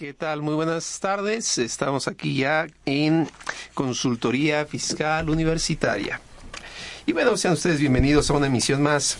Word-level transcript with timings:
¿Qué 0.00 0.14
tal? 0.14 0.40
Muy 0.40 0.54
buenas 0.54 0.98
tardes. 0.98 1.58
Estamos 1.58 2.08
aquí 2.08 2.34
ya 2.34 2.66
en 2.86 3.28
Consultoría 3.74 4.64
Fiscal 4.64 5.28
Universitaria. 5.28 6.22
Y 7.04 7.12
bueno, 7.12 7.36
sean 7.36 7.52
ustedes 7.52 7.80
bienvenidos 7.80 8.30
a 8.30 8.32
una 8.32 8.46
emisión 8.46 8.80
más. 8.80 9.18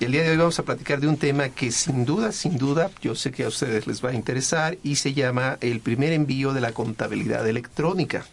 El 0.00 0.12
día 0.12 0.24
de 0.24 0.32
hoy 0.32 0.36
vamos 0.36 0.58
a 0.58 0.64
platicar 0.64 1.00
de 1.00 1.08
un 1.08 1.16
tema 1.16 1.48
que 1.48 1.72
sin 1.72 2.04
duda, 2.04 2.32
sin 2.32 2.58
duda, 2.58 2.90
yo 3.00 3.14
sé 3.14 3.32
que 3.32 3.44
a 3.44 3.48
ustedes 3.48 3.86
les 3.86 4.04
va 4.04 4.10
a 4.10 4.14
interesar 4.14 4.76
y 4.82 4.96
se 4.96 5.14
llama 5.14 5.56
el 5.62 5.80
primer 5.80 6.12
envío 6.12 6.52
de 6.52 6.60
la 6.60 6.72
contabilidad 6.72 7.48
electrónica. 7.48 8.26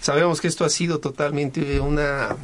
Sabemos 0.00 0.40
que 0.40 0.48
esto 0.48 0.64
ha 0.64 0.70
sido 0.70 1.00
totalmente 1.00 1.80
una 1.80 2.34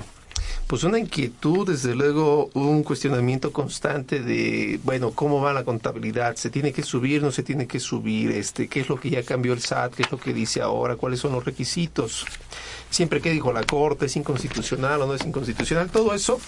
pues 0.70 0.84
una 0.84 1.00
inquietud, 1.00 1.66
desde 1.66 1.96
luego 1.96 2.48
un 2.54 2.84
cuestionamiento 2.84 3.52
constante 3.52 4.20
de, 4.20 4.78
bueno, 4.84 5.10
¿cómo 5.10 5.40
va 5.40 5.52
la 5.52 5.64
contabilidad? 5.64 6.36
¿Se 6.36 6.48
tiene 6.48 6.72
que 6.72 6.84
subir, 6.84 7.24
no 7.24 7.32
se 7.32 7.42
tiene 7.42 7.66
que 7.66 7.80
subir? 7.80 8.30
Este, 8.30 8.68
¿Qué 8.68 8.78
es 8.78 8.88
lo 8.88 8.94
que 8.94 9.10
ya 9.10 9.24
cambió 9.24 9.52
el 9.52 9.60
SAT? 9.60 9.94
¿Qué 9.94 10.04
es 10.04 10.12
lo 10.12 10.20
que 10.20 10.32
dice 10.32 10.62
ahora? 10.62 10.94
¿Cuáles 10.94 11.18
son 11.18 11.32
los 11.32 11.44
requisitos? 11.44 12.24
Siempre 12.88 13.20
que 13.20 13.32
dijo 13.32 13.52
la 13.52 13.64
Corte, 13.64 14.06
¿es 14.06 14.14
inconstitucional 14.14 15.02
o 15.02 15.08
no 15.08 15.14
es 15.14 15.26
inconstitucional? 15.26 15.90
Todo 15.90 16.14
eso 16.14 16.38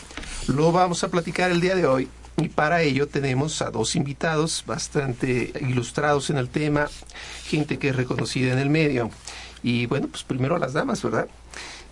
lo 0.46 0.70
vamos 0.70 1.02
a 1.02 1.08
platicar 1.08 1.50
el 1.50 1.60
día 1.60 1.74
de 1.74 1.88
hoy. 1.88 2.08
Y 2.36 2.48
para 2.48 2.82
ello 2.82 3.08
tenemos 3.08 3.60
a 3.60 3.72
dos 3.72 3.96
invitados 3.96 4.62
bastante 4.64 5.52
ilustrados 5.62 6.30
en 6.30 6.36
el 6.36 6.48
tema, 6.48 6.88
gente 7.46 7.76
que 7.76 7.88
es 7.88 7.96
reconocida 7.96 8.52
en 8.52 8.60
el 8.60 8.70
medio. 8.70 9.10
Y 9.64 9.86
bueno, 9.86 10.06
pues 10.06 10.22
primero 10.22 10.54
a 10.54 10.60
las 10.60 10.74
damas, 10.74 11.02
¿verdad? 11.02 11.26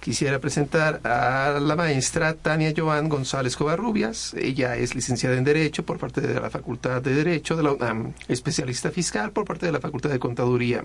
Quisiera 0.01 0.39
presentar 0.39 1.01
a 1.05 1.61
la 1.61 1.77
maestra 1.77 2.35
Tania 2.35 2.73
Joan 2.77 3.09
González 3.09 3.57
Covarrubias. 3.57 4.35
Ella 4.35 4.77
es 4.77 4.95
licenciada 4.95 5.37
en 5.37 5.45
Derecho 5.45 5.85
por 5.85 5.99
parte 5.99 6.21
de 6.21 6.41
la 6.41 6.51
Facultad 6.51 7.03
de 7.03 7.15
Derecho 7.15 7.57
de 7.57 7.63
la 7.63 7.73
UNAM, 7.73 8.15
especialista 8.29 8.91
fiscal 8.91 9.33
por 9.33 9.45
parte 9.45 9.67
de 9.67 9.73
la 9.73 9.81
Facultad 9.81 10.11
de 10.11 10.19
Contaduría 10.19 10.85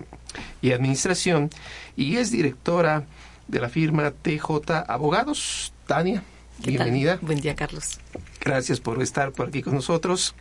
y 0.61 0.73
Administración 0.73 1.49
y 1.95 2.17
es 2.17 2.31
directora 2.31 3.05
de 3.47 3.59
la 3.59 3.69
firma 3.69 4.11
TJ 4.11 4.83
Abogados. 4.87 5.73
Tania, 5.87 6.23
bienvenida. 6.59 7.17
Buen 7.21 7.39
día, 7.39 7.55
Carlos. 7.55 7.99
Gracias 8.43 8.79
por 8.79 9.01
estar 9.01 9.31
por 9.31 9.47
aquí 9.47 9.61
con 9.61 9.75
nosotros. 9.75 10.35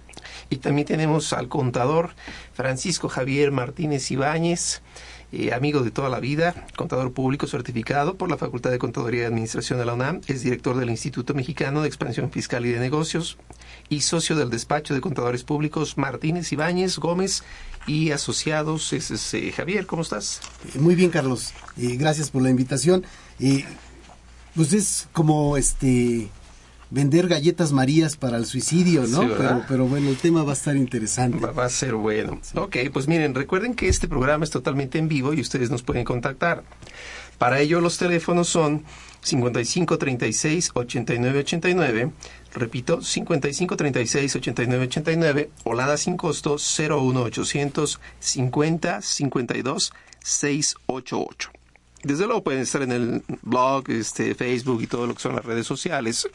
Y 0.51 0.57
también 0.57 0.87
tenemos 0.87 1.33
al 1.33 1.49
contador 1.49 2.11
Francisco 2.55 3.09
Javier 3.09 3.53
Martínez 3.53 4.11
Ibáñez 4.11 4.83
eh, 5.37 5.53
amigo 5.53 5.81
de 5.81 5.91
toda 5.91 6.09
la 6.09 6.21
vida, 6.21 6.55
contador 6.77 7.13
público 7.13 7.49
certificado 7.49 8.17
por 8.17 8.31
la 8.31 8.37
Facultad 8.37 8.71
de 8.71 8.79
Contaduría 8.79 9.23
y 9.23 9.27
Administración 9.27 9.81
de 9.81 9.85
la 9.85 9.95
UNAM, 9.95 10.21
es 10.29 10.43
director 10.43 10.77
del 10.77 10.91
Instituto 10.91 11.35
Mexicano 11.35 11.83
de 11.83 11.89
Expansión 11.89 12.31
Fiscal 12.31 12.65
y 12.65 12.71
de 12.71 12.79
Negocios 12.79 13.37
y 13.89 14.03
socio 14.03 14.37
del 14.37 14.51
despacho 14.51 14.95
de 14.95 15.01
contadores 15.01 15.43
públicos 15.43 15.99
Martínez 15.99 16.53
Ibáñez 16.53 16.99
Gómez 16.99 17.43
y 17.89 18.13
asociados. 18.13 18.93
Es, 18.93 19.35
eh, 19.35 19.53
Javier, 19.53 19.87
¿cómo 19.87 20.03
estás? 20.03 20.41
Muy 20.79 20.95
bien, 20.95 21.11
Carlos. 21.11 21.53
Eh, 21.77 21.97
gracias 21.97 22.31
por 22.31 22.43
la 22.43 22.51
invitación. 22.51 23.05
pues 24.55 24.73
es 24.73 25.09
como 25.13 25.57
este 25.57 26.29
vender 26.91 27.29
galletas 27.29 27.73
marías 27.73 28.17
para 28.17 28.37
el 28.37 28.47
suicidio, 28.47 29.07
¿no? 29.07 29.21
pero, 29.37 29.65
pero, 29.69 29.87
bueno, 29.87 30.09
el 30.09 30.17
tema 30.17 30.43
va 30.43 30.51
a 30.51 30.55
estar 30.55 30.77
interesante. 30.77 31.39
Va, 31.47 31.65
a 31.65 31.69
ser 31.69 31.95
bueno. 31.95 32.41
Ok, 32.55 32.77
pues 32.93 33.09
miren, 33.09 33.35
recuerden 33.35 33.75
que 33.75 33.89
este 33.89 34.09
programa 34.09 34.45
es 34.45 34.51
totalmente 34.51 34.99
en 34.99 35.09
vivo 35.09 35.35
y 35.35 35.41
ustedes 35.41 35.71
nos 35.71 35.83
pueden 35.83 36.05
contactar. 36.05 36.63
Para 37.39 37.61
ello 37.61 37.81
los 37.81 37.99
teléfonos 37.99 38.49
son 38.49 38.85
55 39.23 39.99
36 39.99 40.71
89 40.75 41.39
89, 41.41 42.11
repito, 42.55 43.01
55 43.03 43.77
36 43.77 44.37
89 44.37 44.85
89, 44.85 45.51
olada 45.65 45.97
sin 45.97 46.17
costo 46.17 46.57
01 46.57 47.23
800 47.23 48.01
50 48.21 49.03
52 49.03 49.93
688. 50.23 51.54
Desde 52.05 52.27
luego 52.27 52.45
pueden 52.45 52.61
estar 52.61 52.83
en 52.83 52.93
el 52.93 53.23
blog, 53.43 53.89
este, 53.89 54.35
Facebook 54.35 54.83
y 54.83 54.87
todo 54.87 55.07
lo 55.07 55.15
que 55.15 55.23
son 55.23 55.35
las 55.35 55.45
redes 55.45 55.67
sociales. 55.67 56.29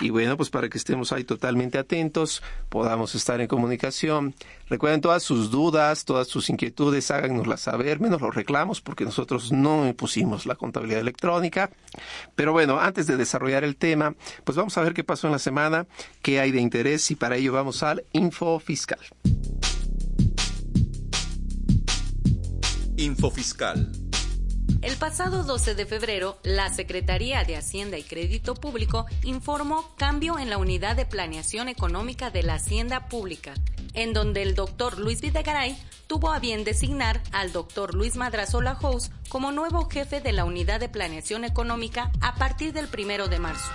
Y 0.00 0.10
bueno, 0.10 0.36
pues 0.36 0.50
para 0.50 0.68
que 0.68 0.78
estemos 0.78 1.12
ahí 1.12 1.24
totalmente 1.24 1.78
atentos, 1.78 2.42
podamos 2.70 3.14
estar 3.14 3.40
en 3.40 3.46
comunicación. 3.46 4.34
Recuerden 4.68 5.00
todas 5.00 5.22
sus 5.22 5.50
dudas, 5.50 6.04
todas 6.06 6.26
sus 6.26 6.48
inquietudes, 6.48 7.10
háganoslas 7.10 7.60
saber, 7.60 8.00
menos 8.00 8.20
los 8.20 8.34
reclamos, 8.34 8.80
porque 8.80 9.04
nosotros 9.04 9.52
no 9.52 9.86
impusimos 9.86 10.46
la 10.46 10.54
contabilidad 10.54 11.00
electrónica. 11.00 11.70
Pero 12.34 12.52
bueno, 12.52 12.80
antes 12.80 13.06
de 13.06 13.16
desarrollar 13.16 13.62
el 13.62 13.76
tema, 13.76 14.14
pues 14.44 14.56
vamos 14.56 14.76
a 14.78 14.82
ver 14.82 14.94
qué 14.94 15.04
pasó 15.04 15.28
en 15.28 15.34
la 15.34 15.38
semana, 15.38 15.86
qué 16.22 16.40
hay 16.40 16.50
de 16.50 16.60
interés 16.60 17.10
y 17.10 17.14
para 17.14 17.36
ello 17.36 17.52
vamos 17.52 17.82
al 17.82 18.04
Info 18.12 18.58
Fiscal. 18.58 19.00
Info 22.96 23.30
Fiscal. 23.30 23.92
El 24.82 24.96
pasado 24.96 25.44
12 25.44 25.74
de 25.74 25.84
febrero, 25.84 26.38
la 26.42 26.72
Secretaría 26.72 27.44
de 27.44 27.54
Hacienda 27.54 27.98
y 27.98 28.02
Crédito 28.02 28.54
Público 28.54 29.04
informó 29.24 29.94
cambio 29.98 30.38
en 30.38 30.48
la 30.48 30.56
Unidad 30.56 30.96
de 30.96 31.04
Planeación 31.04 31.68
Económica 31.68 32.30
de 32.30 32.42
la 32.42 32.54
Hacienda 32.54 33.06
Pública, 33.06 33.52
en 33.92 34.14
donde 34.14 34.40
el 34.40 34.54
doctor 34.54 34.98
Luis 34.98 35.20
Videgaray 35.20 35.76
tuvo 36.06 36.30
a 36.32 36.38
bien 36.38 36.64
designar 36.64 37.22
al 37.30 37.52
doctor 37.52 37.94
Luis 37.94 38.16
Madrazo 38.16 38.62
Lajous 38.62 39.10
como 39.28 39.52
nuevo 39.52 39.86
jefe 39.90 40.22
de 40.22 40.32
la 40.32 40.46
Unidad 40.46 40.80
de 40.80 40.88
Planeación 40.88 41.44
Económica 41.44 42.10
a 42.22 42.36
partir 42.36 42.72
del 42.72 42.88
primero 42.88 43.28
de 43.28 43.38
marzo. 43.38 43.70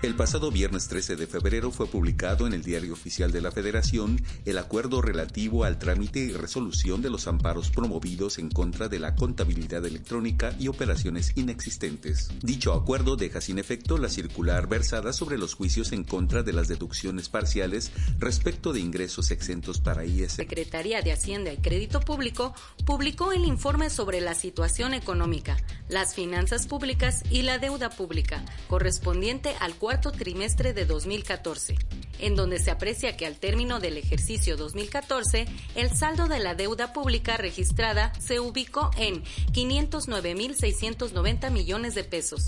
El 0.00 0.14
pasado 0.14 0.52
viernes 0.52 0.86
13 0.86 1.16
de 1.16 1.26
febrero 1.26 1.72
fue 1.72 1.88
publicado 1.88 2.46
en 2.46 2.52
el 2.52 2.62
Diario 2.62 2.92
Oficial 2.92 3.32
de 3.32 3.40
la 3.40 3.50
Federación 3.50 4.22
el 4.44 4.58
acuerdo 4.58 5.02
relativo 5.02 5.64
al 5.64 5.80
trámite 5.80 6.20
y 6.20 6.30
resolución 6.30 7.02
de 7.02 7.10
los 7.10 7.26
amparos 7.26 7.70
promovidos 7.70 8.38
en 8.38 8.48
contra 8.48 8.88
de 8.88 9.00
la 9.00 9.16
contabilidad 9.16 9.84
electrónica 9.84 10.54
y 10.56 10.68
operaciones 10.68 11.32
inexistentes. 11.34 12.30
Dicho 12.44 12.74
acuerdo 12.74 13.16
deja 13.16 13.40
sin 13.40 13.58
efecto 13.58 13.98
la 13.98 14.08
circular 14.08 14.68
versada 14.68 15.12
sobre 15.12 15.36
los 15.36 15.54
juicios 15.54 15.90
en 15.90 16.04
contra 16.04 16.44
de 16.44 16.52
las 16.52 16.68
deducciones 16.68 17.28
parciales 17.28 17.90
respecto 18.20 18.72
de 18.72 18.78
ingresos 18.78 19.32
exentos 19.32 19.80
para 19.80 20.04
IS. 20.04 20.34
Secretaría 20.34 21.02
de 21.02 21.10
Hacienda 21.10 21.52
y 21.52 21.56
Crédito 21.56 21.98
Público 21.98 22.54
publicó 22.86 23.32
el 23.32 23.44
informe 23.44 23.90
sobre 23.90 24.20
la 24.20 24.36
situación 24.36 24.94
económica, 24.94 25.56
las 25.88 26.14
finanzas 26.14 26.68
públicas 26.68 27.24
y 27.32 27.42
la 27.42 27.58
deuda 27.58 27.90
pública, 27.90 28.44
correspondiente 28.68 29.56
al 29.58 29.74
cuarto 29.88 30.12
trimestre 30.12 30.74
de 30.74 30.84
2014, 30.84 31.74
en 32.18 32.36
donde 32.36 32.58
se 32.58 32.70
aprecia 32.70 33.16
que 33.16 33.24
al 33.24 33.38
término 33.38 33.80
del 33.80 33.96
ejercicio 33.96 34.58
2014, 34.58 35.46
el 35.76 35.96
saldo 35.96 36.28
de 36.28 36.40
la 36.40 36.54
deuda 36.54 36.92
pública 36.92 37.38
registrada 37.38 38.12
se 38.20 38.38
ubicó 38.38 38.90
en 38.98 39.24
509.690 39.24 41.50
millones 41.50 41.94
de 41.94 42.04
pesos. 42.04 42.42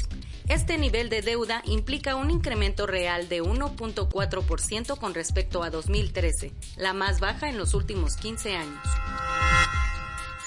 Este 0.50 0.76
nivel 0.76 1.08
de 1.08 1.22
deuda 1.22 1.62
implica 1.64 2.14
un 2.14 2.30
incremento 2.30 2.86
real 2.86 3.30
de 3.30 3.42
1.4% 3.42 4.98
con 4.98 5.14
respecto 5.14 5.62
a 5.62 5.70
2013, 5.70 6.52
la 6.76 6.92
más 6.92 7.20
baja 7.20 7.48
en 7.48 7.56
los 7.56 7.72
últimos 7.72 8.16
15 8.16 8.54
años. 8.54 8.86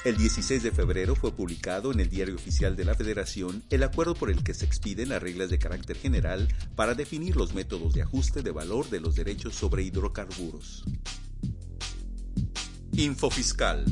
El 0.05 0.17
16 0.17 0.61
de 0.61 0.71
febrero 0.71 1.15
fue 1.15 1.31
publicado 1.31 1.93
en 1.93 2.01
el 2.01 2.09
Diario 2.09 2.35
Oficial 2.35 2.75
de 2.75 2.83
la 2.83 2.93
Federación 2.93 3.63
el 3.69 3.83
acuerdo 3.83 4.15
por 4.15 4.29
el 4.29 4.43
que 4.43 4.53
se 4.53 4.65
expiden 4.65 5.07
las 5.07 5.23
reglas 5.23 5.49
de 5.49 5.59
carácter 5.59 5.95
general 5.95 6.49
para 6.75 6.93
definir 6.93 7.37
los 7.37 7.53
métodos 7.53 7.93
de 7.93 8.01
ajuste 8.01 8.41
de 8.41 8.51
valor 8.51 8.89
de 8.89 8.99
los 8.99 9.15
derechos 9.15 9.55
sobre 9.55 9.83
hidrocarburos. 9.83 10.83
Info 12.91 13.29
Fiscal. 13.29 13.85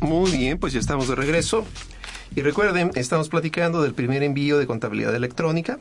Muy 0.00 0.32
bien, 0.32 0.58
pues 0.58 0.74
ya 0.74 0.80
estamos 0.80 1.08
de 1.08 1.14
regreso. 1.14 1.64
Y 2.34 2.42
recuerden, 2.42 2.90
estamos 2.94 3.30
platicando 3.30 3.80
del 3.80 3.94
primer 3.94 4.22
envío 4.22 4.58
de 4.58 4.66
contabilidad 4.66 5.14
electrónica. 5.14 5.78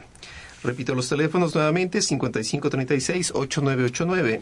Repito 0.65 0.95
los 0.95 1.07
teléfonos 1.07 1.53
nuevamente, 1.53 1.99
5536-8989 1.99 4.39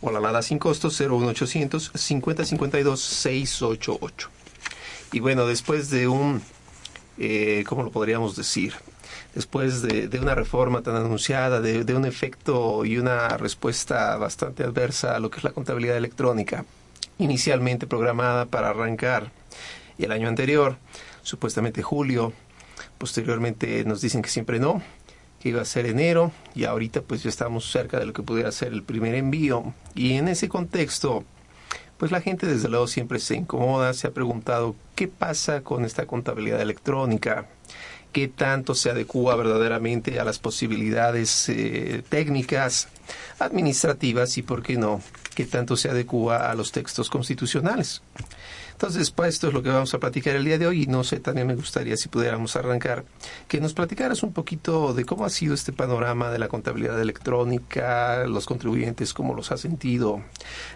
o 0.00 0.10
la 0.10 0.20
nada 0.20 0.40
sin 0.40 0.58
costo 0.58 0.88
01800 0.88 1.92
5052 1.94 2.98
688. 2.98 4.30
Y 5.12 5.20
bueno, 5.20 5.46
después 5.46 5.90
de 5.90 6.08
un, 6.08 6.40
eh, 7.18 7.64
¿cómo 7.68 7.82
lo 7.82 7.90
podríamos 7.90 8.36
decir? 8.36 8.72
después 9.34 9.82
de, 9.82 10.18
una 10.20 10.34
reforma 10.34 10.82
tan 10.82 10.96
anunciada, 10.96 11.60
de, 11.60 11.84
de, 11.84 11.94
un 11.94 12.04
efecto 12.04 12.84
y 12.84 12.98
una 12.98 13.28
respuesta 13.36 14.16
bastante 14.16 14.64
adversa 14.64 15.14
a 15.14 15.20
lo 15.20 15.30
que 15.30 15.38
es 15.38 15.44
la 15.44 15.52
contabilidad 15.52 15.96
electrónica, 15.96 16.64
inicialmente 17.18 17.86
programada 17.86 18.46
para 18.46 18.70
arrancar 18.70 19.30
el 19.98 20.10
año 20.10 20.26
anterior, 20.26 20.78
supuestamente 21.22 21.82
julio, 21.82 22.32
posteriormente 22.98 23.84
nos 23.84 24.00
dicen 24.00 24.22
que 24.22 24.30
siempre 24.30 24.58
no, 24.58 24.82
que 25.40 25.48
iba 25.48 25.62
a 25.62 25.64
ser 25.64 25.86
enero 25.86 26.32
y 26.54 26.64
ahorita 26.64 27.02
pues 27.02 27.22
ya 27.22 27.30
estamos 27.30 27.70
cerca 27.70 27.98
de 27.98 28.06
lo 28.06 28.12
que 28.12 28.22
pudiera 28.22 28.52
ser 28.52 28.72
el 28.72 28.82
primer 28.82 29.14
envío. 29.14 29.74
Y 29.94 30.12
en 30.12 30.28
ese 30.28 30.48
contexto 30.48 31.24
pues 32.00 32.12
la 32.12 32.22
gente 32.22 32.46
desde 32.46 32.70
luego 32.70 32.86
siempre 32.86 33.18
se 33.18 33.36
incomoda, 33.36 33.92
se 33.92 34.06
ha 34.06 34.12
preguntado 34.12 34.74
qué 34.94 35.06
pasa 35.06 35.60
con 35.60 35.84
esta 35.84 36.06
contabilidad 36.06 36.62
electrónica, 36.62 37.46
qué 38.12 38.28
tanto 38.28 38.74
se 38.74 38.90
adecua 38.90 39.36
verdaderamente 39.36 40.20
a 40.20 40.24
las 40.24 40.38
posibilidades 40.38 41.48
eh, 41.48 42.02
técnicas, 42.08 42.88
administrativas 43.38 44.36
y, 44.38 44.42
por 44.42 44.62
qué 44.62 44.76
no, 44.76 45.00
qué 45.34 45.44
tanto 45.44 45.76
se 45.76 45.88
adecua 45.88 46.50
a 46.50 46.54
los 46.54 46.72
textos 46.72 47.10
constitucionales. 47.10 48.02
Entonces, 48.80 49.10
pues 49.10 49.34
esto 49.34 49.48
es 49.48 49.52
lo 49.52 49.62
que 49.62 49.68
vamos 49.68 49.92
a 49.92 49.98
platicar 49.98 50.34
el 50.36 50.44
día 50.46 50.56
de 50.56 50.66
hoy 50.66 50.84
y 50.84 50.86
no 50.86 51.04
sé, 51.04 51.20
también 51.20 51.46
me 51.46 51.54
gustaría 51.54 51.98
si 51.98 52.08
pudiéramos 52.08 52.56
arrancar, 52.56 53.04
que 53.46 53.60
nos 53.60 53.74
platicaras 53.74 54.22
un 54.22 54.32
poquito 54.32 54.94
de 54.94 55.04
cómo 55.04 55.26
ha 55.26 55.28
sido 55.28 55.52
este 55.52 55.70
panorama 55.70 56.30
de 56.30 56.38
la 56.38 56.48
contabilidad 56.48 56.98
electrónica, 56.98 58.24
los 58.26 58.46
contribuyentes, 58.46 59.12
cómo 59.12 59.34
los 59.34 59.52
ha 59.52 59.58
sentido, 59.58 60.22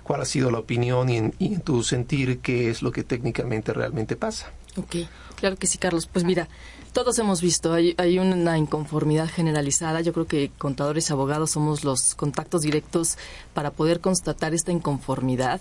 cuál 0.02 0.20
ha 0.20 0.26
sido 0.26 0.50
la 0.50 0.58
opinión 0.58 1.08
y 1.08 1.16
en, 1.16 1.60
tu 1.62 1.82
sentir 1.82 2.40
qué 2.40 2.68
es 2.68 2.82
lo 2.82 2.92
que 2.92 3.04
técnicamente 3.04 3.72
realmente 3.72 4.16
pasa. 4.16 4.52
Ok, 4.76 4.96
claro 5.36 5.56
que 5.56 5.66
sí, 5.66 5.78
Carlos. 5.78 6.04
Pues 6.04 6.26
mira, 6.26 6.46
todos 6.94 7.18
hemos 7.18 7.42
visto, 7.42 7.74
hay, 7.74 7.94
hay, 7.98 8.18
una 8.18 8.56
inconformidad 8.56 9.28
generalizada. 9.28 10.00
Yo 10.00 10.14
creo 10.14 10.26
que 10.26 10.50
contadores 10.56 11.10
y 11.10 11.12
abogados 11.12 11.50
somos 11.50 11.84
los 11.84 12.14
contactos 12.14 12.62
directos 12.62 13.18
para 13.52 13.72
poder 13.72 14.00
constatar 14.00 14.54
esta 14.54 14.72
inconformidad. 14.72 15.60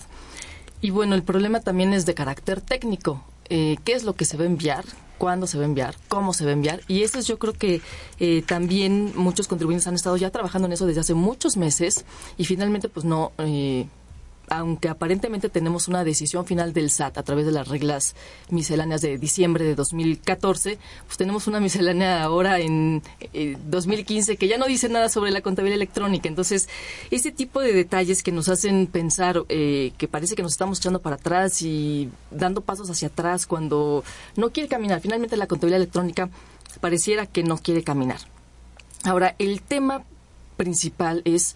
Y 0.79 0.91
bueno, 0.91 1.15
el 1.15 1.23
problema 1.23 1.59
también 1.59 1.91
es 1.91 2.05
de 2.05 2.13
carácter 2.13 2.61
técnico. 2.61 3.23
Eh, 3.49 3.77
¿Qué 3.83 3.93
es 3.93 4.03
lo 4.03 4.13
que 4.13 4.25
se 4.25 4.37
va 4.37 4.43
a 4.43 4.47
enviar? 4.47 4.85
¿Cuándo 5.17 5.47
se 5.47 5.57
va 5.57 5.63
a 5.63 5.67
enviar? 5.67 5.95
¿Cómo 6.07 6.33
se 6.33 6.45
va 6.45 6.51
a 6.51 6.53
enviar? 6.53 6.81
Y 6.87 7.01
eso 7.01 7.17
es, 7.19 7.25
yo 7.25 7.39
creo 7.39 7.53
que 7.53 7.81
eh, 8.19 8.43
también 8.45 9.13
muchos 9.15 9.47
contribuyentes 9.47 9.87
han 9.87 9.95
estado 9.95 10.17
ya 10.17 10.29
trabajando 10.29 10.67
en 10.67 10.73
eso 10.73 10.85
desde 10.85 11.01
hace 11.01 11.13
muchos 11.13 11.57
meses 11.57 12.05
y 12.37 12.45
finalmente 12.45 12.89
pues 12.89 13.05
no... 13.05 13.31
Eh, 13.39 13.87
aunque 14.57 14.89
aparentemente 14.89 15.49
tenemos 15.49 15.87
una 15.87 16.03
decisión 16.03 16.45
final 16.45 16.73
del 16.73 16.89
SAT 16.89 17.17
a 17.17 17.23
través 17.23 17.45
de 17.45 17.51
las 17.51 17.67
reglas 17.67 18.15
misceláneas 18.49 19.01
de 19.01 19.17
diciembre 19.17 19.65
de 19.65 19.75
2014, 19.75 20.77
pues 21.05 21.17
tenemos 21.17 21.47
una 21.47 21.59
miscelánea 21.59 22.23
ahora 22.23 22.59
en 22.59 23.01
2015 23.65 24.37
que 24.37 24.47
ya 24.47 24.57
no 24.57 24.65
dice 24.65 24.89
nada 24.89 25.09
sobre 25.09 25.31
la 25.31 25.41
contabilidad 25.41 25.75
electrónica. 25.75 26.27
Entonces, 26.27 26.69
ese 27.11 27.31
tipo 27.31 27.61
de 27.61 27.73
detalles 27.73 28.23
que 28.23 28.31
nos 28.31 28.49
hacen 28.49 28.87
pensar 28.87 29.43
eh, 29.49 29.93
que 29.97 30.07
parece 30.07 30.35
que 30.35 30.43
nos 30.43 30.53
estamos 30.53 30.79
echando 30.79 31.01
para 31.01 31.15
atrás 31.15 31.61
y 31.61 32.09
dando 32.31 32.61
pasos 32.61 32.89
hacia 32.89 33.07
atrás 33.07 33.45
cuando 33.45 34.03
no 34.35 34.51
quiere 34.51 34.69
caminar. 34.69 35.01
Finalmente, 35.01 35.37
la 35.37 35.47
contabilidad 35.47 35.81
electrónica 35.81 36.29
pareciera 36.81 37.25
que 37.25 37.43
no 37.43 37.57
quiere 37.57 37.83
caminar. 37.83 38.19
Ahora, 39.03 39.35
el 39.39 39.61
tema 39.61 40.03
principal 40.57 41.21
es 41.25 41.55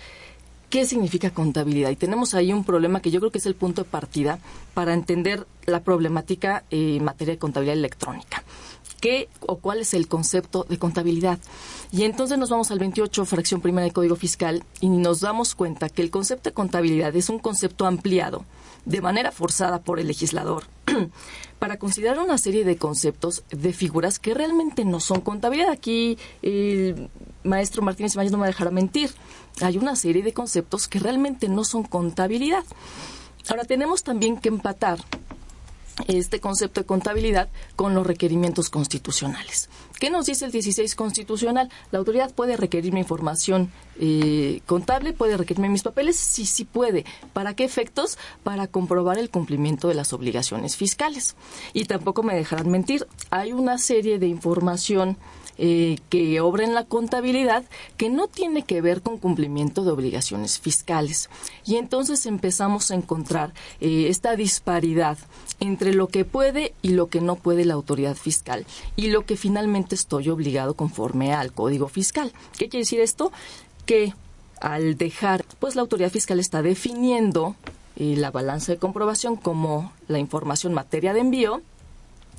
qué 0.69 0.86
significa 0.86 1.30
contabilidad. 1.31 1.90
Y 1.90 1.96
tenemos 1.96 2.34
ahí 2.34 2.54
un 2.54 2.64
problema 2.64 3.02
que 3.02 3.12
yo 3.12 3.19
creo 3.19 3.31
que 3.31 3.38
es 3.38 3.46
el 3.46 3.56
punto 3.56 3.84
de 3.84 3.90
partida 3.90 4.40
para 4.74 4.94
entender 4.94 5.46
la 5.66 5.81
problemática 5.84 6.64
en 6.69 7.04
materia 7.04 7.36
de 7.36 7.40
contabilidad 7.40 7.78
electrónica. 7.78 8.44
¿Qué 9.00 9.30
o 9.42 9.58
cuál 9.58 9.80
es 9.80 9.94
el 9.94 10.08
concepto 10.08 10.66
de 10.68 10.80
contabilidad? 10.80 11.40
Y 11.92 12.04
entonces 12.04 12.38
nos 12.38 12.50
vamos 12.50 12.72
al 12.72 12.80
28, 12.80 13.26
fracción 13.26 13.62
primera 13.62 13.84
del 13.84 13.94
Código 13.94 14.16
Fiscal, 14.16 14.64
y 14.82 14.90
nos 14.90 15.22
damos 15.22 15.56
cuenta 15.56 15.90
que 15.90 16.02
el 16.02 16.10
concepto 16.10 16.50
de 16.50 16.54
contabilidad 16.54 17.16
es 17.16 17.30
un 17.30 17.40
concepto 17.40 17.86
ampliado 17.86 18.44
de 18.86 19.02
manera 19.02 19.32
forzada 19.32 19.82
por 19.82 20.00
el 20.00 20.08
legislador 20.08 20.64
para 21.60 21.78
considerar 21.78 22.20
una 22.20 22.38
serie 22.38 22.64
de 22.64 22.78
conceptos 22.78 23.44
de 23.50 23.74
figuras 23.74 24.18
que 24.18 24.34
realmente 24.34 24.86
no 24.86 25.00
son 25.00 25.22
contabilidad. 25.22 25.72
Aquí 25.72 26.18
el 26.42 27.10
maestro 27.44 27.84
Martínez 27.84 28.14
Ibáñez 28.14 28.32
no 28.32 28.38
me 28.38 28.48
dejará 28.48 28.72
mentir. 28.72 29.12
Hay 29.62 29.78
una 29.78 29.96
serie 29.96 30.24
de 30.24 30.34
conceptos 30.34 30.88
que 30.88 31.00
realmente 31.00 31.50
no 31.50 31.66
son 31.66 31.84
contabilidad. 31.84 32.64
Ahora 33.50 33.66
tenemos 33.66 34.04
también 34.04 34.38
que 34.38 34.50
empatar 34.50 35.00
este 36.08 36.40
concepto 36.40 36.82
de 36.82 36.86
contabilidad 36.86 37.50
con 37.76 37.96
los 37.96 38.06
requerimientos 38.06 38.70
constitucionales. 38.70 39.70
¿Qué 40.00 40.10
nos 40.10 40.28
dice 40.28 40.46
el 40.46 40.52
16 40.52 40.94
constitucional? 40.96 41.70
La 41.92 42.00
autoridad 42.00 42.34
puede 42.34 42.56
requerirme 42.56 43.00
información 43.00 43.72
eh, 44.00 44.62
contable, 44.68 45.14
puede 45.14 45.38
requerirme 45.38 45.70
mis 45.70 45.82
papeles, 45.82 46.18
sí, 46.18 46.46
sí 46.46 46.66
puede. 46.66 47.06
¿Para 47.34 47.56
qué 47.56 47.64
efectos? 47.64 48.18
Para 48.44 48.68
comprobar 48.68 49.18
el 49.18 49.30
cumplimiento 49.30 49.88
de 49.88 49.96
las 49.96 50.14
obligaciones 50.14 50.76
fiscales. 50.76 51.36
Y 51.74 51.86
tampoco 51.86 52.22
me 52.22 52.36
dejarán 52.36 52.70
mentir, 52.70 53.08
hay 53.32 53.54
una 53.54 53.78
serie 53.80 54.20
de 54.20 54.28
información 54.28 55.18
eh, 55.57 55.98
que 56.09 56.39
obra 56.42 56.63
en 56.63 56.74
la 56.74 56.86
contabilidad 56.86 57.63
que 57.98 58.09
no 58.09 58.27
tiene 58.27 58.63
que 58.63 58.81
ver 58.81 59.01
con 59.01 59.18
cumplimiento 59.18 59.83
de 59.83 59.92
obligaciones 59.92 60.59
fiscales. 60.59 61.30
Y 61.65 61.77
entonces 61.77 62.25
empezamos 62.25 62.92
a 62.92 62.95
encontrar 62.95 63.54
eh, 63.81 64.07
esta 64.09 64.36
disparidad 64.36 65.18
entre 65.59 65.94
lo 65.94 66.07
que 66.07 66.25
puede 66.25 66.74
y 66.81 66.89
lo 66.89 67.07
que 67.07 67.21
no 67.21 67.36
puede 67.36 67.65
la 67.65 67.74
autoridad 67.74 68.15
fiscal 68.15 68.65
y 68.95 69.07
lo 69.07 69.25
que 69.25 69.38
finalmente 69.38 69.95
estoy 69.95 70.30
obligado 70.30 70.75
conforme 70.75 71.33
al 71.33 71.54
código 71.54 71.88
fiscal. 71.88 72.31
¿Qué 72.57 72.69
quiere 72.69 72.83
decir 72.83 73.00
esto? 73.00 73.31
Que 73.86 74.13
al 74.62 74.98
dejar, 74.98 75.45
pues 75.59 75.75
la 75.75 75.81
autoridad 75.81 76.12
fiscal 76.12 76.39
está 76.39 76.62
definiendo 76.62 77.56
eh, 77.95 78.15
la 78.15 78.31
balanza 78.31 78.71
de 78.71 78.77
comprobación 78.77 79.36
como 79.36 79.92
la 80.07 80.19
información 80.19 80.74
materia 80.74 81.13
de 81.13 81.21
envío 81.21 81.62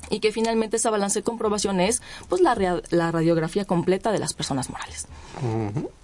y 0.09 0.19
que 0.19 0.31
finalmente 0.31 0.77
esa 0.77 0.89
balance 0.89 1.19
de 1.19 1.23
comprobación 1.23 1.79
es 1.79 2.01
pues 2.27 2.41
la, 2.41 2.81
la 2.89 3.11
radiografía 3.11 3.65
completa 3.65 4.11
de 4.11 4.19
las 4.19 4.33
personas 4.33 4.69
morales. 4.69 5.07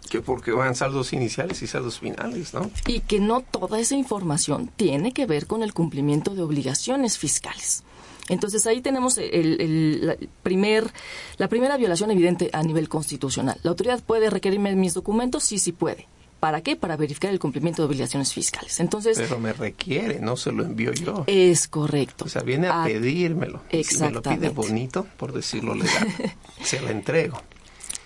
Que 0.10 0.22
porque 0.22 0.52
van 0.52 0.76
saldos 0.76 1.14
iniciales 1.14 1.62
y 1.62 1.68
saldos 1.68 2.00
finales, 2.00 2.54
¿no? 2.54 2.70
Y 2.86 3.02
que 3.02 3.20
no 3.20 3.42
toda 3.42 3.80
esa 3.80 3.96
información 3.96 4.70
tiene 4.76 5.12
que 5.12 5.26
ver 5.26 5.48
con 5.48 5.64
el 5.64 5.74
cumplimiento 5.74 6.36
de 6.36 6.44
obligaciones 6.44 7.18
fiscales. 7.18 7.84
Entonces 8.30 8.66
ahí 8.66 8.82
tenemos 8.82 9.18
el, 9.18 10.30
primer, 10.42 10.92
la 11.38 11.48
primera 11.48 11.78
violación 11.78 12.12
evidente 12.12 12.50
a 12.54 12.64
nivel 12.64 12.90
constitucional. 12.90 13.60
¿La 13.64 13.72
autoridad 13.72 14.02
puede 14.04 14.30
requerirme 14.30 14.76
mis 14.76 14.94
documentos? 14.94 15.44
Sí, 15.44 15.60
sí 15.60 15.72
puede. 15.72 16.08
¿Para 16.46 16.62
qué? 16.62 16.76
Para 16.76 16.96
verificar 16.96 17.32
el 17.32 17.40
cumplimiento 17.40 17.82
de 17.82 17.88
obligaciones 17.88 18.32
fiscales. 18.32 18.80
Entonces, 18.80 19.18
Pero 19.18 19.40
me 19.40 19.52
requiere, 19.52 20.20
no 20.20 20.38
se 20.38 20.52
lo 20.52 20.62
envío 20.62 20.94
yo. 20.94 21.24
Es 21.26 21.68
correcto. 21.68 22.26
O 22.26 22.30
sea, 22.30 22.44
viene 22.44 22.68
a, 22.68 22.84
pedírmelo. 22.84 23.64
Exactamente. 23.72 23.90
Si 23.90 24.00
me 24.04 24.12
lo 24.12 24.22
pide 24.22 24.50
bonito, 24.50 25.08
por 25.18 25.34
decirlo 25.34 25.74
legal, 25.74 26.08
se 26.62 26.80
lo 26.82 26.90
entrego. 26.90 27.42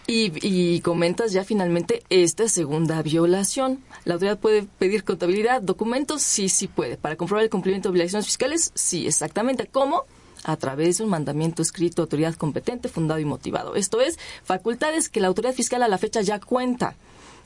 Y, 0.07 0.31
y, 0.41 0.79
comentas 0.79 1.33
ya 1.33 1.43
finalmente 1.43 2.01
esta 2.09 2.47
segunda 2.47 3.01
violación. 3.01 3.79
¿La 4.05 4.13
autoridad 4.13 4.39
puede 4.39 4.63
pedir 4.63 5.03
contabilidad, 5.03 5.61
documentos? 5.61 6.21
Sí, 6.21 6.47
sí 6.47 6.67
puede. 6.69 6.95
¿Para 6.95 7.17
comprobar 7.17 7.43
el 7.43 7.49
cumplimiento 7.49 7.89
de 7.89 7.91
obligaciones 7.91 8.25
fiscales? 8.25 8.71
Sí, 8.73 9.05
exactamente. 9.05 9.67
¿Cómo? 9.67 10.05
a 10.45 10.55
través 10.55 10.97
de 10.97 11.03
un 11.03 11.09
mandamiento 11.09 11.61
escrito 11.61 12.03
autoridad 12.03 12.35
competente, 12.35 12.87
fundado 12.87 13.19
y 13.19 13.25
motivado. 13.25 13.75
Esto 13.75 13.99
es, 13.99 14.17
facultades 14.45 15.09
que 15.09 15.19
la 15.19 15.27
autoridad 15.27 15.53
fiscal 15.53 15.83
a 15.83 15.89
la 15.89 15.97
fecha 15.97 16.21
ya 16.21 16.39
cuenta 16.39 16.95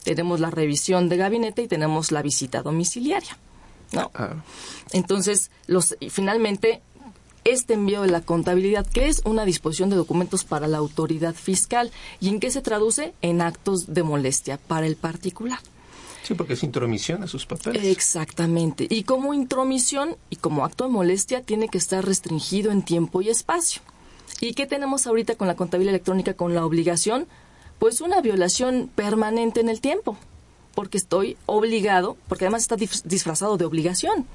tenemos 0.03 0.39
la 0.39 0.49
revisión 0.49 1.09
de 1.09 1.17
gabinete 1.17 1.63
y 1.63 1.67
tenemos 1.67 2.11
la 2.11 2.21
visita 2.21 2.61
domiciliaria. 2.61 3.37
¿no? 3.91 4.11
Ah. 4.13 4.35
Entonces, 4.91 5.51
los, 5.67 5.95
finalmente, 6.09 6.81
este 7.45 7.73
envío 7.73 8.01
de 8.01 8.09
la 8.09 8.21
contabilidad, 8.21 8.85
que 8.87 9.07
es 9.07 9.21
una 9.25 9.45
disposición 9.45 9.89
de 9.89 9.95
documentos 9.95 10.43
para 10.43 10.67
la 10.67 10.77
autoridad 10.77 11.35
fiscal, 11.35 11.91
y 12.19 12.29
en 12.29 12.39
qué 12.39 12.51
se 12.51 12.61
traduce 12.61 13.13
en 13.21 13.41
actos 13.41 13.93
de 13.93 14.03
molestia 14.03 14.57
para 14.57 14.87
el 14.87 14.95
particular. 14.95 15.59
Sí, 16.23 16.35
porque 16.35 16.53
es 16.53 16.63
intromisión 16.63 17.21
a 17.23 17.27
sus 17.27 17.45
papeles. 17.45 17.83
Exactamente. 17.83 18.87
Y 18.89 19.03
como 19.03 19.33
intromisión 19.33 20.15
y 20.29 20.37
como 20.37 20.63
acto 20.63 20.85
de 20.85 20.89
molestia 20.89 21.41
tiene 21.41 21.67
que 21.67 21.77
estar 21.77 22.05
restringido 22.05 22.71
en 22.71 22.81
tiempo 22.81 23.21
y 23.21 23.29
espacio. 23.29 23.81
¿Y 24.39 24.53
qué 24.53 24.65
tenemos 24.65 25.05
ahorita 25.05 25.35
con 25.35 25.47
la 25.47 25.55
contabilidad 25.55 25.95
electrónica? 25.95 26.33
Con 26.33 26.55
la 26.55 26.65
obligación 26.65 27.27
pues 27.83 27.99
una 27.99 28.21
violación 28.21 28.89
permanente 28.95 29.59
en 29.59 29.67
el 29.67 29.81
tiempo, 29.81 30.17
porque 30.73 30.97
estoy 30.97 31.35
obligado, 31.45 32.15
porque 32.29 32.45
además 32.45 32.61
está 32.61 32.77
disfrazado 32.77 33.57
de 33.57 33.65
obligación. 33.65 34.25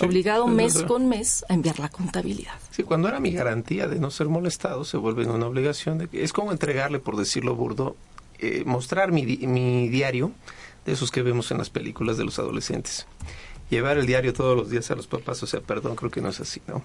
obligado 0.00 0.46
mes 0.46 0.84
con 0.84 1.08
mes 1.08 1.44
a 1.48 1.54
enviar 1.54 1.80
la 1.80 1.88
contabilidad. 1.88 2.52
Sí, 2.70 2.84
cuando 2.84 3.08
era 3.08 3.18
mi 3.18 3.32
garantía 3.32 3.88
de 3.88 3.98
no 3.98 4.12
ser 4.12 4.28
molestado, 4.28 4.84
se 4.84 4.98
vuelve 4.98 5.26
una 5.26 5.48
obligación. 5.48 5.98
De, 5.98 6.08
es 6.12 6.32
como 6.32 6.52
entregarle, 6.52 7.00
por 7.00 7.16
decirlo 7.16 7.56
burdo, 7.56 7.96
eh, 8.38 8.62
mostrar 8.64 9.10
mi, 9.10 9.24
mi 9.24 9.88
diario 9.88 10.30
de 10.84 10.92
esos 10.92 11.10
que 11.10 11.22
vemos 11.22 11.50
en 11.50 11.58
las 11.58 11.70
películas 11.70 12.16
de 12.18 12.24
los 12.24 12.38
adolescentes 12.38 13.08
llevar 13.70 13.98
el 13.98 14.06
diario 14.06 14.32
todos 14.32 14.56
los 14.56 14.70
días 14.70 14.90
a 14.90 14.94
los 14.94 15.06
papás, 15.06 15.42
o 15.42 15.46
sea, 15.46 15.60
perdón, 15.60 15.96
creo 15.96 16.10
que 16.10 16.20
no 16.20 16.28
es 16.28 16.40
así, 16.40 16.60
¿no? 16.66 16.82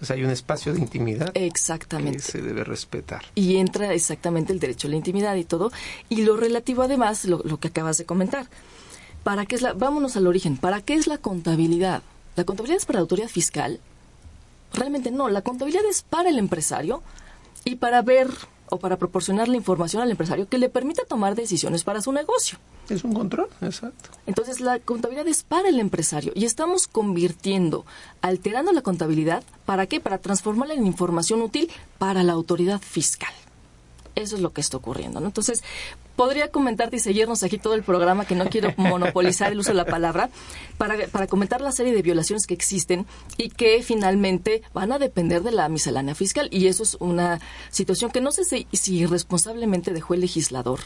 O 0.00 0.04
sea, 0.04 0.16
hay 0.16 0.24
un 0.24 0.30
espacio 0.30 0.72
de 0.72 0.80
intimidad 0.80 1.30
exactamente. 1.34 2.18
que 2.18 2.22
se 2.22 2.42
debe 2.42 2.64
respetar. 2.64 3.24
Y 3.34 3.56
entra 3.56 3.92
exactamente 3.92 4.52
el 4.52 4.58
derecho 4.58 4.88
a 4.88 4.90
la 4.90 4.96
intimidad 4.96 5.34
y 5.36 5.44
todo. 5.44 5.72
Y 6.08 6.22
lo 6.22 6.36
relativo, 6.36 6.82
además, 6.82 7.24
lo, 7.24 7.42
lo 7.44 7.58
que 7.58 7.68
acabas 7.68 7.98
de 7.98 8.04
comentar. 8.04 8.46
¿Para 9.22 9.44
qué 9.44 9.56
es 9.56 9.62
la, 9.62 9.72
vámonos 9.72 10.16
al 10.16 10.28
origen, 10.28 10.56
¿para 10.56 10.80
qué 10.80 10.94
es 10.94 11.08
la 11.08 11.18
contabilidad? 11.18 12.02
¿La 12.36 12.44
contabilidad 12.44 12.78
es 12.78 12.86
para 12.86 12.98
la 12.98 13.02
autoridad 13.02 13.28
fiscal? 13.28 13.80
Realmente 14.72 15.10
no, 15.10 15.28
la 15.28 15.42
contabilidad 15.42 15.84
es 15.90 16.02
para 16.02 16.28
el 16.28 16.38
empresario 16.38 17.02
y 17.64 17.74
para 17.74 18.02
ver 18.02 18.28
o 18.70 18.78
para 18.78 18.96
proporcionar 18.96 19.48
la 19.48 19.56
información 19.56 20.02
al 20.02 20.10
empresario 20.10 20.48
que 20.48 20.58
le 20.58 20.68
permita 20.68 21.04
tomar 21.04 21.34
decisiones 21.34 21.84
para 21.84 22.00
su 22.00 22.12
negocio. 22.12 22.58
Es 22.88 23.04
un 23.04 23.12
control, 23.14 23.48
exacto. 23.60 24.10
Entonces 24.26 24.60
la 24.60 24.78
contabilidad 24.78 25.26
es 25.26 25.42
para 25.42 25.68
el 25.68 25.80
empresario 25.80 26.32
y 26.34 26.44
estamos 26.44 26.86
convirtiendo, 26.86 27.84
alterando 28.20 28.72
la 28.72 28.82
contabilidad, 28.82 29.42
¿para 29.64 29.86
qué? 29.86 30.00
Para 30.00 30.18
transformarla 30.18 30.74
en 30.74 30.86
información 30.86 31.42
útil 31.42 31.70
para 31.98 32.22
la 32.22 32.32
autoridad 32.32 32.80
fiscal. 32.80 33.32
Eso 34.14 34.36
es 34.36 34.42
lo 34.42 34.52
que 34.52 34.60
está 34.60 34.76
ocurriendo. 34.76 35.20
¿no? 35.20 35.26
Entonces, 35.26 35.62
podría 36.16 36.50
comentarte 36.50 36.96
y 36.96 37.00
seguirnos 37.00 37.42
aquí 37.42 37.58
todo 37.58 37.74
el 37.74 37.82
programa, 37.82 38.24
que 38.24 38.34
no 38.34 38.46
quiero 38.46 38.72
monopolizar 38.76 39.52
el 39.52 39.58
uso 39.60 39.70
de 39.70 39.76
la 39.76 39.84
palabra, 39.84 40.30
para, 40.78 41.06
para 41.08 41.26
comentar 41.26 41.60
la 41.60 41.72
serie 41.72 41.94
de 41.94 42.02
violaciones 42.02 42.46
que 42.46 42.54
existen 42.54 43.06
y 43.36 43.50
que 43.50 43.82
finalmente 43.82 44.62
van 44.74 44.92
a 44.92 44.98
depender 44.98 45.42
de 45.42 45.52
la 45.52 45.68
miscelánea 45.68 46.14
fiscal. 46.14 46.48
Y 46.50 46.66
eso 46.66 46.82
es 46.82 46.96
una 47.00 47.40
situación 47.70 48.10
que 48.10 48.20
no 48.20 48.32
sé 48.32 48.44
si, 48.44 48.66
si 48.72 48.96
irresponsablemente 48.96 49.92
dejó 49.92 50.14
el 50.14 50.20
legislador 50.20 50.80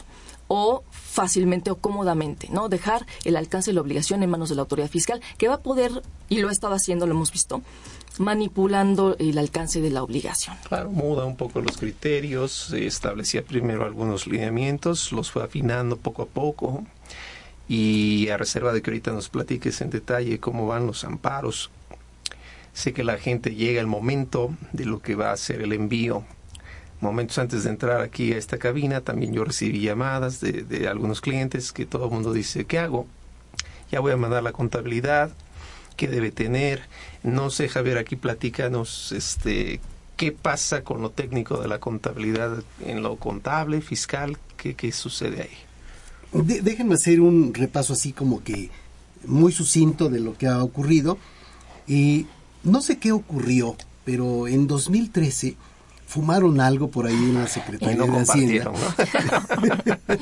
o 0.53 0.83
fácilmente 0.91 1.71
o 1.71 1.77
cómodamente, 1.77 2.49
¿no? 2.51 2.67
Dejar 2.67 3.05
el 3.23 3.37
alcance 3.37 3.71
de 3.71 3.75
la 3.75 3.81
obligación 3.81 4.21
en 4.21 4.29
manos 4.29 4.49
de 4.49 4.55
la 4.55 4.63
autoridad 4.63 4.89
fiscal, 4.89 5.21
que 5.37 5.47
va 5.47 5.55
a 5.55 5.61
poder, 5.61 6.03
y 6.27 6.39
lo 6.39 6.49
ha 6.49 6.51
estado 6.51 6.73
haciendo, 6.73 7.07
lo 7.07 7.13
hemos 7.13 7.31
visto, 7.31 7.61
manipulando 8.19 9.15
el 9.19 9.37
alcance 9.37 9.81
de 9.81 9.89
la 9.89 10.03
obligación. 10.03 10.55
Claro, 10.67 10.89
muda 10.89 11.25
un 11.25 11.35
poco 11.35 11.61
los 11.61 11.77
criterios, 11.77 12.71
establecía 12.73 13.43
primero 13.43 13.85
algunos 13.85 14.27
lineamientos, 14.27 15.11
los 15.11 15.31
fue 15.31 15.43
afinando 15.43 15.97
poco 15.97 16.23
a 16.23 16.25
poco 16.25 16.83
y 17.67 18.29
a 18.29 18.37
reserva 18.37 18.73
de 18.73 18.81
que 18.81 18.91
ahorita 18.91 19.11
nos 19.11 19.29
platiques 19.29 19.79
en 19.81 19.89
detalle 19.89 20.39
cómo 20.39 20.67
van 20.67 20.87
los 20.87 21.03
amparos. 21.03 21.71
Sé 22.73 22.93
que 22.93 23.03
la 23.03 23.17
gente 23.17 23.55
llega 23.55 23.81
el 23.81 23.87
momento 23.87 24.51
de 24.71 24.85
lo 24.85 24.99
que 24.99 25.15
va 25.15 25.31
a 25.31 25.37
ser 25.37 25.61
el 25.61 25.73
envío. 25.73 26.23
Momentos 27.01 27.37
antes 27.39 27.63
de 27.63 27.69
entrar 27.69 28.01
aquí 28.01 28.33
a 28.33 28.37
esta 28.37 28.57
cabina, 28.57 29.01
también 29.01 29.33
yo 29.33 29.43
recibí 29.43 29.81
llamadas 29.81 30.39
de, 30.39 30.63
de 30.63 30.87
algunos 30.87 31.19
clientes 31.19 31.71
que 31.71 31.85
todo 31.85 32.05
el 32.05 32.11
mundo 32.11 32.31
dice, 32.31 32.65
¿qué 32.65 32.77
hago? 32.79 33.07
Ya 33.91 33.99
voy 33.99 34.11
a 34.11 34.17
mandar 34.17 34.43
la 34.43 34.53
contabilidad, 34.53 35.31
¿qué 35.95 36.07
debe 36.07 36.31
tener? 36.31 36.81
No 37.23 37.49
sé, 37.49 37.69
Javier, 37.69 37.97
aquí 37.97 38.15
platícanos 38.15 39.11
este, 39.11 39.79
qué 40.17 40.31
pasa 40.31 40.83
con 40.83 41.01
lo 41.01 41.11
técnico 41.11 41.57
de 41.61 41.67
la 41.67 41.79
contabilidad 41.79 42.63
en 42.85 43.01
lo 43.01 43.15
contable, 43.17 43.81
fiscal, 43.81 44.37
qué, 44.57 44.75
qué 44.75 44.91
sucede 44.91 45.41
ahí. 45.43 46.43
De, 46.43 46.61
déjenme 46.61 46.95
hacer 46.95 47.21
un 47.21 47.53
repaso 47.53 47.93
así 47.93 48.13
como 48.13 48.43
que 48.43 48.69
muy 49.25 49.51
sucinto 49.51 50.09
de 50.09 50.19
lo 50.19 50.37
que 50.37 50.47
ha 50.47 50.63
ocurrido. 50.63 51.17
Y 51.87 52.27
no 52.63 52.81
sé 52.81 52.97
qué 52.99 53.11
ocurrió, 53.11 53.75
pero 54.05 54.47
en 54.47 54.67
2013 54.67 55.55
fumaron 56.07 56.59
algo 56.59 56.91
por 56.91 57.07
ahí 57.07 57.15
en 57.15 57.35
la 57.35 57.47
Secretaría 57.47 57.95
no 57.95 58.07
de 58.07 58.19
Hacienda. 58.19 58.65
¿no? 58.65 60.17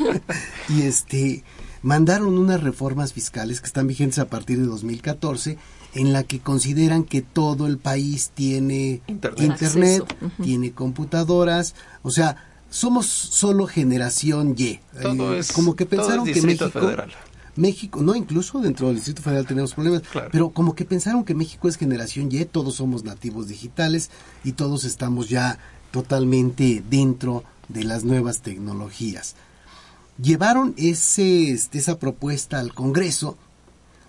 y 0.70 0.84
este 0.84 1.44
mandaron 1.82 2.38
unas 2.38 2.62
reformas 2.62 3.14
fiscales 3.14 3.62
que 3.62 3.68
están 3.68 3.88
vigentes 3.88 4.20
a 4.20 4.26
partir 4.30 4.60
de 4.60 4.66
2014 4.66 5.58
en 5.96 6.14
la 6.14 6.24
que 6.24 6.40
consideran 6.40 7.04
que 7.04 7.22
todo 7.22 7.66
el 7.68 7.78
país 7.78 8.32
tiene 8.36 9.02
Internet. 9.08 10.04
tiene 10.44 10.72
computadoras, 10.72 11.74
o 12.04 12.12
sea, 12.12 12.36
somos 12.70 13.08
solo 13.08 13.66
generación 13.66 14.54
Y. 14.58 14.80
Todo 15.02 15.34
Eh, 15.34 15.40
es- 15.40 15.52
como 15.52 15.76
que 15.76 15.86
todo 15.86 16.02
es 16.02 16.08
pensaron 16.08 16.26
que 16.26 16.34
Distrito 16.34 16.66
México 16.66 16.80
Federal. 16.82 17.12
México, 17.56 18.02
no, 18.02 18.16
incluso 18.16 18.60
dentro 18.62 18.88
del 18.88 18.98
Distrito 18.98 19.22
Federal 19.24 19.46
tenemos 19.48 19.74
problemas, 19.74 20.04
Claro. 20.04 20.30
pero 20.32 20.50
como 20.52 20.76
que 20.76 20.86
pensaron 20.86 21.24
que 21.26 21.34
México 21.34 21.68
es 21.68 21.78
generación 21.78 22.30
Y, 22.32 22.46
todos 22.46 22.76
somos 22.76 23.04
nativos 23.04 23.48
digitales 23.48 24.12
y 24.44 24.52
todos 24.54 24.84
estamos 24.86 25.28
ya 25.30 25.58
totalmente 25.92 26.84
dentro 26.90 27.44
de 27.68 27.84
las 27.84 28.04
nuevas 28.04 28.42
tecnologías. 28.42 29.36
Llevaron 30.22 30.74
ese, 30.78 31.52
este, 31.52 31.78
esa 31.78 31.98
propuesta 31.98 32.60
al 32.60 32.74
Congreso, 32.74 33.38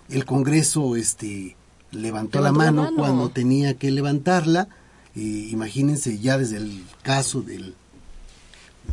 el 0.09 0.25
Congreso 0.25 0.95
este, 0.95 1.55
levantó, 1.91 2.39
la, 2.39 2.51
Levantó 2.51 2.63
la 2.63 2.71
mano 2.71 2.83
mano. 2.83 2.97
cuando 2.97 3.29
tenía 3.29 3.75
que 3.75 3.91
levantarla, 3.91 4.67
eh, 5.15 5.19
imagínense 5.51 6.19
ya 6.19 6.37
desde 6.37 6.57
el 6.57 6.83
caso 7.01 7.41
del 7.41 7.75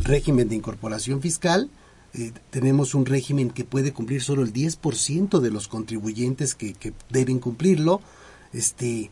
régimen 0.04 0.48
de 0.48 0.56
incorporación 0.56 1.20
fiscal, 1.20 1.70
eh, 2.14 2.32
tenemos 2.50 2.94
un 2.94 3.04
régimen 3.04 3.50
que 3.50 3.64
puede 3.64 3.92
cumplir 3.92 4.22
solo 4.22 4.42
el 4.42 4.52
10% 4.52 5.40
de 5.40 5.50
los 5.50 5.68
contribuyentes 5.68 6.54
que, 6.54 6.72
que 6.72 6.92
deben 7.10 7.38
cumplirlo, 7.38 8.00
este, 8.52 9.10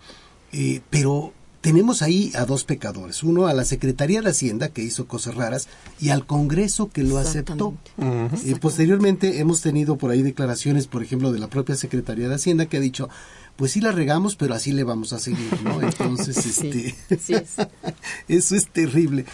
eh, 0.52 0.80
pero 0.90 1.32
tenemos 1.66 2.00
ahí 2.02 2.30
a 2.36 2.44
dos 2.44 2.62
pecadores, 2.62 3.24
uno 3.24 3.48
a 3.48 3.52
la 3.52 3.64
Secretaría 3.64 4.22
de 4.22 4.30
Hacienda 4.30 4.68
que 4.68 4.84
hizo 4.84 5.08
cosas 5.08 5.34
raras 5.34 5.66
y 6.00 6.10
al 6.10 6.24
Congreso 6.24 6.90
que 6.90 7.02
lo 7.02 7.18
aceptó. 7.18 7.74
Exactamente. 7.96 8.52
Eh, 8.52 8.56
posteriormente 8.60 9.40
hemos 9.40 9.62
tenido 9.62 9.96
por 9.96 10.12
ahí 10.12 10.22
declaraciones, 10.22 10.86
por 10.86 11.02
ejemplo, 11.02 11.32
de 11.32 11.40
la 11.40 11.48
propia 11.48 11.74
Secretaría 11.74 12.28
de 12.28 12.36
Hacienda 12.36 12.66
que 12.66 12.76
ha 12.76 12.80
dicho, 12.80 13.08
pues 13.56 13.72
sí 13.72 13.80
la 13.80 13.90
regamos, 13.90 14.36
pero 14.36 14.54
así 14.54 14.70
le 14.70 14.84
vamos 14.84 15.12
a 15.12 15.18
seguir, 15.18 15.60
¿no? 15.64 15.82
Entonces, 15.82 16.36
Sí, 16.36 16.50
este, 16.50 17.16
sí 17.18 17.34
es. 17.34 17.56
eso 18.28 18.54
es 18.54 18.68
terrible. 18.68 19.24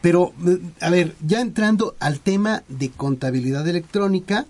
Pero, 0.00 0.32
eh, 0.46 0.60
a 0.80 0.88
ver, 0.88 1.14
ya 1.20 1.42
entrando 1.42 1.96
al 2.00 2.20
tema 2.20 2.62
de 2.70 2.88
contabilidad 2.92 3.68
electrónica, 3.68 4.46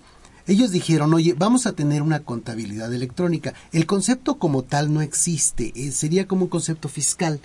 ellos 0.47 0.71
dijeron, 0.73 1.13
oye, 1.15 1.35
vamos 1.37 1.67
a 1.67 1.73
tener 1.73 2.03
una 2.03 2.21
contabilidad 2.21 2.93
electrónica. 2.93 3.55
El 3.73 3.87
concepto 3.87 4.35
como 4.37 4.63
tal 4.63 4.93
no 4.93 5.01
existe, 5.01 5.73
eh, 5.75 5.91
sería 5.93 6.27
como 6.27 6.45
un 6.45 6.49
concepto 6.51 6.89
fiscal. 6.89 7.41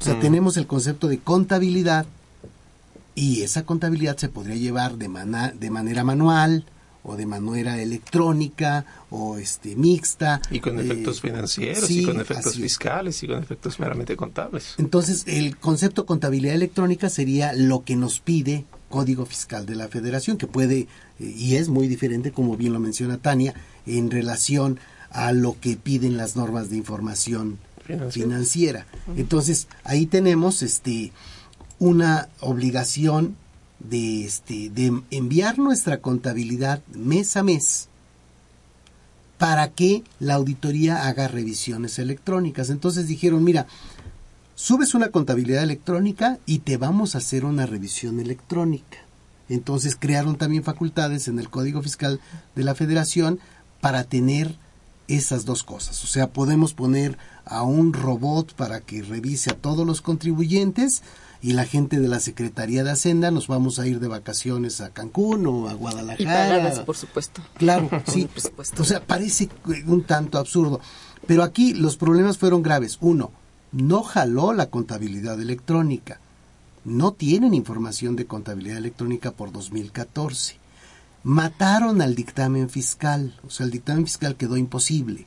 O 0.00 0.04
sea, 0.04 0.18
tenemos 0.20 0.56
el 0.56 0.66
concepto 0.66 1.08
de 1.08 1.18
contabilidad 1.18 2.06
y 3.14 3.42
esa 3.42 3.64
contabilidad 3.64 4.16
se 4.16 4.28
podría 4.28 4.56
llevar 4.56 4.96
de, 4.96 5.08
mana- 5.08 5.52
de 5.58 5.70
manera 5.70 6.04
manual 6.04 6.64
o 7.06 7.16
de 7.16 7.26
manera 7.26 7.80
electrónica 7.82 8.86
o 9.10 9.36
este 9.36 9.76
mixta. 9.76 10.40
Y 10.50 10.60
con 10.60 10.78
eh, 10.78 10.82
efectos 10.84 11.20
financieros, 11.20 11.84
sí, 11.86 12.00
y 12.00 12.04
con 12.06 12.18
efectos 12.20 12.56
fiscales, 12.56 13.22
y 13.22 13.26
con 13.28 13.42
efectos 13.42 13.78
meramente 13.78 14.16
contables. 14.16 14.74
Entonces, 14.78 15.24
el 15.26 15.56
concepto 15.58 16.06
contabilidad 16.06 16.54
electrónica 16.54 17.10
sería 17.10 17.52
lo 17.52 17.84
que 17.84 17.94
nos 17.96 18.20
pide 18.20 18.64
Código 18.94 19.26
Fiscal 19.26 19.66
de 19.66 19.74
la 19.74 19.88
Federación, 19.88 20.36
que 20.36 20.46
puede, 20.46 20.86
eh, 21.18 21.34
y 21.36 21.56
es 21.56 21.68
muy 21.68 21.88
diferente, 21.88 22.30
como 22.30 22.56
bien 22.56 22.72
lo 22.72 22.78
menciona 22.78 23.18
Tania, 23.18 23.52
en 23.86 24.08
relación 24.08 24.78
a 25.10 25.32
lo 25.32 25.58
que 25.60 25.76
piden 25.76 26.16
las 26.16 26.36
normas 26.36 26.70
de 26.70 26.76
información 26.76 27.58
Financiera. 27.84 28.12
financiera. 28.12 28.86
Entonces, 29.16 29.66
ahí 29.82 30.06
tenemos 30.06 30.62
este 30.62 31.10
una 31.80 32.28
obligación 32.38 33.34
de 33.80 34.24
este 34.24 34.70
de 34.70 35.02
enviar 35.10 35.58
nuestra 35.58 36.00
contabilidad 36.00 36.80
mes 36.94 37.36
a 37.36 37.42
mes 37.42 37.88
para 39.38 39.72
que 39.72 40.04
la 40.20 40.34
auditoría 40.34 41.08
haga 41.08 41.26
revisiones 41.26 41.98
electrónicas. 41.98 42.70
Entonces 42.70 43.08
dijeron, 43.08 43.42
mira, 43.42 43.66
subes 44.54 44.94
una 44.94 45.08
contabilidad 45.08 45.62
electrónica 45.62 46.38
y 46.46 46.60
te 46.60 46.76
vamos 46.76 47.14
a 47.14 47.18
hacer 47.18 47.44
una 47.44 47.66
revisión 47.66 48.20
electrónica. 48.20 48.98
Entonces 49.48 49.96
crearon 49.98 50.36
también 50.36 50.64
facultades 50.64 51.28
en 51.28 51.38
el 51.38 51.50
Código 51.50 51.82
Fiscal 51.82 52.20
de 52.54 52.64
la 52.64 52.74
Federación 52.74 53.40
para 53.80 54.04
tener 54.04 54.56
esas 55.08 55.44
dos 55.44 55.62
cosas. 55.62 56.02
O 56.02 56.06
sea, 56.06 56.30
podemos 56.30 56.72
poner 56.72 57.18
a 57.44 57.62
un 57.62 57.92
robot 57.92 58.54
para 58.54 58.80
que 58.80 59.02
revise 59.02 59.50
a 59.50 59.56
todos 59.56 59.86
los 59.86 60.00
contribuyentes 60.00 61.02
y 61.42 61.52
la 61.52 61.66
gente 61.66 62.00
de 62.00 62.08
la 62.08 62.20
Secretaría 62.20 62.84
de 62.84 62.92
Hacienda 62.92 63.30
nos 63.30 63.48
vamos 63.48 63.78
a 63.78 63.86
ir 63.86 64.00
de 64.00 64.08
vacaciones 64.08 64.80
a 64.80 64.90
Cancún 64.90 65.46
o 65.46 65.68
a 65.68 65.74
Guadalajara. 65.74 66.22
Y 66.22 66.24
pagadas, 66.24 66.80
por 66.80 66.96
supuesto. 66.96 67.42
Claro, 67.58 67.90
sí. 68.06 68.24
Por 68.24 68.40
supuesto. 68.40 68.82
O 68.82 68.84
sea, 68.86 69.04
parece 69.04 69.50
un 69.86 70.04
tanto 70.04 70.38
absurdo. 70.38 70.80
Pero 71.26 71.42
aquí 71.42 71.74
los 71.74 71.98
problemas 71.98 72.38
fueron 72.38 72.62
graves. 72.62 72.96
Uno, 73.02 73.30
no 73.74 74.02
jaló 74.02 74.52
la 74.52 74.70
contabilidad 74.70 75.40
electrónica. 75.40 76.20
No 76.84 77.12
tienen 77.12 77.54
información 77.54 78.14
de 78.14 78.26
contabilidad 78.26 78.78
electrónica 78.78 79.32
por 79.32 79.50
2014. 79.52 80.56
Mataron 81.24 82.00
al 82.00 82.14
dictamen 82.14 82.70
fiscal. 82.70 83.38
O 83.46 83.50
sea, 83.50 83.66
el 83.66 83.72
dictamen 83.72 84.04
fiscal 84.04 84.36
quedó 84.36 84.56
imposible. 84.56 85.26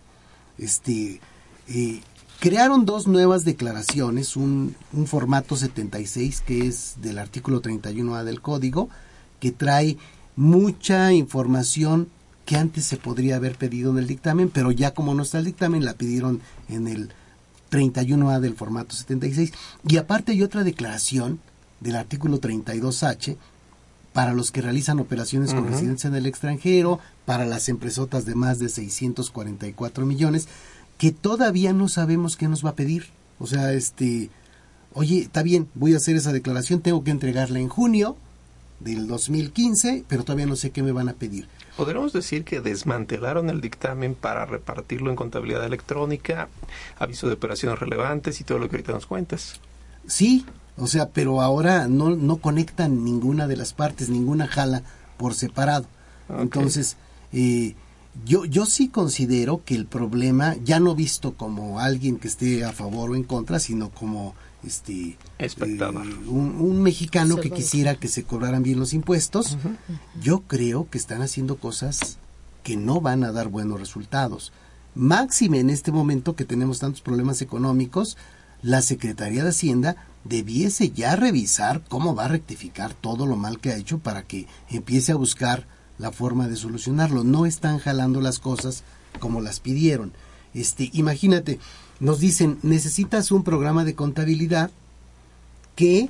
Este, 0.58 1.20
eh, 1.68 2.01
crearon 2.39 2.86
dos 2.86 3.08
nuevas 3.08 3.44
declaraciones, 3.44 4.38
un, 4.38 4.75
un 4.94 5.08
formato 5.08 5.56
76 5.56 6.42
que 6.42 6.68
es 6.68 6.96
del 7.01 7.20
artículo 7.20 7.62
31A 7.62 8.24
del 8.24 8.42
código, 8.42 8.89
que 9.39 9.51
trae 9.51 9.98
mucha 10.36 11.12
información 11.12 12.10
que 12.46 12.56
antes 12.56 12.86
se 12.86 12.96
podría 12.96 13.36
haber 13.36 13.58
pedido 13.58 13.92
en 13.92 13.98
el 13.98 14.08
dictamen, 14.08 14.50
pero 14.50 14.72
ya 14.72 14.94
como 14.94 15.13
no 15.13 15.24
está 15.24 15.39
el 15.39 15.46
dictamen, 15.46 15.84
la 15.84 15.96
pidieron 15.96 16.39
en 16.70 16.88
el 16.88 17.12
31A 17.70 18.40
del 18.40 18.56
formato 18.56 18.96
76. 18.96 19.52
Y 19.88 19.98
aparte 19.98 20.32
hay 20.32 20.44
otra 20.44 20.64
declaración 20.64 21.40
del 21.80 21.96
artículo 21.96 22.40
32H 22.40 23.38
para 24.14 24.34
los 24.34 24.52
que 24.52 24.64
realizan 24.64 25.00
operaciones 25.00 25.54
con 25.54 25.68
residencia 25.68 26.08
en 26.08 26.16
el 26.16 26.26
extranjero, 26.26 27.00
para 27.26 27.46
las 27.46 27.70
empresotas 27.70 28.26
de 28.26 28.34
más 28.34 28.58
de 28.58 28.68
644 28.68 30.08
millones, 30.08 30.48
que 30.98 31.12
todavía 31.12 31.72
no 31.72 31.88
sabemos 31.88 32.36
qué 32.36 32.48
nos 32.48 32.66
va 32.66 32.72
a 32.72 32.76
pedir. 32.76 33.06
O 33.38 33.46
sea, 33.46 33.74
este, 33.74 34.32
oye, 34.94 35.20
está 35.20 35.44
bien, 35.44 35.68
voy 35.76 35.94
a 35.94 35.98
hacer 35.98 36.16
esa 36.16 36.34
declaración, 36.34 36.82
tengo 36.82 37.04
que 37.04 37.12
entregarla 37.12 37.60
en 37.60 37.70
junio 37.70 38.18
del 38.80 39.06
2015, 39.06 40.06
pero 40.08 40.24
todavía 40.24 40.48
no 40.48 40.56
sé 40.56 40.72
qué 40.72 40.82
me 40.82 40.92
van 40.92 41.10
a 41.10 41.14
pedir. 41.14 41.48
Podríamos 41.78 42.12
decir 42.12 42.44
que 42.44 42.60
desmantelaron 42.60 43.52
el 43.52 43.62
dictamen 43.62 44.16
para 44.16 44.48
repartirlo 44.48 45.12
en 45.12 45.16
contabilidad 45.16 45.64
electrónica, 45.64 46.50
aviso 46.98 47.28
de 47.28 47.34
operaciones 47.34 47.80
relevantes 47.80 48.42
y 48.42 48.44
todo 48.44 48.58
lo 48.58 48.68
que 48.68 48.78
ahorita 48.78 48.94
nos 48.94 49.06
cuentas. 49.06 49.60
Sí, 50.08 50.44
o 50.76 50.88
sea, 50.88 51.10
pero 51.10 51.42
ahora 51.42 51.88
no, 51.88 52.16
no 52.16 52.38
conectan 52.38 53.04
ninguna 53.04 53.48
de 53.48 53.58
las 53.58 53.74
partes, 53.74 54.10
ninguna 54.10 54.48
jala 54.48 54.82
por 55.18 55.36
separado. 55.36 55.86
Entonces, 56.30 56.98
eh, 57.32 57.76
yo, 58.26 58.46
yo 58.46 58.66
sí 58.66 58.90
considero 58.90 59.64
que 59.64 59.76
el 59.76 59.86
problema, 59.86 60.56
ya 60.64 60.80
no 60.80 60.96
visto 60.96 61.34
como 61.34 61.80
alguien 61.80 62.18
que 62.18 62.28
esté 62.28 62.66
a 62.66 62.74
favor 62.74 63.12
o 63.12 63.16
en 63.16 63.24
contra, 63.24 63.60
sino 63.60 63.90
como 63.90 64.34
este 64.64 65.18
espectador. 65.38 66.06
eh, 66.06 66.16
un, 66.28 66.82
mexicano 66.82 67.38
que 67.38 67.52
quisiera 67.52 67.96
que 67.96 68.08
se 68.08 68.24
cobraran 68.24 68.64
bien 68.64 68.80
los 68.80 68.94
impuestos 68.94 69.58
yo 70.22 70.42
creo 70.42 70.90
que 70.90 70.98
están 70.98 71.22
haciendo 71.22 71.58
cosas 71.58 72.18
que 72.64 72.76
no 72.76 73.00
van 73.00 73.24
a 73.24 73.32
dar 73.32 73.48
buenos 73.48 73.80
resultados. 73.80 74.52
Máxime 74.96 75.60
en 75.60 75.70
este 75.70 75.92
momento 75.92 76.36
que 76.36 76.44
tenemos 76.44 76.80
tantos 76.80 77.02
problemas 77.02 77.42
económicos 77.42 78.18
la 78.62 78.82
Secretaría 78.82 79.44
de 79.44 79.50
Hacienda 79.50 79.96
debiese 80.24 80.90
ya 80.90 81.16
revisar 81.16 81.84
cómo 81.88 82.16
va 82.16 82.26
a 82.26 82.30
rectificar 82.30 82.94
todo 82.94 83.26
lo 83.26 83.36
mal 83.36 83.60
que 83.60 83.72
ha 83.72 83.78
hecho 83.78 84.00
para 84.00 84.24
que 84.24 84.48
empiece 84.70 85.12
a 85.12 85.16
buscar 85.16 85.68
la 85.98 86.12
forma 86.12 86.48
de 86.48 86.56
solucionarlo. 86.56 87.24
No 87.24 87.46
están 87.46 87.80
jalando 87.80 88.20
las 88.20 88.40
cosas 88.40 88.84
como 89.20 89.42
las 89.42 89.60
pidieron. 89.60 90.14
Este 90.54 90.90
imagínate 90.94 91.60
nos 92.00 92.20
dicen, 92.20 92.60
necesitas 92.63 93.32
un 93.32 93.44
programa 93.44 93.84
de 93.84 93.96
contabilidad 93.96 94.72
que 95.75 96.10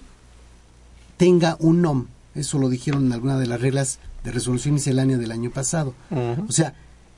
tenga 1.17 1.57
un 1.59 1.81
NOM. 1.81 2.05
Eso 2.35 2.59
lo 2.59 2.69
dijeron 2.69 3.05
en 3.05 3.13
alguna 3.13 3.37
de 3.37 3.47
las 3.47 3.61
reglas 3.61 3.99
de 4.23 4.31
resolución 4.31 4.75
miscelánea 4.75 5.17
del 5.17 5.31
año 5.31 5.49
pasado. 5.51 5.93
O 6.47 6.51
sea, 6.51 6.73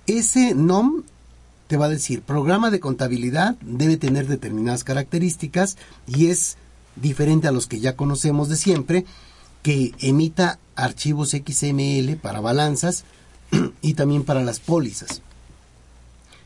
ese 0.07 0.53
NOM 0.53 1.03
te 1.67 1.77
va 1.77 1.85
a 1.85 1.89
decir, 1.89 2.21
programa 2.23 2.71
de 2.71 2.79
contabilidad 2.79 3.55
debe 3.61 3.97
tener 3.97 4.27
determinadas 4.27 4.83
características 4.83 5.77
y 6.07 6.27
es 6.27 6.57
diferente 6.95 7.47
a 7.47 7.51
los 7.51 7.67
que 7.67 7.79
ya 7.79 7.95
conocemos 7.95 8.49
de 8.49 8.55
siempre, 8.55 9.05
que 9.61 9.93
emita 9.99 10.57
archivos 10.75 11.29
XML 11.31 12.15
para 12.17 12.41
balanzas 12.41 13.03
y 13.81 13.93
también 13.93 14.23
para 14.23 14.43
las 14.43 14.59
pólizas. 14.59 15.21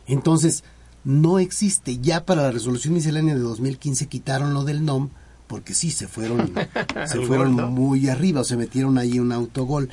Entonces, 0.07 0.65
no 1.03 1.39
existe. 1.39 1.99
Ya 1.99 2.25
para 2.25 2.43
la 2.43 2.51
resolución 2.51 2.93
miscelánea 2.93 3.35
de 3.35 3.41
2015 3.41 4.07
quitaron 4.07 4.53
lo 4.53 4.63
del 4.63 4.85
NOM 4.85 5.09
porque 5.47 5.73
sí 5.73 5.91
se 5.91 6.07
fueron 6.07 6.51
se 7.07 7.21
fueron 7.25 7.53
muy 7.53 8.09
arriba 8.09 8.41
o 8.41 8.43
se 8.43 8.57
metieron 8.57 8.97
ahí 8.97 9.19
un 9.19 9.31
autogol. 9.31 9.89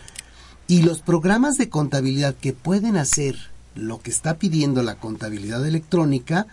Y 0.67 0.83
los 0.83 1.01
programas 1.01 1.59
de 1.59 1.69
contabilidad 1.69 2.35
que 2.35 2.53
pueden 2.53 2.97
hacer 2.97 3.37
lo 3.75 4.01
que 4.01 4.11
está 4.11 4.39
pidiendo 4.39 4.83
la 4.83 4.97
contabilidad 4.97 5.67
electrónica 5.67 6.47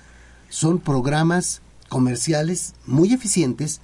son 0.50 0.80
programas 0.80 1.62
comerciales 1.90 2.74
muy 2.86 3.14
eficientes, 3.14 3.82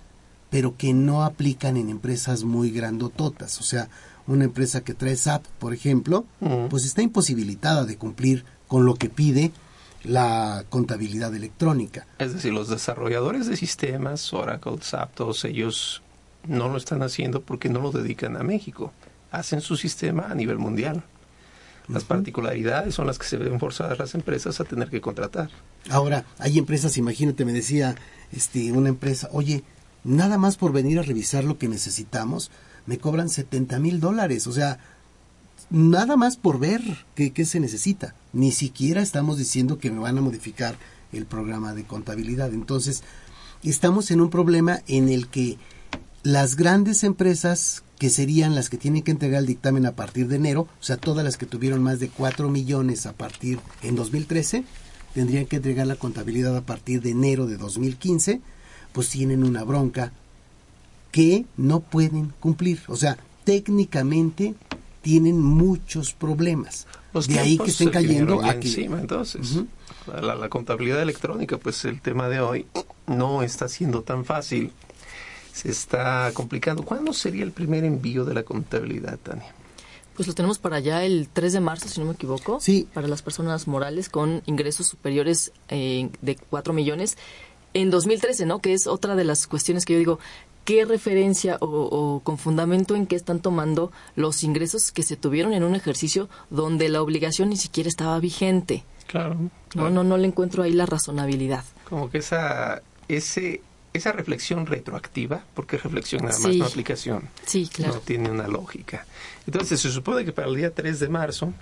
pero 0.50 0.76
que 0.78 0.94
no 0.94 1.24
aplican 1.24 1.78
en 1.78 1.90
empresas 1.90 2.44
muy 2.44 2.72
grandototas. 2.72 3.60
O 3.60 3.64
sea, 3.64 3.90
una 4.28 4.46
empresa 4.46 4.82
que 4.82 4.94
trae 4.94 5.16
SAP, 5.16 5.46
por 5.60 5.74
ejemplo, 5.74 6.26
pues 6.70 6.86
está 6.86 7.02
imposibilitada 7.02 7.86
de 7.86 7.98
cumplir 7.98 8.46
con 8.68 8.86
lo 8.86 8.96
que 8.96 9.10
pide 9.10 9.52
la 10.04 10.66
contabilidad 10.70 11.34
electrónica. 11.34 12.06
Es 12.20 12.34
decir, 12.34 12.54
los 12.54 12.70
desarrolladores 12.70 13.48
de 13.48 13.58
sistemas, 13.58 14.34
Oracle, 14.34 14.78
SAP, 14.82 15.14
todos 15.16 15.46
ellos 15.46 16.02
no 16.48 16.70
lo 16.70 16.78
están 16.78 17.02
haciendo 17.04 17.42
porque 17.42 17.70
no 17.70 17.80
lo 17.80 17.92
dedican 17.92 18.38
a 18.38 18.44
México. 18.44 18.92
Hacen 19.32 19.62
su 19.62 19.78
sistema 19.78 20.28
a 20.30 20.36
nivel 20.36 20.58
mundial. 20.58 21.04
Las 21.88 22.06
particularidades 22.06 22.96
son 22.96 23.08
las 23.08 23.20
que 23.20 23.26
se 23.26 23.38
ven 23.38 23.60
forzadas 23.60 24.00
las 24.00 24.16
empresas 24.16 24.60
a 24.60 24.64
tener 24.64 24.90
que 24.90 25.02
contratar. 25.02 25.50
Ahora, 25.90 26.26
hay 26.40 26.58
empresas, 26.58 26.98
imagínate, 26.98 27.44
me 27.44 27.52
decía 27.52 27.96
este, 28.32 28.72
una 28.72 28.90
empresa, 28.90 29.30
oye, 29.34 29.64
nada 30.04 30.38
más 30.38 30.56
por 30.56 30.72
venir 30.72 31.00
a 31.00 31.04
revisar 31.04 31.44
lo 31.44 31.58
que 31.58 31.68
necesitamos, 31.68 32.52
me 32.86 32.98
cobran 32.98 33.30
70 33.30 33.80
mil 33.80 34.00
dólares. 34.00 34.48
O 34.48 34.54
sea, 34.54 34.80
nada 35.74 36.16
más 36.18 36.38
por 36.38 36.60
ver 36.60 36.82
qué, 37.16 37.46
se 37.46 37.60
necesita. 37.60 38.14
Ni 38.32 38.52
siquiera 38.52 39.02
estamos 39.02 39.38
diciendo 39.38 39.80
que 39.80 39.92
me 39.92 40.00
van 40.00 40.18
a 40.20 40.22
modificar 40.22 40.78
el 41.12 41.26
programa 41.26 41.74
de 41.74 41.84
contabilidad. 41.84 42.54
Entonces, 42.54 43.04
estamos 43.64 44.12
en 44.12 44.22
un 44.22 44.30
problema 44.30 44.82
en 44.88 45.10
el 45.10 45.28
que 45.28 45.58
las 46.22 46.56
grandes 46.56 47.04
empresas 47.04 47.84
que 47.98 48.12
serían 48.12 48.54
las 48.54 48.70
que 48.70 48.78
tienen 48.78 49.02
que 49.02 49.12
entregar 49.12 49.40
el 49.40 49.48
dictamen 49.48 49.86
a 49.88 49.96
partir 49.96 50.28
de 50.28 50.36
enero, 50.36 50.62
o 50.80 50.84
sea, 50.84 50.98
todas 50.98 51.26
las 51.26 51.38
que 51.38 51.46
tuvieron 51.48 51.82
más 51.82 52.00
de 52.00 52.10
4 52.10 52.50
millones 52.50 53.06
a 53.08 53.14
partir 53.14 53.60
en 53.82 53.96
2013, 53.96 54.66
tendrían 55.16 55.48
que 55.48 55.56
entregar 55.56 55.88
la 55.88 55.96
contabilidad 55.96 56.56
a 56.56 56.66
partir 56.66 57.02
de 57.02 57.12
enero 57.12 57.48
de 57.48 57.58
2015, 57.58 58.42
pues 58.92 59.10
tienen 59.10 59.44
una 59.44 59.64
bronca 59.64 60.12
que 61.12 61.46
no 61.58 61.80
pueden 61.80 62.34
cumplir. 62.40 62.82
O 62.88 62.96
sea, 62.96 63.18
técnicamente 63.44 64.56
tienen 65.04 65.40
muchos 65.40 66.14
problemas. 66.14 66.88
de 67.28 67.38
ahí 67.38 67.58
que 67.60 67.70
estén 67.70 67.90
cayendo 67.90 68.44
aquí. 68.44 68.70
Encima, 68.70 69.00
entonces, 69.00 69.60
la, 70.08 70.50
contabilidad 70.50 71.02
electrónica, 71.02 71.58
pues 71.58 71.86
el 71.86 72.02
tema 72.02 72.30
de 72.30 72.40
hoy 72.40 72.66
no 73.06 73.44
está 73.44 73.68
siendo 73.68 74.02
tan 74.02 74.26
fácil. 74.26 74.72
Se 75.52 75.70
está 75.70 76.32
complicando. 76.34 76.84
¿Cuándo 76.84 77.14
sería 77.14 77.44
el 77.44 77.52
primer 77.52 77.84
envío 77.84 78.26
de 78.26 78.34
la 78.34 78.44
contabilidad, 78.44 79.20
Tania? 79.20 79.54
Pues 80.16 80.28
lo 80.28 80.34
tenemos 80.34 80.58
para 80.58 80.78
allá 80.78 81.04
el 81.04 81.28
3 81.32 81.54
de 81.54 81.60
marzo, 81.60 81.90
si 81.90 82.00
no 82.00 82.08
me 82.08 82.14
equivoco. 82.14 82.60
Sí. 82.62 82.88
Para 82.94 83.08
las 83.08 83.22
personas 83.22 83.68
morales 83.68 84.10
con 84.10 84.42
ingresos 84.46 84.88
superiores 84.88 85.52
eh, 85.68 86.10
de 86.22 86.38
4 86.38 86.74
millones. 86.74 87.18
En 87.74 87.90
2013, 87.90 88.46
¿no? 88.46 88.60
Que 88.60 88.74
es 88.74 88.88
otra 88.88 89.16
de 89.16 89.26
las 89.26 89.48
cuestiones 89.48 89.86
que 89.86 89.94
yo 89.94 90.00
digo, 90.00 90.20
qué 90.66 90.86
referencia 90.86 91.58
o, 91.60 92.22
con 92.24 92.38
fundamento 92.38 92.96
en 92.96 93.06
qué 93.08 93.16
están 93.16 93.40
tomando 93.40 93.92
los 94.16 94.44
ingresos 94.44 94.92
que 94.92 95.04
se 95.04 95.16
tuvieron 95.16 95.54
en 95.54 95.64
un 95.64 95.76
ejercicio 95.76 96.30
donde 96.50 96.90
la 96.90 97.02
obligación 97.02 97.50
ni 97.50 97.58
siquiera 97.58 97.90
estaba 97.90 98.20
vigente. 98.20 98.84
Claro. 99.08 99.38
No, 99.76 99.90
no, 99.90 100.04
no 100.04 100.18
le 100.18 100.28
encuentro 100.28 100.64
ahí 100.64 100.72
la 100.72 100.86
razonabilidad. 100.86 101.64
Como 101.90 102.10
que 102.10 102.20
esa, 102.20 102.82
ese, 103.08 103.62
esa 103.94 104.12
reflexión 104.12 104.66
retroactiva, 104.66 105.44
porque 105.54 105.78
reflexión 105.78 106.24
nada 106.24 106.40
más, 106.40 106.56
no 106.56 106.66
aplicación, 106.66 107.30
sí, 107.46 107.70
claro. 107.72 107.96
no 107.96 108.00
tiene 108.00 108.32
una 108.32 108.48
lógica. 108.48 109.06
Entonces 109.46 109.82
se 109.82 109.92
supone 109.92 110.26
que 110.26 110.32
para 110.32 110.48
el 110.48 110.56
día 110.56 110.74
3 110.74 111.00
de 111.00 111.10
marzo 111.10 111.54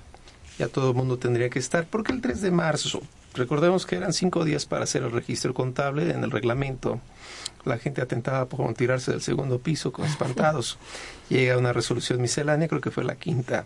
ya 0.60 0.68
todo 0.68 0.92
el 0.92 0.96
mundo 0.96 1.18
tendría 1.18 1.50
que 1.50 1.60
estar, 1.60 1.88
porque 1.88 2.12
el 2.12 2.22
3 2.22 2.42
de 2.42 2.52
marzo, 2.52 3.02
recordemos 3.34 3.86
que 3.86 3.96
eran 3.96 4.14
cinco 4.14 4.46
días 4.46 4.66
para 4.66 4.84
hacer 4.84 5.02
el 5.02 5.12
registro 5.12 5.54
contable 5.54 6.12
en 6.12 6.24
el 6.24 6.30
reglamento 6.30 7.00
la 7.66 7.78
gente 7.78 8.02
atentaba 8.02 8.46
por 8.46 8.74
tirarse 8.74 9.12
del 9.12 9.22
segundo 9.22 9.60
piso 9.60 9.92
con 9.92 10.06
espantados. 10.06 10.78
Llega 11.30 11.58
una 11.58 11.74
resolución 11.74 12.22
miscelánea, 12.22 12.68
creo 12.68 12.82
que 12.82 12.92
fue 12.92 13.04
la 13.04 13.16
quinta, 13.16 13.66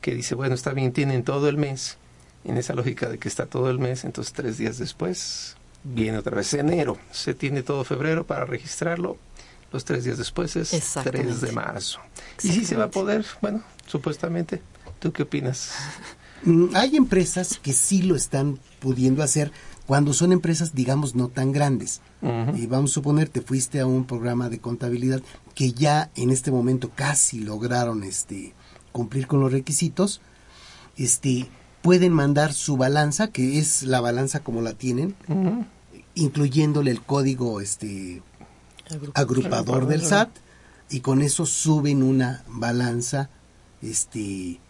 que 0.00 0.14
dice, 0.14 0.34
bueno, 0.34 0.54
está 0.54 0.72
bien, 0.72 0.92
tienen 0.92 1.24
todo 1.24 1.48
el 1.48 1.56
mes. 1.56 1.98
En 2.44 2.58
esa 2.58 2.74
lógica 2.74 3.08
de 3.08 3.18
que 3.18 3.28
está 3.28 3.46
todo 3.46 3.70
el 3.70 3.78
mes, 3.78 4.04
entonces 4.04 4.34
tres 4.34 4.58
días 4.58 4.76
después 4.76 5.56
viene 5.82 6.18
otra 6.18 6.36
vez 6.36 6.52
enero. 6.54 6.98
Se 7.10 7.34
tiene 7.34 7.62
todo 7.62 7.84
febrero 7.84 8.26
para 8.26 8.44
registrarlo. 8.44 9.16
Los 9.72 9.84
tres 9.84 10.04
días 10.04 10.18
después 10.18 10.54
es 10.56 10.70
3 11.02 11.40
de 11.40 11.52
marzo. 11.52 12.00
¿Y 12.42 12.48
si 12.48 12.64
se 12.64 12.76
va 12.76 12.84
a 12.84 12.90
poder? 12.90 13.24
Bueno, 13.40 13.62
supuestamente. 13.86 14.62
¿Tú 15.00 15.12
qué 15.12 15.24
opinas? 15.24 15.72
Mm, 16.44 16.76
hay 16.76 16.96
empresas 16.96 17.58
que 17.58 17.72
sí 17.72 18.02
lo 18.02 18.14
están 18.14 18.58
pudiendo 18.78 19.22
hacer, 19.22 19.50
cuando 19.86 20.12
son 20.12 20.32
empresas, 20.32 20.74
digamos, 20.74 21.14
no 21.14 21.28
tan 21.28 21.52
grandes. 21.52 22.00
Y 22.56 22.66
vamos 22.66 22.92
a 22.92 22.94
suponer, 22.94 23.28
te 23.28 23.42
fuiste 23.42 23.80
a 23.80 23.86
un 23.86 24.04
programa 24.04 24.48
de 24.48 24.58
contabilidad 24.58 25.20
que 25.54 25.72
ya 25.72 26.10
en 26.16 26.30
este 26.30 26.50
momento 26.50 26.90
casi 26.94 27.40
lograron 27.40 28.02
este, 28.02 28.54
cumplir 28.92 29.26
con 29.26 29.40
los 29.40 29.52
requisitos, 29.52 30.22
este, 30.96 31.48
pueden 31.82 32.14
mandar 32.14 32.54
su 32.54 32.78
balanza, 32.78 33.28
que 33.28 33.58
es 33.58 33.82
la 33.82 34.00
balanza 34.00 34.40
como 34.40 34.62
la 34.62 34.72
tienen, 34.72 35.14
incluyéndole 36.14 36.90
el 36.90 37.02
código 37.02 37.60
este, 37.60 38.22
agrupador 39.12 39.86
del 39.86 40.02
SAT, 40.02 40.30
y 40.88 41.00
con 41.00 41.20
eso 41.20 41.44
suben 41.44 42.02
una 42.02 42.42
balanza 42.48 43.28
este, 43.82 44.60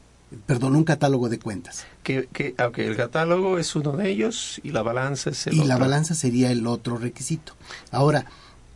perdón, 0.46 0.76
un 0.76 0.84
catálogo 0.84 1.28
de 1.28 1.38
cuentas. 1.38 1.84
Que, 2.02 2.28
que 2.32 2.54
el 2.76 2.96
catálogo 2.96 3.58
es 3.58 3.74
uno 3.76 3.92
de 3.92 4.10
ellos 4.10 4.60
y 4.62 4.70
la 4.70 4.82
balanza 4.82 5.30
es 5.30 5.46
el 5.46 5.54
y 5.54 5.56
otro. 5.58 5.64
Y 5.64 5.68
la 5.68 5.78
balanza 5.78 6.14
sería 6.14 6.50
el 6.50 6.66
otro 6.66 6.98
requisito. 6.98 7.54
Ahora, 7.90 8.26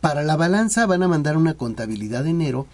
para 0.01 0.23
la 0.23 0.35
balanza 0.35 0.85
van 0.85 1.03
a 1.03 1.07
mandar 1.07 1.37
una 1.37 1.55
contabilidad 1.55 2.23
de 2.23 2.31
enero 2.31 2.67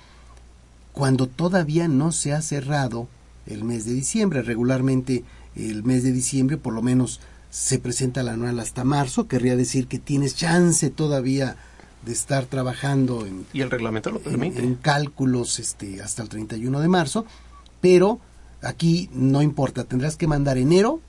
cuando 0.92 1.28
todavía 1.28 1.88
no 1.88 2.12
se 2.12 2.34
ha 2.34 2.42
cerrado 2.42 3.08
el 3.48 3.64
mes 3.64 3.86
de 3.86 3.94
diciembre. 3.94 4.42
Regularmente 4.42 5.24
el 5.56 5.84
mes 5.84 6.04
de 6.04 6.12
diciembre 6.12 6.58
por 6.58 6.74
lo 6.74 6.82
menos 6.82 7.20
se 7.50 7.80
presenta 7.80 8.22
la 8.22 8.34
anual 8.34 8.60
hasta 8.60 8.84
marzo, 8.84 9.28
querría 9.28 9.56
decir 9.56 9.88
que 9.88 9.98
tienes 9.98 10.36
chance 10.36 10.90
todavía 10.90 11.56
de 12.06 12.12
estar 12.12 12.46
trabajando 12.46 13.26
en, 13.26 13.46
y 13.54 13.62
el 13.62 13.72
reglamento 13.72 14.12
lo 14.12 14.20
permite. 14.20 14.62
En, 14.62 14.76
cálculos 14.76 15.60
este, 15.60 16.02
hasta 16.02 16.22
el 16.22 16.30
31 16.30 16.80
de 16.82 16.88
marzo, 16.90 17.26
pero 17.80 18.20
aquí 18.62 19.10
no 19.14 19.42
importa, 19.42 19.84
tendrás 19.84 20.16
que 20.18 20.28
mandar 20.28 20.58
enero. 20.58 21.00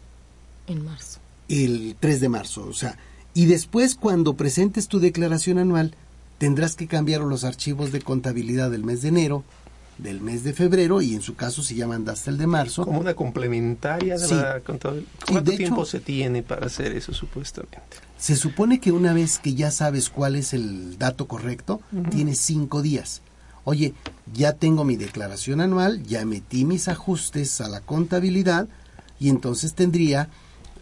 En 0.67 0.85
marzo. 0.85 1.19
El 1.49 1.97
3 2.01 2.21
de 2.21 2.29
marzo, 2.29 2.67
o 2.69 2.73
sea, 2.73 2.97
y 3.35 3.47
después 3.47 3.95
cuando 3.95 4.35
presentes 4.35 4.89
tu 4.89 4.99
declaración 4.99 5.59
anual, 5.59 5.95
tendrás 6.39 6.75
que 6.75 6.87
cambiar 6.87 7.21
los 7.21 7.45
archivos 7.45 7.93
de 7.93 8.01
contabilidad 8.03 8.71
del 8.71 8.83
mes 8.85 9.03
de 9.03 9.09
enero, 9.09 9.45
del 9.99 10.21
mes 10.21 10.43
de 10.45 10.53
febrero 10.53 11.01
y 11.01 11.15
en 11.15 11.23
su 11.23 11.37
caso 11.37 11.63
si 11.63 11.77
ya 11.77 11.87
mandaste 11.87 12.31
el 12.31 12.37
de 12.39 12.47
marzo. 12.47 12.85
Como 12.85 13.01
una 13.01 13.15
complementaria 13.15 14.19
de 14.19 14.27
Sí. 14.29 14.35
la 14.35 14.61
contabilidad. 14.61 15.09
Sí, 15.21 15.33
¿Cuánto 15.33 15.51
de 15.53 15.57
tiempo 15.57 15.83
hecho- 15.83 15.91
se 15.93 16.01
tiene 16.01 16.43
para 16.43 16.67
hacer 16.67 16.93
eso 16.93 17.15
supuestamente? 17.15 17.79
Se 18.19 18.35
supone 18.37 18.81
que 18.81 18.93
una 18.93 19.13
vez 19.13 19.39
que 19.39 19.55
ya 19.55 19.71
sabes 19.71 20.11
cuál 20.11 20.37
es 20.37 20.53
el 20.53 20.99
dato 20.99 21.27
correcto, 21.29 21.81
tienes 22.11 22.39
cinco 22.41 22.83
días. 22.83 23.23
Oye, 23.69 23.95
ya 24.33 24.53
tengo 24.53 24.85
mi 24.85 24.95
declaración 24.95 25.61
anual, 25.61 26.05
ya 26.05 26.25
metí 26.25 26.65
mis 26.65 26.87
ajustes 26.87 27.61
a 27.61 27.69
la 27.69 27.81
contabilidad 27.81 28.69
y 29.19 29.29
entonces 29.29 29.75
tendría 29.75 30.29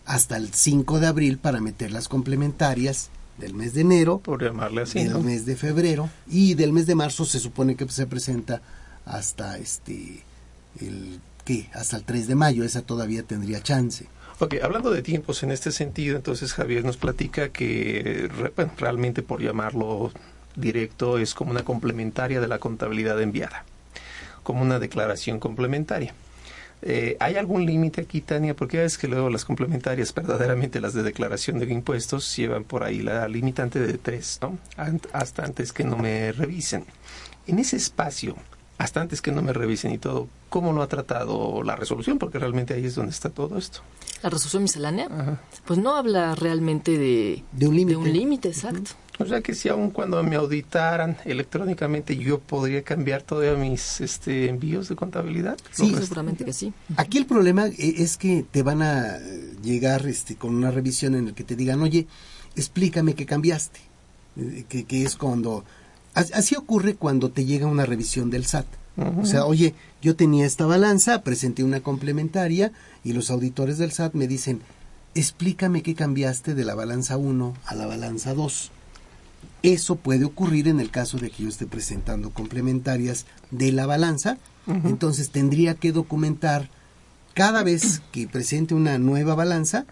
hasta 0.05 0.37
el 0.37 0.53
5 0.53 1.01
de 1.01 1.07
abril 1.07 1.39
para 1.39 1.63
meter 1.63 1.93
las 1.93 2.09
complementarias 2.09 3.09
del 3.39 3.55
mes 3.55 3.73
de 3.73 3.81
enero, 3.81 4.19
Por 4.19 4.43
llamarle 4.45 4.83
así, 4.83 5.03
del 5.03 5.15
¿no? 5.15 5.21
mes 5.23 5.47
de 5.47 5.57
febrero 5.57 6.11
y 6.29 6.53
del 6.55 6.75
mes 6.75 6.87
de 6.87 6.95
marzo 6.95 7.25
se 7.25 7.41
supone 7.41 7.75
que 7.75 7.89
se 7.89 8.07
presenta 8.07 8.61
hasta 9.07 9.57
este 9.57 10.23
el 10.79 11.21
¿qué? 11.47 11.71
hasta 11.73 11.97
el 11.97 12.05
3 12.05 12.29
de 12.29 12.35
mayo, 12.35 12.65
esa 12.65 12.83
todavía 12.83 13.23
tendría 13.23 13.63
chance. 13.63 14.07
Ok, 14.41 14.57
hablando 14.63 14.91
de 14.91 15.01
tiempos 15.01 15.43
en 15.43 15.53
este 15.53 15.73
sentido, 15.73 16.17
entonces 16.17 16.53
Javier 16.53 16.85
nos 16.85 16.99
platica 16.99 17.49
que 17.49 18.29
bueno, 18.55 18.73
realmente 18.77 19.23
por 19.23 19.41
llamarlo 19.41 20.13
directo 20.57 21.19
es 21.19 21.35
como 21.35 21.51
una 21.51 21.65
complementaria 21.65 22.41
de 22.41 22.49
la 22.49 22.59
contabilidad 22.59 23.21
enviada, 23.21 23.65
como 24.43 24.63
una 24.63 24.79
declaración 24.79 25.41
complementaria. 25.41 26.15
Eh, 26.87 27.17
¿Hay 27.19 27.37
algún 27.37 27.65
límite 27.65 28.03
aquí, 28.03 28.21
Tania? 28.21 28.55
Porque 28.55 28.85
es 28.85 28.99
que 28.99 29.09
luego 29.09 29.31
las 29.31 29.47
complementarias, 29.47 30.13
verdaderamente 30.13 30.83
las 30.83 30.93
de 30.93 31.03
declaración 31.03 31.59
de 31.59 31.73
impuestos, 31.73 32.37
llevan 32.37 32.65
por 32.65 32.85
ahí 32.85 33.01
la 33.01 33.27
limitante 33.27 33.81
de 33.81 33.97
tres, 33.97 34.39
¿no? 34.43 34.59
Hasta 35.13 35.45
antes 35.45 35.73
que 35.73 35.85
no 35.85 35.97
me 35.97 36.33
revisen. 36.33 36.85
En 37.47 37.59
ese 37.59 37.77
espacio, 37.77 38.37
hasta 38.77 39.01
antes 39.01 39.23
que 39.23 39.33
no 39.33 39.41
me 39.41 39.55
revisen 39.55 39.93
y 39.93 39.99
todo, 39.99 40.29
¿cómo 40.55 40.73
lo 40.73 40.83
ha 40.83 40.87
tratado 40.89 41.63
la 41.65 41.75
resolución? 41.75 42.17
Porque 42.19 42.39
realmente 42.39 42.75
ahí 42.75 42.85
es 42.87 42.95
donde 42.95 43.11
está 43.11 43.29
todo 43.29 43.59
esto. 43.59 43.81
La 44.23 44.31
resolución 44.31 44.63
miscelánea, 44.63 45.07
Ajá. 45.11 45.41
pues 45.67 45.79
no 45.81 45.97
habla 45.97 46.35
realmente 46.37 46.97
de, 46.97 47.43
De 47.53 47.67
un 47.67 47.75
límite. 47.77 47.99
de 47.99 48.05
un 48.05 48.13
límite, 48.13 48.49
exacto. 48.49 48.93
O 49.19 49.25
sea 49.27 49.41
que 49.43 49.55
si 49.55 49.69
aun 49.69 49.91
cuando 49.91 50.23
me 50.23 50.37
auditaran 50.37 51.17
electrónicamente 51.25 52.17
yo 52.17 52.39
podría 52.41 52.83
cambiar 52.83 53.23
todavía 53.23 53.55
mis 53.55 54.01
este, 54.01 54.49
envíos 54.49 54.89
de 54.89 54.97
contabilidad. 54.97 55.57
Sí. 55.73 55.93
Seguramente 56.01 56.45
que 56.45 56.53
sí. 56.53 56.73
Aquí 56.97 57.19
el 57.19 57.27
problema 57.27 57.67
e- 57.67 57.95
es 58.03 58.17
que 58.17 58.45
te 58.51 58.63
van 58.63 58.81
a 58.83 59.17
eh, 59.19 59.55
llegar 59.63 60.07
este, 60.07 60.37
con 60.37 60.55
una 60.55 60.71
revisión 60.71 61.15
en 61.17 61.29
el 61.29 61.35
que 61.35 61.45
te 61.45 61.55
digan, 61.57 61.81
oye, 61.83 62.07
explícame 62.57 63.15
qué 63.15 63.27
cambiaste. 63.27 63.81
Eh, 64.37 64.65
Que, 64.69 64.85
que 64.85 65.03
es 65.05 65.17
cuando... 65.17 65.65
as- 66.15 66.33
Así 66.33 66.55
ocurre 66.57 66.95
cuando 66.95 67.31
te 67.31 67.45
llega 67.45 67.67
una 67.67 67.87
revisión 67.87 68.31
del 68.31 68.47
SAT. 68.47 68.67
O 68.97 69.27
sea, 69.27 69.45
oye, 69.45 69.75
yo 70.03 70.15
tenía 70.15 70.47
esta 70.47 70.67
balanza, 70.67 71.23
presenté 71.23 71.65
una 71.65 71.81
complementaria 71.81 72.73
y 73.03 73.13
los 73.13 73.31
auditores 73.31 73.77
del 73.79 73.91
SAT 73.91 74.15
me 74.15 74.29
dicen, 74.29 74.61
explícame 75.15 75.83
qué 75.83 75.95
cambiaste 75.95 76.55
de 76.55 76.65
la 76.65 76.75
balanza 76.75 77.17
1 77.17 77.55
a 77.67 77.75
la 77.75 77.87
balanza 77.87 78.35
2. 78.35 78.71
Eso 79.63 79.97
puede 79.97 80.25
ocurrir 80.25 80.69
en 80.69 80.79
el 80.79 80.91
caso 80.91 81.19
de 81.19 81.31
que 81.31 81.43
yo 81.45 81.49
esté 81.49 81.67
presentando 81.67 82.31
complementarias 82.31 83.27
de 83.51 83.73
la 83.73 83.87
balanza. 83.87 84.39
Entonces 84.67 85.31
tendría 85.31 85.75
que 85.75 85.93
documentar 85.93 86.71
cada 87.35 87.63
vez 87.63 88.01
que 88.13 88.29
presente 88.29 88.75
una 88.75 88.99
nueva 88.99 89.35
balanza 89.35 89.85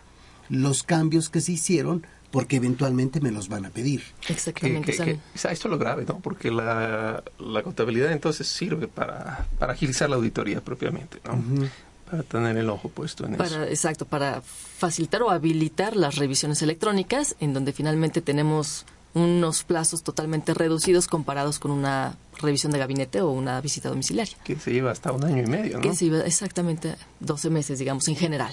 los 0.48 0.82
cambios 0.82 1.28
que 1.28 1.40
se 1.40 1.52
hicieron 1.52 2.06
porque 2.32 2.56
eventualmente 2.56 3.20
me 3.20 3.30
los 3.30 3.48
van 3.48 3.66
a 3.66 3.70
pedir. 3.70 4.02
Exactamente. 4.28 4.90
que- 4.90 4.96
sale. 4.96 5.12
que- 5.12 5.18
o 5.34 5.38
sea, 5.38 5.52
esto 5.52 5.68
es 5.68 5.72
lo 5.72 5.78
grave, 5.78 6.04
¿no? 6.08 6.18
Porque 6.18 6.50
la, 6.50 7.22
la 7.38 7.62
contabilidad 7.62 8.10
entonces 8.10 8.48
sirve 8.48 8.88
para, 8.88 9.46
para 9.60 9.74
agilizar 9.74 10.10
la 10.10 10.16
auditoría 10.16 10.60
propiamente, 10.60 11.18
¿no? 11.24 11.68
Para 12.10 12.22
tener 12.24 12.56
el 12.56 12.68
ojo 12.68 12.88
puesto 12.88 13.24
en 13.26 13.34
eso. 13.34 13.44
Para, 13.44 13.68
exacto, 13.68 14.04
para 14.06 14.42
facilitar 14.42 15.22
o 15.22 15.30
habilitar 15.30 15.94
las 15.96 16.16
revisiones 16.16 16.60
electrónicas, 16.62 17.36
en 17.38 17.54
donde 17.54 17.72
finalmente 17.72 18.20
tenemos 18.20 18.84
unos 19.14 19.62
plazos 19.64 20.02
totalmente 20.02 20.54
reducidos 20.54 21.06
comparados 21.06 21.58
con 21.58 21.70
una 21.70 22.16
revisión 22.40 22.72
de 22.72 22.78
gabinete 22.78 23.20
o 23.20 23.30
una 23.30 23.60
visita 23.60 23.90
domiciliaria. 23.90 24.36
Que 24.42 24.56
se 24.56 24.72
lleva 24.72 24.90
hasta 24.90 25.12
un 25.12 25.22
año 25.24 25.42
y 25.42 25.46
medio, 25.46 25.76
¿no? 25.76 25.80
Que 25.82 25.94
se 25.94 26.06
iba 26.06 26.20
exactamente 26.20 26.96
12 27.20 27.50
meses, 27.50 27.78
digamos, 27.78 28.08
en 28.08 28.16
general. 28.16 28.52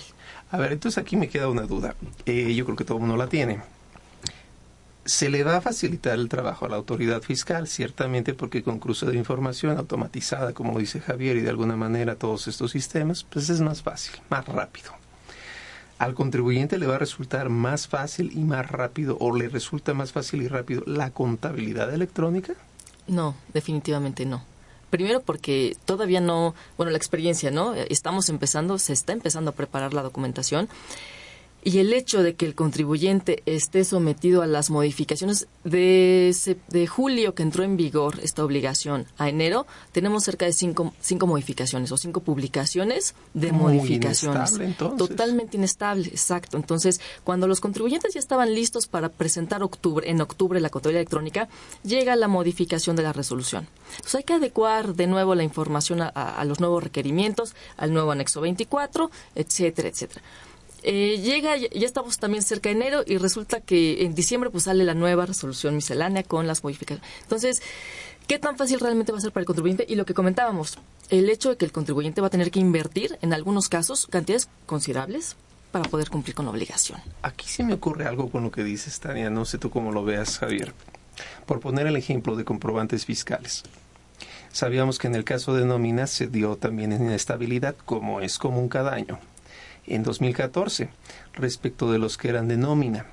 A 0.51 0.57
ver, 0.57 0.71
entonces 0.71 0.97
aquí 0.97 1.15
me 1.15 1.29
queda 1.29 1.47
una 1.47 1.63
duda. 1.63 1.95
Eh, 2.25 2.53
yo 2.55 2.65
creo 2.65 2.75
que 2.75 2.83
todo 2.83 2.97
el 2.97 3.01
mundo 3.01 3.17
la 3.17 3.27
tiene. 3.27 3.62
Se 5.05 5.29
le 5.29 5.43
va 5.43 5.57
a 5.57 5.62
facilitar 5.62 6.19
el 6.19 6.29
trabajo 6.29 6.65
a 6.65 6.69
la 6.69 6.75
autoridad 6.75 7.21
fiscal, 7.21 7.67
ciertamente 7.67 8.33
porque 8.33 8.63
con 8.63 8.79
cruce 8.79 9.05
de 9.05 9.17
información 9.17 9.77
automatizada, 9.77 10.53
como 10.53 10.73
lo 10.73 10.79
dice 10.79 10.99
Javier, 10.99 11.38
y 11.38 11.41
de 11.41 11.49
alguna 11.49 11.75
manera 11.75 12.15
todos 12.15 12.47
estos 12.47 12.71
sistemas, 12.71 13.23
pues 13.23 13.49
es 13.49 13.62
más 13.62 13.81
fácil, 13.81 14.19
más 14.29 14.45
rápido. 14.47 14.91
Al 15.97 16.13
contribuyente 16.13 16.77
le 16.77 16.88
va 16.88 16.95
a 16.95 16.99
resultar 16.99 17.49
más 17.49 17.88
fácil 17.88 18.31
y 18.33 18.39
más 18.39 18.69
rápido, 18.69 19.17
o 19.19 19.35
le 19.35 19.49
resulta 19.49 19.93
más 19.93 20.12
fácil 20.12 20.41
y 20.41 20.47
rápido 20.47 20.83
la 20.85 21.12
contabilidad 21.12 21.93
electrónica. 21.93 22.53
No, 23.07 23.35
definitivamente 23.53 24.25
no. 24.25 24.43
Primero 24.89 25.21
porque 25.21 25.78
todavía 25.86 26.21
no, 26.21 26.56
bueno, 26.78 26.91
la 26.91 26.97
experiencia, 26.97 27.52
¿no? 27.52 27.75
Estamos 27.75 28.30
empezando, 28.30 28.80
se 28.80 28.93
está 28.93 29.13
empezando 29.13 29.52
a 29.52 29.56
preparar 29.56 29.93
la 29.93 30.04
documentación 30.04 30.69
y 31.63 31.80
el 31.80 31.91
hecho 31.93 32.24
de 32.24 32.36
que 32.36 32.45
el 32.45 32.56
contribuyente 32.56 33.43
esté 33.45 33.84
sometido 33.84 34.41
a 34.41 34.48
las 34.48 34.69
modificaciones 34.69 35.48
de, 35.63 36.34
de 36.69 36.88
julio 36.88 37.36
que 37.36 37.43
entró 37.43 37.63
en 37.63 37.76
vigor 37.78 38.19
esta 38.24 38.43
obligación 38.45 39.06
a 39.17 39.28
enero, 39.30 39.67
tenemos 39.91 40.24
cerca 40.24 40.45
de 40.45 40.54
cinco, 40.54 40.93
cinco 41.02 41.28
modificaciones 41.28 41.91
o 41.91 41.98
cinco 41.98 42.22
publicaciones 42.22 43.13
de 43.34 43.52
Muy 43.52 43.76
modificaciones. 43.76 44.52
inestable. 44.56 44.98
Totalmente 44.98 45.58
inestable, 45.58 46.08
exacto. 46.08 46.58
Entonces, 46.58 47.02
cuando 47.24 47.48
los 47.48 47.60
contribuyentes 47.60 48.13
ya 48.13 48.19
estaban 48.19 48.54
listos 48.56 48.88
para 48.88 49.10
presentar 49.10 49.62
octubre, 49.63 50.10
en 50.10 50.22
octubre 50.22 50.60
la 50.62 50.69
contabilidad 50.69 51.02
electrónica, 51.02 51.50
llega 51.84 52.15
la 52.15 52.28
modificación 52.28 52.95
de 52.95 53.04
la 53.04 53.13
resolución. 53.13 53.67
Entonces, 53.91 54.15
hay 54.15 54.24
que 54.24 54.34
adecuar 54.34 54.95
de 54.95 55.08
nuevo 55.08 55.36
la 55.36 55.43
información 55.43 56.02
a, 56.02 56.12
a- 56.15 56.39
a 56.39 56.45
los 56.45 56.60
nuevos 56.60 56.84
requerimientos, 56.84 57.54
al 57.78 57.93
nuevo 57.93 58.12
anexo 58.12 58.41
24, 58.41 59.12
etcétera, 59.36 59.89
etcétera. 59.89 60.22
Eh, 60.83 61.19
llega, 61.21 61.57
ya 61.57 61.85
estamos 61.85 62.17
también 62.17 62.43
cerca 62.43 62.69
de 62.69 62.75
enero 62.75 63.03
y 63.05 63.17
resulta 63.17 63.61
que 63.61 64.03
en 64.03 64.15
diciembre 64.15 64.49
pues 64.49 64.65
sale 64.65 64.83
la 64.83 64.93
nueva 64.93 65.25
resolución 65.25 65.75
miscelánea 65.75 66.23
con 66.23 66.47
las 66.47 66.63
modificaciones. 66.63 67.07
Entonces, 67.23 67.61
¿qué 68.27 68.39
tan 68.39 68.57
fácil 68.57 68.79
realmente 68.79 69.11
va 69.11 69.17
a 69.17 69.21
ser 69.21 69.31
para 69.31 69.41
el 69.41 69.45
contribuyente? 69.45 69.85
Y 69.87 69.95
lo 69.95 70.05
que 70.05 70.13
comentábamos, 70.13 70.77
el 71.09 71.29
hecho 71.29 71.49
de 71.49 71.57
que 71.57 71.65
el 71.65 71.71
contribuyente 71.71 72.21
va 72.21 72.27
a 72.27 72.31
tener 72.31 72.51
que 72.51 72.59
invertir, 72.59 73.17
en 73.21 73.33
algunos 73.33 73.69
casos, 73.69 74.07
cantidades 74.07 74.49
considerables 74.65 75.35
para 75.71 75.87
poder 75.87 76.09
cumplir 76.09 76.35
con 76.35 76.45
la 76.45 76.51
obligación. 76.51 76.99
Aquí 77.21 77.47
se 77.47 77.63
me 77.63 77.73
ocurre 77.73 78.05
algo 78.05 78.29
con 78.29 78.43
lo 78.43 78.51
que 78.51 78.63
dices, 78.63 78.99
Tania, 78.99 79.29
no 79.29 79.45
sé 79.45 79.57
tú 79.57 79.69
cómo 79.69 79.91
lo 79.91 80.03
veas, 80.03 80.39
Javier. 80.39 80.73
Por 81.45 81.59
poner 81.59 81.85
el 81.87 81.95
ejemplo 81.95 82.35
de 82.35 82.45
comprobantes 82.45 83.05
fiscales. 83.05 83.63
Sabíamos 84.51 84.97
que 84.97 85.07
en 85.07 85.15
el 85.15 85.23
caso 85.23 85.53
de 85.53 85.65
nóminas 85.65 86.09
se 86.09 86.27
dio 86.27 86.55
también 86.55 86.91
inestabilidad, 86.91 87.75
como 87.85 88.21
es 88.21 88.39
común 88.39 88.67
cada 88.67 88.93
año. 88.93 89.19
En 89.87 90.03
2014, 90.03 90.89
respecto 91.33 91.91
de 91.91 91.99
los 91.99 92.17
que 92.17 92.29
eran 92.29 92.47
de 92.47 92.57
nómina, 92.57 93.05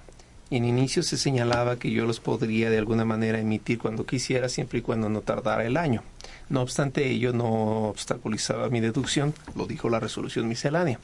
en 0.50 0.64
inicio 0.64 1.02
se 1.02 1.16
señalaba 1.16 1.76
que 1.76 1.90
yo 1.90 2.06
los 2.06 2.20
podría 2.20 2.70
de 2.70 2.78
alguna 2.78 3.04
manera 3.04 3.40
emitir 3.40 3.78
cuando 3.78 4.06
quisiera, 4.06 4.48
siempre 4.48 4.78
y 4.78 4.82
cuando 4.82 5.08
no 5.08 5.20
tardara 5.20 5.64
el 5.64 5.76
año. 5.76 6.02
No 6.48 6.62
obstante 6.62 7.10
ello, 7.10 7.32
no 7.32 7.88
obstaculizaba 7.88 8.68
mi 8.68 8.80
deducción, 8.80 9.34
lo 9.56 9.66
dijo 9.66 9.88
la 9.88 9.98
resolución 9.98 10.46
miscelánea. 10.46 11.00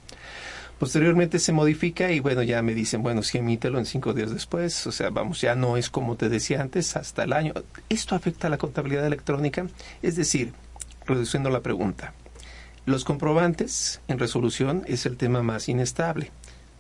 Posteriormente 0.79 1.39
se 1.39 1.53
modifica 1.53 2.11
y 2.11 2.21
bueno, 2.21 2.43
ya 2.43 2.63
me 2.63 2.75
dicen, 2.75 3.03
bueno, 3.03 3.23
sí, 3.23 3.39
emítelo 3.39 3.79
en 3.79 3.87
cinco 3.87 4.15
días 4.15 4.33
después. 4.33 4.87
O 4.87 4.93
sea, 4.93 5.11
vamos, 5.11 5.41
ya 5.41 5.55
no 5.55 5.77
es 5.77 5.91
como 5.91 6.17
te 6.17 6.29
decía 6.29 6.61
antes, 6.61 6.97
hasta 6.97 7.25
el 7.25 7.33
año. 7.33 7.53
¿Esto 7.89 8.15
afecta 8.15 8.47
a 8.47 8.51
la 8.51 8.59
contabilidad 8.59 9.07
electrónica? 9.07 9.67
Es 10.03 10.17
decir, 10.17 10.53
reduciendo 11.07 11.51
la 11.51 11.61
pregunta, 11.61 12.15
Los 12.85 13.05
comprobantes 13.05 14.01
en 14.09 14.19
resolución 14.19 14.83
es 14.87 15.07
el 15.07 15.17
tema 15.17 15.43
más 15.43 15.69
inestable. 15.69 16.31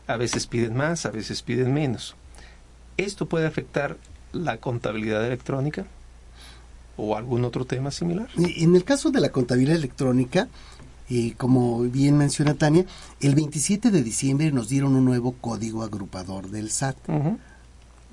A 0.08 0.16
veces 0.16 0.48
piden 0.48 0.74
más, 0.74 1.06
a 1.06 1.10
veces 1.10 1.42
piden 1.42 1.72
menos. 1.72 2.16
¿Esto 2.96 3.26
puede 3.26 3.46
afectar 3.46 3.96
la 4.32 4.56
contabilidad 4.56 5.24
electrónica 5.24 5.86
o 6.96 7.16
algún 7.16 7.44
otro 7.44 7.64
tema 7.66 7.92
similar? 7.92 8.28
En 8.36 8.74
el 8.74 8.84
caso 8.84 9.10
de 9.10 9.20
la 9.20 9.30
contabilidad 9.30 9.76
electrónica, 9.76 10.48
eh, 11.08 11.34
como 11.36 11.80
bien 11.82 12.18
menciona 12.18 12.54
Tania, 12.54 12.84
el 13.20 13.34
27 13.36 13.90
de 13.90 14.02
diciembre 14.02 14.50
nos 14.50 14.68
dieron 14.68 14.96
un 14.96 15.04
nuevo 15.04 15.32
código 15.40 15.84
agrupador 15.84 16.50
del 16.50 16.70
SAT. 16.70 16.96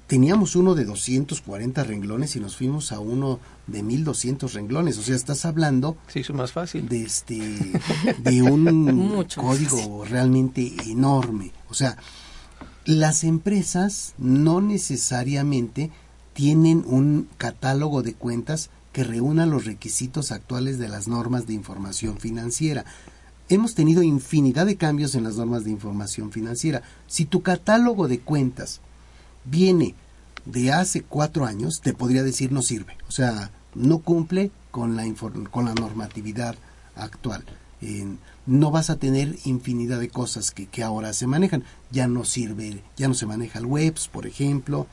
Teníamos 0.10 0.56
uno 0.56 0.74
de 0.74 0.86
240 0.86 1.84
renglones 1.84 2.36
y 2.36 2.40
nos 2.40 2.58
fuimos 2.58 2.92
a 2.92 3.00
uno 3.00 3.40
de 3.68 3.84
1200 3.84 4.52
renglones. 4.56 4.98
O 4.98 5.04
sea, 5.04 5.16
estás 5.16 5.46
hablando. 5.46 5.98
Sí, 6.08 6.22
es 6.22 6.34
más 6.34 6.52
fácil. 6.52 6.90
De, 6.90 7.04
este, 7.04 7.38
de 8.18 8.42
un 8.42 9.24
código 9.36 10.04
realmente 10.06 10.74
enorme. 10.88 11.52
O 11.70 11.76
sea, 11.76 11.96
las 12.86 13.24
empresas 13.24 14.16
no 14.18 14.62
necesariamente 14.62 15.92
tienen 16.34 16.84
un 16.88 17.30
catálogo 17.38 18.02
de 18.02 18.16
cuentas 18.16 18.72
que 18.92 19.04
reúna 19.04 19.46
los 19.46 19.66
requisitos 19.66 20.32
actuales 20.32 20.80
de 20.80 20.90
las 20.90 21.08
normas 21.08 21.46
de 21.46 21.54
información 21.54 22.18
financiera. 22.18 22.84
Hemos 23.48 23.76
tenido 23.76 24.02
infinidad 24.02 24.66
de 24.66 24.76
cambios 24.76 25.14
en 25.14 25.26
las 25.26 25.36
normas 25.36 25.66
de 25.66 25.70
información 25.70 26.32
financiera. 26.32 26.82
Si 27.06 27.26
tu 27.26 27.44
catálogo 27.44 28.08
de 28.08 28.22
cuentas 28.22 28.82
viene 29.46 29.96
de 30.46 30.72
hace 30.72 31.02
cuatro 31.02 31.46
años, 31.46 31.82
te 31.82 31.94
podría 31.94 32.24
decir 32.24 32.52
no 32.52 32.62
sirve. 32.62 32.98
O 33.08 33.12
sea, 33.12 33.52
no 33.76 34.00
cumple 34.00 34.52
con 34.72 34.96
la, 34.96 35.04
con 35.52 35.66
la 35.66 35.74
normatividad 35.74 36.56
actual. 36.96 37.44
no 38.46 38.72
vas 38.72 38.90
a 38.90 38.98
tener 38.98 39.38
infinidad 39.46 40.00
de 40.00 40.10
cosas 40.10 40.52
que, 40.52 40.66
que 40.66 40.84
ahora 40.84 41.14
se 41.14 41.28
manejan. 41.28 41.64
Ya 41.92 42.08
no 42.08 42.26
sirve, 42.26 42.84
ya 42.98 43.08
no 43.08 43.14
se 43.14 43.26
maneja 43.26 43.60
el 43.60 43.66
webs, 43.66 44.08
por 44.08 44.26
ejemplo, 44.26 44.88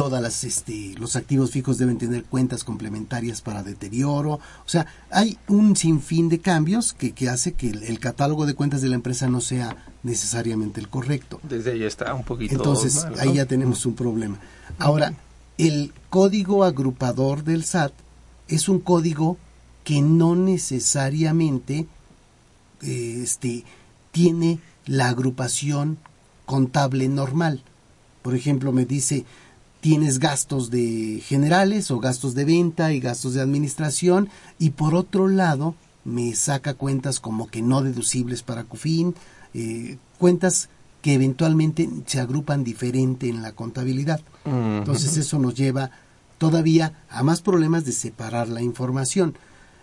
todas 0.00 0.22
las 0.22 0.44
este, 0.44 0.94
los 0.96 1.14
activos 1.14 1.50
fijos 1.50 1.76
deben 1.76 1.98
tener 1.98 2.24
cuentas 2.24 2.64
complementarias 2.64 3.42
para 3.42 3.62
deterioro. 3.62 4.32
O 4.64 4.64
sea 4.64 4.86
hay 5.10 5.36
un 5.46 5.76
sinfín 5.76 6.30
de 6.30 6.38
cambios 6.38 6.94
que, 6.94 7.12
que 7.12 7.28
hace 7.28 7.52
que 7.52 7.68
el, 7.68 8.00
catálogo 8.00 8.46
de 8.46 8.54
cuentas 8.54 8.80
de 8.80 8.88
la 8.88 8.94
empresa 8.94 9.28
no 9.28 9.42
sea 9.42 9.76
necesariamente 10.02 10.80
el 10.80 10.88
correcto. 10.88 11.38
Desde 11.42 11.72
ahí 11.72 11.82
está 11.82 12.14
un 12.14 12.24
poquito 12.24 12.54
entonces 12.54 13.04
ahí 13.18 13.34
ya 13.34 13.44
tenemos 13.44 13.84
un 13.84 13.94
problema. 13.94 14.40
Ahora 14.78 15.12
el 15.58 15.92
código 16.08 16.64
agrupador 16.64 17.44
del 17.44 17.62
SAT 17.62 17.92
es 18.48 18.70
un 18.70 18.80
código 18.80 19.36
que 19.84 20.00
no 20.00 20.34
necesariamente 20.34 21.86
este 22.80 23.64
tiene 24.12 24.60
la 24.86 25.10
agrupación 25.10 25.98
contable 26.46 27.06
normal. 27.10 27.62
Por 28.22 28.34
ejemplo 28.34 28.72
me 28.72 28.86
dice 28.86 29.26
tienes 29.80 30.18
gastos 30.18 30.70
de 30.70 31.22
generales 31.24 31.90
o 31.90 32.00
gastos 32.00 32.34
de 32.34 32.44
venta 32.44 32.92
y 32.92 33.00
gastos 33.00 33.34
de 33.34 33.40
administración 33.40 34.28
y 34.58 34.70
por 34.70 34.94
otro 34.94 35.28
lado 35.28 35.74
me 36.04 36.34
saca 36.34 36.74
cuentas 36.74 37.20
como 37.20 37.48
que 37.48 37.62
no 37.62 37.82
deducibles 37.82 38.42
para 38.42 38.64
CUFIN, 38.64 39.14
eh, 39.54 39.98
cuentas 40.18 40.68
que 41.02 41.14
eventualmente 41.14 41.88
se 42.06 42.20
agrupan 42.20 42.62
diferente 42.62 43.28
en 43.28 43.42
la 43.42 43.52
contabilidad. 43.52 44.20
Entonces 44.44 45.16
eso 45.16 45.38
nos 45.38 45.54
lleva 45.54 45.90
todavía 46.38 46.92
a 47.08 47.22
más 47.22 47.40
problemas 47.40 47.84
de 47.84 47.92
separar 47.92 48.48
la 48.48 48.62
información. 48.62 49.34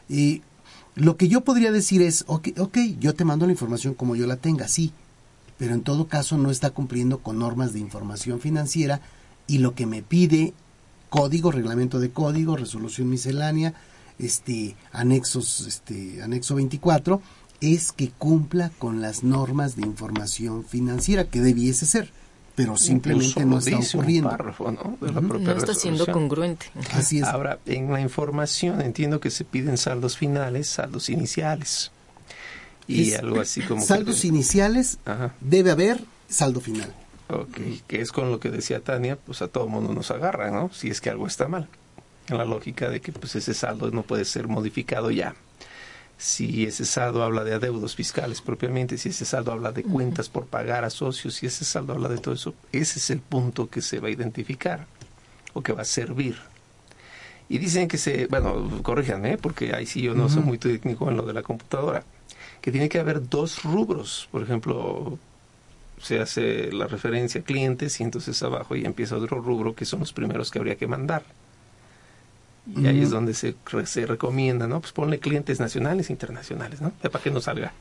y 0.09 0.41
lo 0.95 1.15
que 1.15 1.27
yo 1.27 1.41
podría 1.41 1.71
decir 1.71 2.01
es, 2.01 2.23
ok, 2.25 2.49
ok, 2.57 2.77
yo 2.99 3.13
te 3.13 3.23
mando 3.23 3.45
la 3.45 3.51
información 3.51 3.93
como 3.93 4.15
yo 4.15 4.25
la 4.25 4.37
tenga, 4.37 4.67
sí, 4.67 4.91
pero 5.59 5.75
en 5.75 5.83
todo 5.83 6.07
caso 6.07 6.39
no 6.39 6.49
está 6.49 6.71
cumpliendo 6.71 7.19
con 7.19 7.37
normas 7.37 7.71
de 7.71 7.79
información 7.79 8.39
financiera 8.39 8.99
y 9.47 9.59
lo 9.59 9.73
que 9.73 9.85
me 9.85 10.03
pide 10.03 10.53
código, 11.09 11.51
reglamento 11.51 11.99
de 11.99 12.11
código, 12.11 12.57
resolución 12.57 13.09
miscelánea, 13.09 13.73
este 14.19 14.75
anexos 14.91 15.65
este 15.67 16.21
anexo 16.21 16.55
24 16.55 17.21
es 17.61 17.91
que 17.91 18.09
cumpla 18.09 18.71
con 18.77 19.01
las 19.01 19.23
normas 19.23 19.75
de 19.75 19.83
información 19.83 20.63
financiera 20.63 21.25
que 21.25 21.41
debiese 21.41 21.85
ser 21.85 22.11
pero 22.57 22.75
simplemente 22.75 23.45
no 23.45 23.59
está 23.59 23.77
ocurriendo. 23.77 24.35
¿no? 24.35 25.55
está 25.55 25.75
siendo 25.75 26.07
congruente. 26.07 26.65
Así 26.91 27.19
es. 27.19 27.25
Ahora, 27.25 27.59
en 27.67 27.93
la 27.93 28.01
información 28.01 28.81
entiendo 28.81 29.19
que 29.19 29.29
se 29.29 29.45
piden 29.45 29.77
saldos 29.77 30.17
finales, 30.17 30.67
saldos 30.67 31.09
iniciales. 31.09 31.91
Y 32.87 33.13
algo 33.13 33.41
así 33.41 33.61
como... 33.61 33.83
Saldos 33.83 34.25
iniciales, 34.25 34.97
debe 35.39 35.69
haber 35.69 36.03
saldo 36.29 36.59
final. 36.59 36.91
Ok, 37.29 37.59
que 37.87 38.01
es 38.01 38.11
con 38.11 38.31
lo 38.31 38.39
que 38.39 38.49
decía 38.49 38.79
Tania, 38.79 39.17
pues 39.17 39.41
a 39.41 39.49
todo 39.49 39.67
mundo 39.67 39.93
nos 39.93 40.11
agarra, 40.11 40.49
¿no? 40.49 40.69
Si 40.73 40.89
es 40.89 41.01
que 41.01 41.09
algo 41.09 41.27
está 41.27 41.47
mal. 41.47 41.67
En 42.29 42.37
la 42.37 42.45
lógica 42.45 42.89
de 42.89 43.01
que 43.01 43.11
pues 43.11 43.35
ese 43.35 43.53
saldo 43.53 43.91
no 43.91 44.03
puede 44.03 44.25
ser 44.25 44.47
modificado 44.47 45.11
ya. 45.11 45.35
Si 46.17 46.65
ese 46.65 46.85
saldo 46.85 47.23
habla 47.23 47.43
de 47.43 47.53
adeudos 47.53 47.95
fiscales 47.95 48.41
propiamente, 48.41 48.97
si 48.97 49.09
ese 49.09 49.25
saldo 49.25 49.51
habla 49.51 49.71
de 49.71 49.83
cuentas 49.83 50.29
por 50.29 50.45
pagar 50.47 50.83
a 50.83 50.89
socios, 50.89 51.35
si 51.35 51.45
ese 51.45 51.63
saldo 51.63 51.93
habla 51.93 52.09
de 52.09 52.17
todo 52.17 52.33
eso, 52.33 52.55
ese 52.71 52.99
es 52.99 53.09
el 53.11 53.19
punto 53.19 53.69
que 53.69 53.81
se 53.81 53.99
va 53.99 54.07
a 54.07 54.11
identificar 54.11 54.87
o 55.53 55.61
que 55.61 55.73
va 55.73 55.81
a 55.81 55.85
servir. 55.85 56.37
Y 57.49 57.59
dicen 57.59 57.87
que 57.87 57.97
se, 57.97 58.27
bueno, 58.27 58.81
corríjanme, 58.83 59.33
¿eh? 59.33 59.37
porque 59.37 59.73
ahí 59.73 59.85
sí 59.85 60.01
yo 60.01 60.15
no 60.15 60.27
soy 60.27 60.43
muy 60.43 60.57
técnico 60.57 61.09
en 61.09 61.17
lo 61.17 61.23
de 61.23 61.33
la 61.33 61.43
computadora, 61.43 62.03
que 62.61 62.71
tiene 62.71 62.89
que 62.89 62.99
haber 62.99 63.29
dos 63.29 63.63
rubros, 63.63 64.27
por 64.31 64.41
ejemplo, 64.41 65.17
se 66.01 66.19
hace 66.19 66.71
la 66.71 66.87
referencia 66.87 67.41
a 67.41 67.43
clientes 67.43 67.99
y 67.99 68.03
entonces 68.03 68.41
abajo 68.43 68.75
ya 68.75 68.87
empieza 68.87 69.17
otro 69.17 69.41
rubro 69.41 69.75
que 69.75 69.85
son 69.85 69.99
los 69.99 70.13
primeros 70.13 70.51
que 70.51 70.59
habría 70.59 70.75
que 70.75 70.87
mandar. 70.87 71.23
Y 72.75 72.85
ahí 72.85 73.01
es 73.01 73.11
donde 73.11 73.33
se, 73.33 73.55
se 73.85 74.05
recomienda, 74.05 74.67
¿no? 74.67 74.81
Pues 74.81 74.91
ponle 74.91 75.19
clientes 75.19 75.59
nacionales 75.59 76.09
e 76.09 76.13
internacionales, 76.13 76.81
¿no? 76.81 76.91
Para 76.91 77.23
que 77.23 77.31
no 77.31 77.39
salga. 77.39 77.71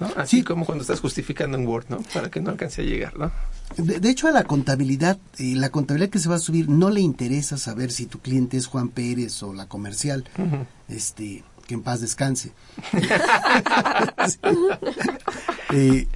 ¿no? 0.00 0.08
Así 0.16 0.42
como 0.42 0.64
cuando 0.64 0.80
estás 0.80 1.00
justificando 1.00 1.58
en 1.58 1.66
Word, 1.66 1.86
¿no? 1.90 1.98
Para 2.14 2.30
que 2.30 2.40
no 2.40 2.50
alcance 2.50 2.80
a 2.80 2.84
llegar, 2.84 3.18
¿no? 3.18 3.30
De, 3.76 4.08
hecho, 4.08 4.26
a 4.26 4.30
la 4.30 4.44
contabilidad, 4.44 5.18
eh, 5.38 5.54
la 5.56 5.68
contabilidad 5.68 6.10
que 6.10 6.20
se 6.20 6.30
va 6.30 6.36
a 6.36 6.40
subir, 6.40 6.70
no 6.70 6.88
le 6.88 7.00
interesa 7.00 7.58
saber 7.58 7.92
si 7.92 8.06
tu 8.06 8.20
cliente 8.20 8.56
es 8.56 8.66
Juan 8.66 8.88
Pérez 8.88 9.42
o 9.42 9.52
la 9.52 9.66
comercial. 9.66 10.24
Este, 10.88 11.44
que 11.66 11.74
en 11.74 11.82
paz 11.82 12.00
descanse. 12.00 12.52
eh, 15.72 16.06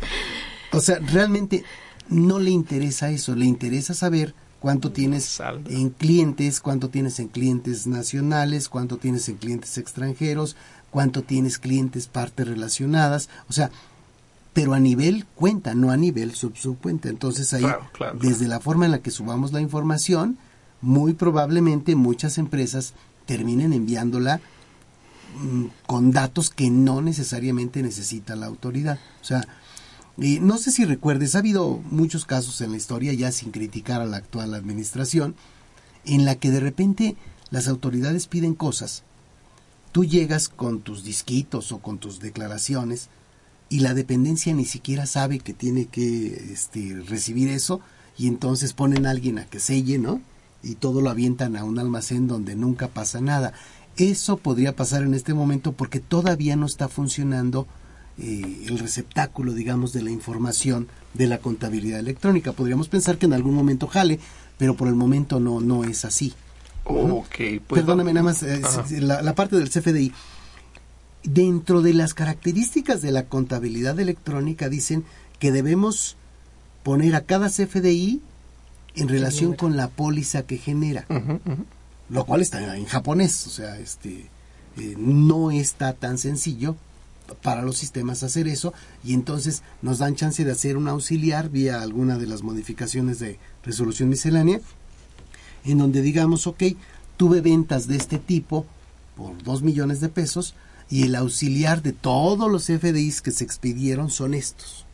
o 0.73 0.81
sea, 0.81 0.99
realmente 0.99 1.65
no 2.09 2.39
le 2.39 2.51
interesa 2.51 3.11
eso, 3.11 3.35
le 3.35 3.47
interesa 3.47 3.95
saber 3.95 4.35
cuánto 4.61 4.93
tienes 4.93 5.41
en 5.69 5.91
clientes, 5.91 6.61
cuánto 6.61 6.89
tienes 6.89 7.19
en 7.19 7.29
clientes 7.29 7.87
nacionales, 7.87 8.69
cuánto 8.69 8.97
tienes 8.97 9.29
en 9.29 9.37
clientes 9.37 9.79
extranjeros, 9.79 10.57
cuánto 10.91 11.23
tienes 11.23 11.59
clientes 11.59 12.07
partes 12.07 12.47
relacionadas, 12.47 13.29
o 13.49 13.53
sea, 13.53 13.71
pero 14.53 14.75
a 14.75 14.81
nivel 14.81 15.27
cuenta, 15.35 15.75
no 15.75 15.91
a 15.91 15.97
nivel 15.97 16.35
subcuenta. 16.35 17.09
Entonces 17.09 17.53
ahí, 17.55 17.65
desde 18.21 18.49
la 18.49 18.61
forma 18.61 18.85
en 18.85 18.91
la 18.91 19.01
que 19.01 19.11
subamos 19.11 19.53
la 19.53 19.61
información, 19.61 20.37
muy 20.81 21.15
probablemente 21.15 21.97
muchas 21.97 22.39
empresas 22.39 22.93
terminen 23.25 23.73
enviándola 23.73 24.41
mm, 25.41 25.65
con 25.87 26.11
datos 26.11 26.51
que 26.51 26.71
no 26.71 27.01
necesariamente 27.01 27.83
necesita 27.83 28.37
la 28.37 28.47
autoridad. 28.47 28.99
O 29.23 29.25
sea, 29.25 29.43
no 30.41 30.59
sé 30.59 30.71
si 30.71 30.85
recuerdes, 30.85 31.35
ha 31.35 31.39
habido 31.39 31.83
muchos 31.91 32.25
casos 32.25 32.61
en 32.61 32.71
la 32.71 32.77
historia, 32.77 33.13
ya 33.13 33.33
sin 33.33 33.51
criticar 33.51 34.01
a 34.01 34.07
la 34.07 34.19
actual 34.19 34.55
administración, 34.55 35.35
en 36.05 36.25
la 36.25 36.37
que 36.37 36.51
de 36.51 36.61
repente 36.61 37.17
las 37.51 37.69
autoridades 37.69 38.27
piden 38.29 38.55
cosas, 38.55 39.03
tú 39.91 40.05
llegas 40.05 40.49
con 40.49 40.81
tus 40.81 41.05
disquitos 41.05 41.73
o 41.73 41.79
con 41.79 41.99
tus 41.99 42.21
declaraciones 42.21 43.09
y 43.69 43.81
la 43.81 43.95
dependencia 43.95 44.55
ni 44.55 44.65
siquiera 44.65 45.07
sabe 45.07 45.39
que 45.39 45.53
tiene 45.55 45.87
que 45.87 46.53
este, 46.53 47.03
recibir 47.07 47.49
eso 47.49 47.81
y 48.17 48.29
entonces 48.29 48.73
ponen 48.73 49.07
a 49.07 49.11
alguien 49.11 49.39
a 49.39 49.47
que 49.47 49.61
selle, 49.61 49.99
¿no? 49.99 50.21
Y 50.63 50.77
todo 50.77 51.01
lo 51.01 51.11
avientan 51.11 51.57
a 51.57 51.65
un 51.65 51.79
almacén 51.79 52.29
donde 52.29 52.55
nunca 52.55 52.89
pasa 52.89 53.21
nada. 53.21 53.53
Eso 53.97 54.37
podría 54.37 54.77
pasar 54.77 55.03
en 55.03 55.15
este 55.15 55.35
momento 55.35 55.73
porque 55.73 56.01
todavía 56.01 56.57
no 56.57 56.67
está 56.67 56.89
funcionando 56.89 57.67
eh, 58.23 58.67
el 58.69 58.79
receptáculo, 58.79 59.53
digamos, 59.53 59.93
de 59.93 60.01
la 60.01 60.13
información 60.13 60.87
de 61.13 61.27
la 61.27 61.39
contabilidad 61.39 61.99
electrónica. 61.99 62.53
Podríamos 62.53 62.89
pensar 62.89 63.19
que 63.19 63.27
en 63.27 63.33
algún 63.33 63.53
momento 63.53 63.89
jale, 63.89 64.21
pero 64.59 64.77
por 64.77 64.87
el 64.87 64.95
momento 64.95 65.41
no, 65.41 65.61
no 65.61 65.83
es 65.83 66.05
así. 66.05 66.33
pues 67.67 67.81
Perdóname 67.81 68.13
nada 68.13 68.23
más, 68.23 68.45
eh, 68.45 68.61
la, 69.01 69.35
parte 69.35 69.57
del 69.57 69.71
CFDI. 69.71 70.13
Dentro 71.25 71.83
de 71.83 71.95
las 71.95 72.15
características 72.15 73.03
de 73.03 73.11
la 73.11 73.25
contabilidad 73.25 73.99
electrónica 73.99 74.69
dicen 74.69 75.05
que 75.41 75.51
debemos 75.51 76.17
poner 76.85 77.17
a 77.17 77.23
cada 77.23 77.49
CFDI 77.49 78.21
en 78.95 79.09
relación 79.09 79.55
con 79.55 79.77
la 79.77 79.89
póliza 79.89 80.43
que 80.43 80.59
genera, 80.59 81.07
lo 82.09 82.25
cual 82.25 82.41
está 82.41 82.77
en 82.77 82.85
japonés, 82.87 83.49
o 83.49 83.51
sea, 83.51 83.79
este 83.79 84.27
eh, 84.77 84.95
no 84.97 85.51
está 85.51 85.93
tan 85.93 86.19
sencillo 86.19 86.77
para 87.35 87.63
los 87.63 87.79
sistemas 87.79 88.23
hacer 88.23 88.49
eso 88.49 88.73
y 89.05 89.15
entonces 89.15 89.63
nos 89.81 89.99
dan 89.99 90.17
chance 90.17 90.45
de 90.45 90.53
hacer 90.53 90.77
un 90.77 90.89
auxiliar 90.89 91.49
vía 91.51 91.83
alguna 91.83 92.19
de 92.19 92.27
las 92.27 92.43
modificaciones 92.43 93.19
de 93.19 93.39
resolución 93.65 94.09
miscelánea 94.09 94.61
en 95.65 95.79
donde 95.79 96.03
digamos, 96.03 96.47
ok, 96.47 96.63
tuve 97.17 97.41
ventas 97.41 97.87
de 97.87 97.97
este 97.97 98.19
tipo 98.19 98.67
por 99.17 99.43
2 99.43 99.63
millones 99.63 100.01
de 100.01 100.09
pesos 100.09 100.55
y 100.91 101.05
el 101.05 101.15
auxiliar 101.15 101.83
de 101.83 101.93
todos 101.93 102.51
los 102.51 102.65
FDIs 102.67 103.23
que 103.23 103.31
se 103.31 103.45
expidieron 103.45 104.11
son 104.11 104.35
estos. 104.35 104.85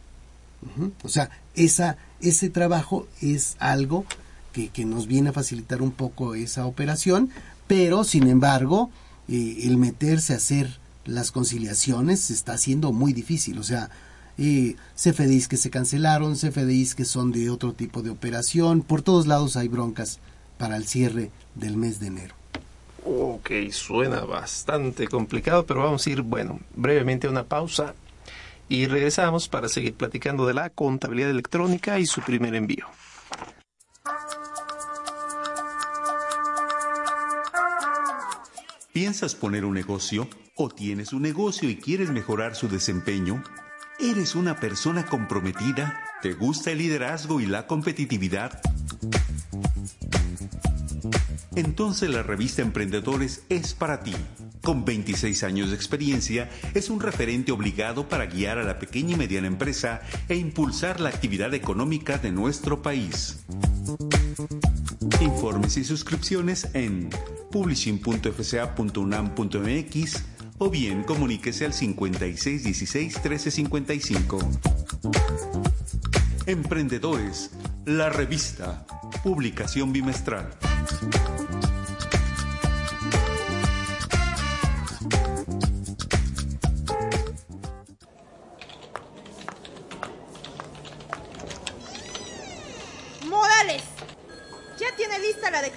O 1.02 1.08
sea, 1.08 1.30
esa, 1.54 1.96
ese 2.20 2.50
trabajo 2.50 3.06
es 3.20 3.56
algo 3.58 4.04
que, 4.52 4.68
que, 4.68 4.84
nos 4.84 5.06
viene 5.06 5.30
a 5.30 5.32
facilitar 5.32 5.82
un 5.82 5.92
poco 5.92 6.34
esa 6.34 6.66
operación, 6.66 7.30
pero 7.66 8.04
sin 8.04 8.28
embargo, 8.28 8.90
eh, 9.28 9.60
el 9.64 9.76
meterse 9.76 10.32
a 10.32 10.36
hacer 10.36 10.78
las 11.08 11.32
conciliaciones 11.32 12.20
se 12.20 12.34
está 12.34 12.52
haciendo 12.52 12.92
muy 12.92 13.12
difícil. 13.12 13.58
O 13.58 13.64
sea, 13.64 13.90
eh, 14.36 14.76
CFDIs 14.94 15.48
que 15.48 15.56
se 15.56 15.70
cancelaron, 15.70 16.36
CFDIs 16.36 16.94
que 16.94 17.04
son 17.04 17.32
de 17.32 17.50
otro 17.50 17.72
tipo 17.72 18.02
de 18.02 18.10
operación, 18.10 18.82
por 18.82 19.02
todos 19.02 19.26
lados 19.26 19.56
hay 19.56 19.68
broncas 19.68 20.20
para 20.58 20.76
el 20.76 20.86
cierre 20.86 21.30
del 21.54 21.76
mes 21.76 21.98
de 21.98 22.08
enero. 22.08 22.34
Ok, 23.04 23.50
suena 23.70 24.20
bastante 24.20 25.08
complicado, 25.08 25.64
pero 25.64 25.82
vamos 25.82 26.06
a 26.06 26.10
ir, 26.10 26.22
bueno, 26.22 26.60
brevemente 26.76 27.26
a 27.26 27.30
una 27.30 27.44
pausa 27.44 27.94
y 28.68 28.86
regresamos 28.86 29.48
para 29.48 29.68
seguir 29.68 29.94
platicando 29.94 30.46
de 30.46 30.54
la 30.54 30.68
contabilidad 30.68 31.30
electrónica 31.30 31.98
y 31.98 32.06
su 32.06 32.20
primer 32.20 32.54
envío. 32.54 32.86
¿Piensas 38.92 39.34
poner 39.34 39.64
un 39.64 39.74
negocio 39.74 40.28
o 40.56 40.70
tienes 40.70 41.12
un 41.12 41.22
negocio 41.22 41.68
y 41.68 41.76
quieres 41.76 42.10
mejorar 42.10 42.56
su 42.56 42.68
desempeño? 42.68 43.44
¿Eres 44.00 44.34
una 44.34 44.56
persona 44.56 45.04
comprometida? 45.04 46.00
¿Te 46.22 46.32
gusta 46.32 46.70
el 46.70 46.78
liderazgo 46.78 47.40
y 47.40 47.46
la 47.46 47.66
competitividad? 47.66 48.60
Entonces 51.54 52.10
la 52.10 52.22
revista 52.22 52.60
Emprendedores 52.62 53.42
es 53.48 53.74
para 53.74 54.02
ti. 54.02 54.14
Con 54.62 54.84
26 54.84 55.44
años 55.44 55.70
de 55.70 55.76
experiencia, 55.76 56.50
es 56.74 56.90
un 56.90 57.00
referente 57.00 57.52
obligado 57.52 58.06
para 58.08 58.26
guiar 58.26 58.58
a 58.58 58.64
la 58.64 58.78
pequeña 58.78 59.14
y 59.14 59.16
mediana 59.16 59.46
empresa 59.46 60.02
e 60.28 60.36
impulsar 60.36 61.00
la 61.00 61.08
actividad 61.08 61.54
económica 61.54 62.18
de 62.18 62.32
nuestro 62.32 62.82
país. 62.82 63.38
Informes 65.20 65.76
y 65.76 65.84
suscripciones 65.84 66.68
en 66.74 67.10
publishing.fca.unam.mx 67.50 70.24
o 70.58 70.70
bien 70.70 71.02
comuníquese 71.04 71.64
al 71.64 71.72
5616-1355. 71.72 74.58
Emprendedores, 76.48 77.50
la 77.84 78.08
revista, 78.08 78.86
publicación 79.22 79.92
bimestral. 79.92 80.48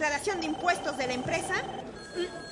declaración 0.01 0.39
de 0.39 0.47
impuestos 0.47 0.97
de 0.97 1.07
la 1.07 1.13
empresa? 1.13 1.53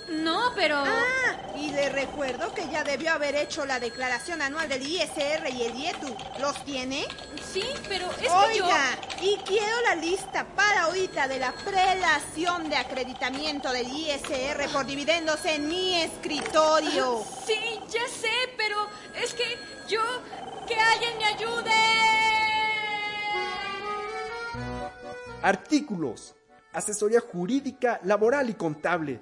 No, 0.10 0.52
pero... 0.56 0.78
Ah, 0.78 1.56
y 1.56 1.72
le 1.72 1.90
recuerdo 1.90 2.54
que 2.54 2.68
ya 2.70 2.84
debió 2.84 3.12
haber 3.12 3.36
hecho 3.36 3.66
la 3.66 3.80
declaración 3.80 4.42
anual 4.42 4.68
del 4.68 4.82
ISR 4.82 5.50
y 5.52 5.64
el 5.64 5.76
IETU. 5.76 6.16
¿Los 6.40 6.64
tiene? 6.66 7.08
Sí, 7.54 7.64
pero 7.88 8.10
es 8.22 8.32
Oiga, 8.32 8.98
y 9.22 9.38
quiero 9.46 9.82
la 9.82 9.96
lista 9.96 10.46
para 10.56 10.84
ahorita 10.84 11.28
de 11.28 11.40
la 11.40 11.54
prelación 11.54 12.70
de 12.70 12.78
acreditamiento 12.78 13.72
del 13.72 13.88
ISR 13.88 14.70
por 14.72 14.86
dividendos 14.86 15.46
en 15.46 15.68
mi 15.68 16.02
escritorio. 16.02 17.24
Sí, 17.46 17.80
ya 17.90 18.08
sé, 18.08 18.54
pero 18.58 18.88
es 19.16 19.34
que 19.34 19.58
yo... 19.88 20.02
¡Que 20.68 20.76
alguien 20.76 21.18
me 21.18 21.26
ayude! 21.26 21.72
Artículos 25.42 26.36
asesoría 26.74 27.20
jurídica, 27.20 28.00
laboral 28.04 28.50
y 28.50 28.54
contable, 28.54 29.22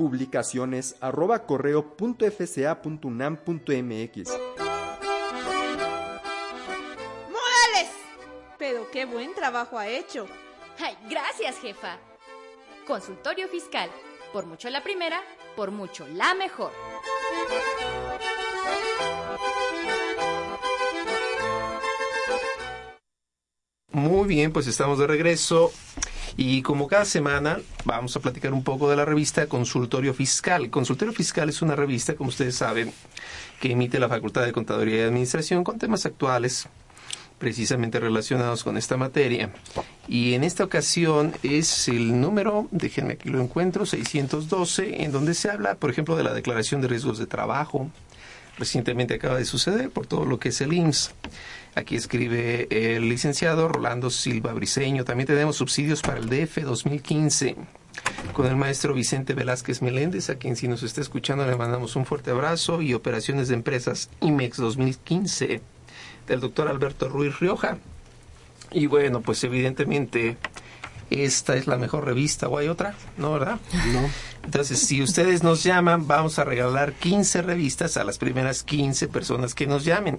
publicaciones 0.00 0.96
arroba 1.02 1.44
correo 1.44 1.94
punto 1.94 2.24
.mx. 2.24 4.30
¡Morales! 7.28 7.90
Pero 8.58 8.90
qué 8.90 9.04
buen 9.04 9.34
trabajo 9.34 9.78
ha 9.78 9.88
hecho. 9.88 10.26
Ay, 10.78 10.96
gracias, 11.10 11.58
jefa. 11.58 11.98
Consultorio 12.86 13.46
Fiscal. 13.48 13.90
Por 14.32 14.46
mucho 14.46 14.70
la 14.70 14.82
primera, 14.82 15.20
por 15.54 15.70
mucho 15.70 16.08
la 16.08 16.32
mejor. 16.32 16.72
Muy 23.92 24.26
bien, 24.26 24.50
pues 24.50 24.66
estamos 24.66 24.98
de 24.98 25.06
regreso 25.06 25.70
y 26.36 26.62
como 26.62 26.86
cada 26.86 27.04
semana 27.04 27.58
vamos 27.84 28.16
a 28.16 28.20
platicar 28.20 28.52
un 28.52 28.64
poco 28.64 28.88
de 28.90 28.96
la 28.96 29.04
revista 29.04 29.46
Consultorio 29.46 30.14
Fiscal. 30.14 30.70
Consultorio 30.70 31.14
Fiscal 31.14 31.48
es 31.48 31.62
una 31.62 31.76
revista, 31.76 32.14
como 32.14 32.30
ustedes 32.30 32.56
saben, 32.56 32.92
que 33.60 33.72
emite 33.72 33.98
la 33.98 34.08
Facultad 34.08 34.44
de 34.44 34.52
Contaduría 34.52 34.98
y 34.98 35.00
Administración 35.02 35.64
con 35.64 35.78
temas 35.78 36.06
actuales 36.06 36.68
precisamente 37.40 37.98
relacionados 37.98 38.62
con 38.62 38.76
esta 38.76 38.98
materia. 38.98 39.50
Y 40.06 40.34
en 40.34 40.44
esta 40.44 40.62
ocasión 40.62 41.32
es 41.42 41.88
el 41.88 42.20
número, 42.20 42.68
déjenme 42.70 43.14
aquí 43.14 43.30
lo 43.30 43.40
encuentro, 43.40 43.86
612, 43.86 45.02
en 45.02 45.10
donde 45.10 45.32
se 45.32 45.50
habla, 45.50 45.74
por 45.76 45.90
ejemplo, 45.90 46.16
de 46.16 46.22
la 46.22 46.34
declaración 46.34 46.82
de 46.82 46.88
riesgos 46.88 47.18
de 47.18 47.26
trabajo. 47.26 47.90
Recientemente 48.58 49.14
acaba 49.14 49.36
de 49.36 49.44
suceder 49.44 49.90
por 49.90 50.06
todo 50.06 50.24
lo 50.24 50.38
que 50.38 50.50
es 50.50 50.60
el 50.60 50.72
IMSS. 50.72 51.12
Aquí 51.74 51.96
escribe 51.96 52.68
el 52.70 53.08
licenciado 53.08 53.68
Rolando 53.68 54.10
Silva 54.10 54.52
Briseño. 54.52 55.04
También 55.04 55.26
tenemos 55.26 55.56
subsidios 55.56 56.02
para 56.02 56.18
el 56.18 56.28
DF 56.28 56.62
2015 56.62 57.56
con 58.32 58.46
el 58.46 58.56
maestro 58.56 58.94
Vicente 58.94 59.34
Velázquez 59.34 59.82
Meléndez, 59.82 60.30
a 60.30 60.36
quien 60.36 60.56
si 60.56 60.68
nos 60.68 60.82
está 60.82 61.00
escuchando 61.00 61.46
le 61.46 61.56
mandamos 61.56 61.96
un 61.96 62.06
fuerte 62.06 62.30
abrazo, 62.30 62.82
y 62.82 62.94
operaciones 62.94 63.48
de 63.48 63.54
empresas 63.54 64.08
IMEX 64.20 64.58
2015 64.58 65.60
del 66.26 66.40
doctor 66.40 66.68
Alberto 66.68 67.08
Ruiz 67.08 67.38
Rioja. 67.40 67.78
Y 68.72 68.86
bueno, 68.86 69.20
pues 69.20 69.42
evidentemente 69.44 70.36
esta 71.10 71.56
es 71.56 71.66
la 71.66 71.76
mejor 71.76 72.04
revista 72.04 72.48
o 72.48 72.58
hay 72.58 72.68
otra, 72.68 72.94
¿no, 73.16 73.32
verdad? 73.32 73.58
No. 73.92 74.08
Entonces, 74.44 74.80
si 74.80 75.02
ustedes 75.02 75.42
nos 75.42 75.62
llaman, 75.62 76.06
vamos 76.06 76.38
a 76.38 76.44
regalar 76.44 76.92
15 76.94 77.42
revistas 77.42 77.96
a 77.96 78.04
las 78.04 78.18
primeras 78.18 78.62
15 78.62 79.08
personas 79.08 79.54
que 79.54 79.66
nos 79.66 79.84
llamen 79.84 80.18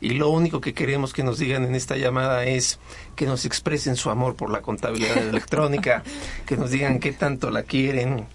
y 0.00 0.10
lo 0.10 0.30
único 0.30 0.60
que 0.60 0.72
queremos 0.72 1.12
que 1.12 1.22
nos 1.22 1.38
digan 1.38 1.64
en 1.64 1.74
esta 1.74 1.96
llamada 1.96 2.44
es 2.44 2.78
que 3.16 3.26
nos 3.26 3.44
expresen 3.44 3.96
su 3.96 4.10
amor 4.10 4.34
por 4.34 4.50
la 4.50 4.62
contabilidad 4.62 5.18
electrónica, 5.18 6.02
que 6.46 6.56
nos 6.56 6.70
digan 6.70 7.00
qué 7.00 7.12
tanto 7.12 7.50
la 7.50 7.64
quieren, 7.64 8.26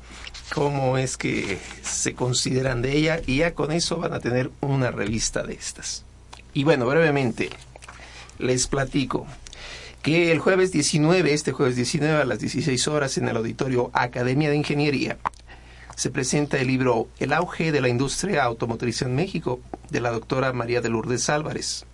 cómo 0.54 0.98
es 0.98 1.18
que 1.18 1.58
se 1.82 2.14
consideran 2.14 2.82
de 2.82 2.96
ella 2.96 3.22
y 3.26 3.38
ya 3.38 3.56
con 3.56 3.72
eso 3.72 3.98
van 3.98 4.14
a 4.14 4.20
tener 4.20 4.52
una 4.62 4.92
revista 4.92 5.44
de 5.44 5.54
estas. 5.54 6.06
Y 6.54 6.64
bueno, 6.64 6.86
brevemente 6.86 7.50
les 8.38 8.68
platico 8.68 9.26
que 10.06 10.32
el 10.32 10.38
jueves 10.38 10.72
19, 10.72 11.34
este 11.34 11.52
jueves 11.52 11.76
19 11.76 12.22
a 12.22 12.26
las 12.26 12.38
16 12.38 12.88
horas 12.90 13.18
en 13.18 13.28
el 13.28 13.38
auditorio 13.38 13.90
Academia 13.92 14.52
de 14.52 14.56
Ingeniería, 14.56 15.18
se 15.96 16.12
presenta 16.12 16.60
el 16.60 16.68
libro 16.68 17.08
El 17.18 17.34
auge 17.34 17.72
de 17.72 17.82
la 17.82 17.90
industria 17.90 18.44
automotriz 18.44 19.02
en 19.02 19.16
México 19.16 19.62
de 19.90 20.02
la 20.02 20.12
doctora 20.12 20.54
María 20.54 20.80
de 20.80 20.90
Lourdes 20.90 21.28
Álvarez. 21.28 21.88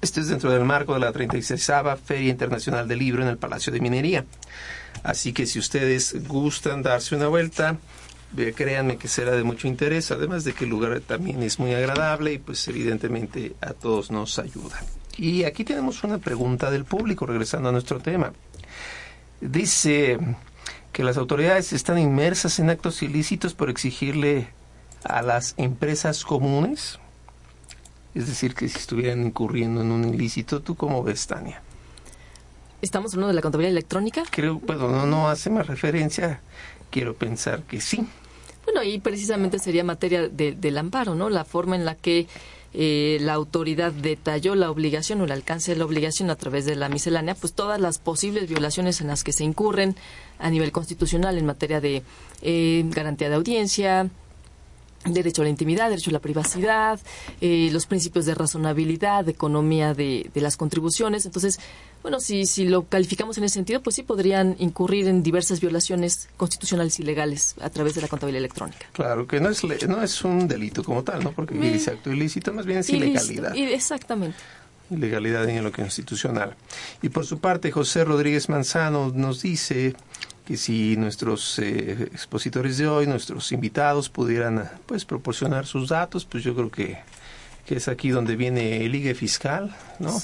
Este 0.00 0.18
es 0.18 0.30
dentro 0.30 0.50
del 0.50 0.64
marco 0.64 0.94
de 0.94 0.98
la 0.98 1.12
36 1.12 1.70
Feria 2.04 2.28
Internacional 2.28 2.88
del 2.88 2.98
Libro 2.98 3.22
en 3.22 3.28
el 3.28 3.38
Palacio 3.38 3.72
de 3.72 3.78
Minería. 3.78 4.24
Así 5.04 5.32
que 5.32 5.46
si 5.46 5.60
ustedes 5.60 6.26
gustan 6.26 6.82
darse 6.82 7.14
una 7.14 7.28
vuelta, 7.28 7.78
créanme 8.56 8.96
que 8.96 9.06
será 9.06 9.30
de 9.30 9.44
mucho 9.44 9.68
interés, 9.68 10.10
además 10.10 10.42
de 10.42 10.54
que 10.54 10.64
el 10.64 10.70
lugar 10.70 10.98
también 11.02 11.40
es 11.44 11.60
muy 11.60 11.72
agradable 11.72 12.32
y 12.32 12.38
pues 12.38 12.66
evidentemente 12.66 13.54
a 13.60 13.74
todos 13.74 14.10
nos 14.10 14.40
ayuda. 14.40 14.80
Y 15.16 15.44
aquí 15.44 15.64
tenemos 15.64 16.02
una 16.04 16.18
pregunta 16.18 16.70
del 16.70 16.84
público, 16.84 17.26
regresando 17.26 17.68
a 17.68 17.72
nuestro 17.72 18.00
tema. 18.00 18.32
Dice 19.40 20.18
que 20.92 21.04
las 21.04 21.16
autoridades 21.16 21.72
están 21.72 21.98
inmersas 21.98 22.58
en 22.58 22.70
actos 22.70 23.02
ilícitos 23.02 23.54
por 23.54 23.70
exigirle 23.70 24.48
a 25.04 25.22
las 25.22 25.54
empresas 25.56 26.24
comunes. 26.24 26.98
Es 28.14 28.26
decir, 28.26 28.54
que 28.54 28.68
si 28.68 28.78
estuvieran 28.78 29.24
incurriendo 29.24 29.80
en 29.80 29.90
un 29.90 30.04
ilícito, 30.14 30.60
¿tú 30.60 30.74
cómo 30.74 31.02
ves, 31.02 31.26
Tania? 31.26 31.62
¿Estamos 32.82 33.14
hablando 33.14 33.28
de 33.28 33.34
la 33.34 33.42
contabilidad 33.42 33.72
electrónica? 33.72 34.24
Creo, 34.30 34.58
bueno, 34.58 34.88
no, 34.88 35.06
no 35.06 35.28
hace 35.28 35.50
más 35.50 35.66
referencia. 35.66 36.40
Quiero 36.90 37.14
pensar 37.14 37.62
que 37.62 37.80
sí. 37.80 38.06
Bueno, 38.64 38.82
y 38.82 38.98
precisamente 39.00 39.58
sería 39.58 39.82
materia 39.82 40.28
del 40.28 40.78
amparo, 40.78 41.14
¿no? 41.14 41.30
La 41.30 41.44
forma 41.44 41.74
en 41.74 41.84
la 41.84 41.94
que 41.94 42.28
eh, 42.74 43.18
la 43.20 43.34
autoridad 43.34 43.92
detalló 43.92 44.54
la 44.54 44.70
obligación 44.70 45.20
o 45.20 45.24
el 45.24 45.32
alcance 45.32 45.72
de 45.72 45.78
la 45.78 45.84
obligación 45.84 46.30
a 46.30 46.36
través 46.36 46.64
de 46.64 46.74
la 46.74 46.88
miscelánea, 46.88 47.34
pues 47.34 47.52
todas 47.52 47.80
las 47.80 47.98
posibles 47.98 48.48
violaciones 48.48 49.00
en 49.00 49.08
las 49.08 49.24
que 49.24 49.32
se 49.32 49.44
incurren 49.44 49.94
a 50.38 50.50
nivel 50.50 50.72
constitucional 50.72 51.36
en 51.36 51.46
materia 51.46 51.80
de 51.80 52.02
eh, 52.40 52.84
garantía 52.86 53.28
de 53.28 53.34
audiencia, 53.34 54.08
derecho 55.04 55.42
a 55.42 55.44
la 55.44 55.50
intimidad, 55.50 55.90
derecho 55.90 56.10
a 56.10 56.12
la 56.12 56.20
privacidad, 56.20 57.00
eh, 57.40 57.70
los 57.72 57.86
principios 57.86 58.26
de 58.26 58.34
razonabilidad, 58.34 59.24
de 59.24 59.32
economía 59.32 59.94
de, 59.94 60.30
de, 60.32 60.40
las 60.40 60.56
contribuciones. 60.56 61.26
Entonces, 61.26 61.58
bueno, 62.02 62.20
si, 62.20 62.46
si 62.46 62.66
lo 62.66 62.84
calificamos 62.86 63.38
en 63.38 63.44
ese 63.44 63.54
sentido, 63.54 63.82
pues 63.82 63.96
sí 63.96 64.02
podrían 64.02 64.56
incurrir 64.58 65.08
en 65.08 65.22
diversas 65.22 65.60
violaciones 65.60 66.28
constitucionales 66.36 66.98
y 67.00 67.04
legales 67.04 67.54
a 67.60 67.70
través 67.70 67.94
de 67.94 68.02
la 68.02 68.08
contabilidad 68.08 68.40
electrónica. 68.40 68.86
Claro, 68.92 69.26
que 69.26 69.40
no 69.40 69.48
es, 69.48 69.62
no 69.88 70.02
es 70.02 70.24
un 70.24 70.48
delito 70.48 70.82
como 70.82 71.02
tal, 71.02 71.22
¿no? 71.22 71.32
Porque 71.32 71.54
dice 71.54 71.92
acto 71.92 72.12
ilícito, 72.12 72.52
más 72.52 72.66
bien 72.66 72.78
es 72.78 72.90
ilegalidad. 72.90 73.56
exactamente. 73.56 74.36
Ilegalidad 74.90 75.48
en 75.48 75.64
lo 75.64 75.72
constitucional. 75.72 76.54
Y 77.00 77.08
por 77.08 77.24
su 77.24 77.38
parte, 77.38 77.70
José 77.70 78.04
Rodríguez 78.04 78.48
Manzano 78.48 79.10
nos 79.14 79.42
dice 79.42 79.94
que 80.46 80.56
si 80.56 80.96
nuestros 80.96 81.58
eh, 81.58 82.08
expositores 82.12 82.78
de 82.78 82.88
hoy, 82.88 83.06
nuestros 83.06 83.52
invitados 83.52 84.08
pudieran 84.08 84.68
pues 84.86 85.04
proporcionar 85.04 85.66
sus 85.66 85.88
datos, 85.88 86.24
pues 86.24 86.42
yo 86.42 86.54
creo 86.54 86.70
que, 86.70 86.98
que 87.66 87.76
es 87.76 87.88
aquí 87.88 88.10
donde 88.10 88.36
viene 88.36 88.84
el 88.84 88.94
IGE 88.94 89.14
fiscal, 89.14 89.74
¿no? 89.98 90.20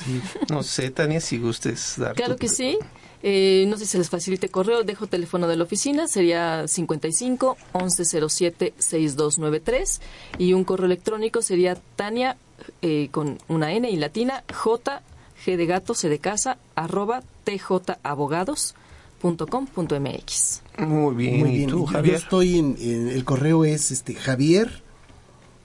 No 0.51 0.63
sé, 0.63 0.91
Tania, 0.91 1.21
si 1.21 1.39
gustes 1.39 1.95
dar. 1.97 2.15
Claro 2.15 2.37
que 2.37 2.49
sí. 2.49 2.79
Eh, 3.23 3.65
no 3.69 3.77
sé 3.77 3.85
si 3.85 3.93
se 3.93 3.99
les 3.99 4.11
facilite 4.11 4.49
correo, 4.49 4.85
dejo 4.85 5.09
teléfono 5.09 5.49
de 5.49 5.57
la 5.57 5.65
oficina, 5.65 6.07
sería 6.07 6.69
55 6.69 7.57
1107 7.75 8.75
6293 8.79 10.01
y 10.39 10.53
un 10.53 10.63
correo 10.63 10.87
electrónico 10.87 11.43
sería 11.43 11.77
Tania 11.97 12.37
eh, 12.81 13.09
con 13.11 13.39
una 13.49 13.73
N 13.73 13.91
y 13.91 13.97
latina 13.97 14.45
J 14.53 15.03
G 15.45 15.57
de 15.57 15.67
gato 15.67 15.95
C 15.95 16.09
de 16.09 16.21
casa 16.21 16.59
arroba 16.77 17.23
TJ 17.45 17.99
Abogados 18.05 18.77
.com.mx. 19.21 20.63
Muy 20.79 21.15
bien. 21.15 21.41
Muy 21.41 21.51
bien. 21.51 21.69
¿Y 21.69 21.71
tú, 21.73 21.85
Javier? 21.87 22.15
Yo 22.15 22.21
estoy 22.23 22.59
en, 22.59 22.77
el 22.79 23.25
correo 23.25 23.65
es 23.65 23.91
este 23.91 24.15
Javier 24.15 24.85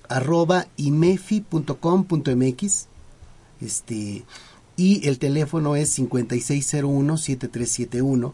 arroba 0.10 0.66
imefi.com.mx 0.78 2.88
este 3.62 4.26
y 4.76 5.08
el 5.08 5.20
teléfono 5.20 5.76
es 5.76 6.00
5601-7371 6.00 8.34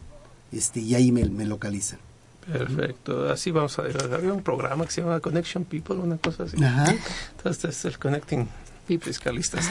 este 0.52 0.80
y 0.80 0.94
ahí 0.94 1.12
me, 1.12 1.26
me 1.26 1.44
localizan. 1.44 1.98
Perfecto, 2.46 3.30
así 3.30 3.50
vamos 3.50 3.78
a 3.78 3.82
ver. 3.82 4.10
Había 4.12 4.32
un 4.32 4.42
programa 4.42 4.86
que 4.86 4.90
se 4.90 5.02
llama 5.02 5.20
Connection 5.20 5.64
People, 5.64 5.96
una 5.96 6.16
cosa 6.16 6.44
así. 6.44 6.56
Ajá. 6.62 6.94
Entonces, 7.36 7.64
es 7.66 7.84
el 7.84 7.98
Connecting 7.98 8.48
fiscalistas. 8.98 9.68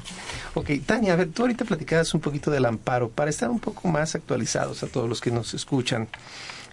ok, 0.54 0.70
Tania, 0.84 1.12
a 1.12 1.16
ver, 1.16 1.30
tú 1.30 1.42
ahorita 1.42 1.64
platicabas 1.64 2.12
un 2.14 2.20
poquito 2.20 2.50
del 2.50 2.66
amparo 2.66 3.08
para 3.08 3.30
estar 3.30 3.50
un 3.50 3.60
poco 3.60 3.88
más 3.88 4.14
actualizados 4.14 4.82
a 4.82 4.86
todos 4.86 5.08
los 5.08 5.20
que 5.20 5.30
nos 5.30 5.54
escuchan, 5.54 6.08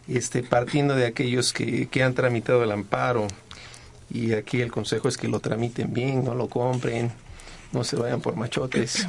este, 0.08 0.44
partiendo 0.44 0.96
de 0.96 1.06
aquellos 1.06 1.54
que, 1.54 1.88
que 1.88 2.04
han 2.04 2.14
tramitado 2.14 2.64
el 2.64 2.72
amparo. 2.72 3.28
Y 4.10 4.34
aquí 4.34 4.62
el 4.62 4.72
consejo 4.72 5.08
es 5.08 5.18
que 5.18 5.28
lo 5.28 5.40
tramiten 5.40 5.94
bien, 5.94 6.24
no 6.24 6.36
lo 6.36 6.48
compren, 6.48 7.12
no 7.72 7.84
se 7.84 7.96
vayan 7.96 8.22
por 8.22 8.36
machotes 8.36 9.08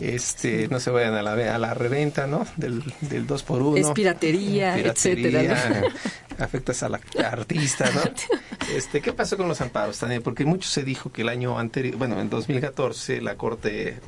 este 0.00 0.68
no 0.68 0.80
se 0.80 0.90
vayan 0.90 1.14
a 1.14 1.22
la 1.22 1.32
a 1.32 1.58
la 1.58 1.74
reventa 1.74 2.26
no 2.26 2.46
del, 2.56 2.82
del 3.00 3.26
2 3.26 3.42
por 3.42 3.62
1 3.62 3.76
es 3.76 3.90
piratería, 3.90 4.78
etcétera 4.78 5.82
afectas 6.38 6.82
a 6.82 6.88
la 6.88 7.00
artista 7.24 7.90
no 7.94 8.00
este 8.74 9.00
qué 9.00 9.12
pasó 9.12 9.36
con 9.36 9.48
los 9.48 9.60
amparos 9.60 9.98
Tania 9.98 10.20
porque 10.20 10.44
mucho 10.44 10.68
se 10.68 10.84
dijo 10.84 11.12
que 11.12 11.22
el 11.22 11.28
año 11.28 11.58
anterior 11.58 11.96
bueno 11.96 12.20
en 12.20 12.30
2014 12.30 13.20
la 13.20 13.36
corte 13.36 13.98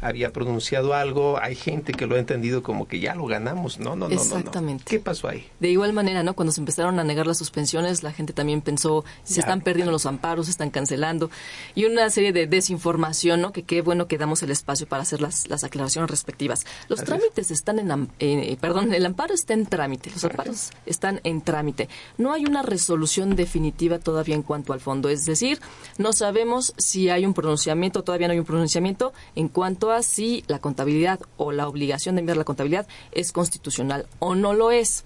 había 0.00 0.32
pronunciado 0.32 0.94
algo, 0.94 1.38
hay 1.40 1.54
gente 1.54 1.92
que 1.92 2.06
lo 2.06 2.16
ha 2.16 2.18
entendido 2.18 2.62
como 2.62 2.86
que 2.86 3.00
ya 3.00 3.14
lo 3.14 3.26
ganamos. 3.26 3.78
No, 3.78 3.96
no, 3.96 4.08
no. 4.08 4.14
Exactamente. 4.14 4.84
¿Qué 4.86 5.00
pasó 5.00 5.28
ahí? 5.28 5.46
De 5.60 5.68
igual 5.68 5.92
manera, 5.92 6.22
¿no? 6.22 6.34
Cuando 6.34 6.52
se 6.52 6.60
empezaron 6.60 6.98
a 6.98 7.04
negar 7.04 7.26
las 7.26 7.38
suspensiones, 7.38 8.02
la 8.02 8.12
gente 8.12 8.32
también 8.32 8.60
pensó, 8.60 9.04
se 9.24 9.40
están 9.40 9.60
perdiendo 9.60 9.92
los 9.92 10.06
amparos, 10.06 10.46
se 10.46 10.52
están 10.52 10.70
cancelando. 10.70 11.30
Y 11.74 11.84
una 11.84 12.08
serie 12.10 12.32
de 12.32 12.46
desinformación, 12.46 13.40
¿no? 13.40 13.52
Que 13.52 13.62
qué 13.62 13.82
bueno 13.82 14.06
que 14.06 14.18
damos 14.18 14.42
el 14.42 14.50
espacio 14.50 14.86
para 14.86 15.02
hacer 15.02 15.20
las, 15.20 15.48
las 15.48 15.64
aclaraciones 15.64 16.10
respectivas. 16.10 16.66
Los 16.88 17.02
trámites 17.04 17.50
están 17.50 17.78
en, 17.78 18.10
eh, 18.18 18.56
perdón, 18.60 18.92
el 18.92 19.06
amparo 19.06 19.34
está 19.34 19.54
en 19.54 19.66
trámite, 19.66 20.10
los 20.10 20.24
amparos 20.24 20.70
están 20.84 21.20
en 21.24 21.40
trámite. 21.40 21.88
No 22.18 22.32
hay 22.32 22.44
una 22.44 22.62
resolución 22.62 23.36
definitiva 23.36 23.98
todavía 23.98 24.34
en 24.34 24.42
cuanto 24.42 24.72
al 24.72 24.80
fondo. 24.80 25.08
Es 25.08 25.24
decir, 25.24 25.60
no 25.98 26.12
sabemos 26.12 26.74
si 26.76 27.08
hay 27.08 27.26
un 27.26 27.34
pronunciamiento, 27.34 28.02
todavía 28.04 28.28
no 28.28 28.32
hay 28.32 28.38
un 28.38 28.44
pronunciamiento 28.44 29.12
en 29.34 29.48
cuanto 29.48 29.85
si 30.02 30.44
la 30.46 30.58
contabilidad 30.58 31.20
o 31.36 31.52
la 31.52 31.68
obligación 31.68 32.14
de 32.14 32.20
enviar 32.20 32.36
la 32.36 32.44
contabilidad 32.44 32.86
es 33.12 33.32
constitucional 33.32 34.06
o 34.18 34.34
no 34.34 34.54
lo 34.54 34.70
es. 34.70 35.04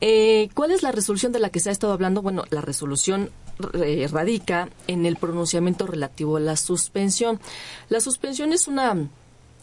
Eh, 0.00 0.48
¿Cuál 0.54 0.70
es 0.72 0.82
la 0.82 0.92
resolución 0.92 1.32
de 1.32 1.38
la 1.38 1.50
que 1.50 1.60
se 1.60 1.68
ha 1.68 1.72
estado 1.72 1.92
hablando? 1.92 2.22
Bueno, 2.22 2.44
la 2.50 2.60
resolución 2.60 3.30
eh, 3.74 4.08
radica 4.10 4.68
en 4.86 5.06
el 5.06 5.16
pronunciamiento 5.16 5.86
relativo 5.86 6.36
a 6.36 6.40
la 6.40 6.56
suspensión. 6.56 7.40
La 7.88 8.00
suspensión 8.00 8.52
es 8.52 8.68
una 8.68 9.08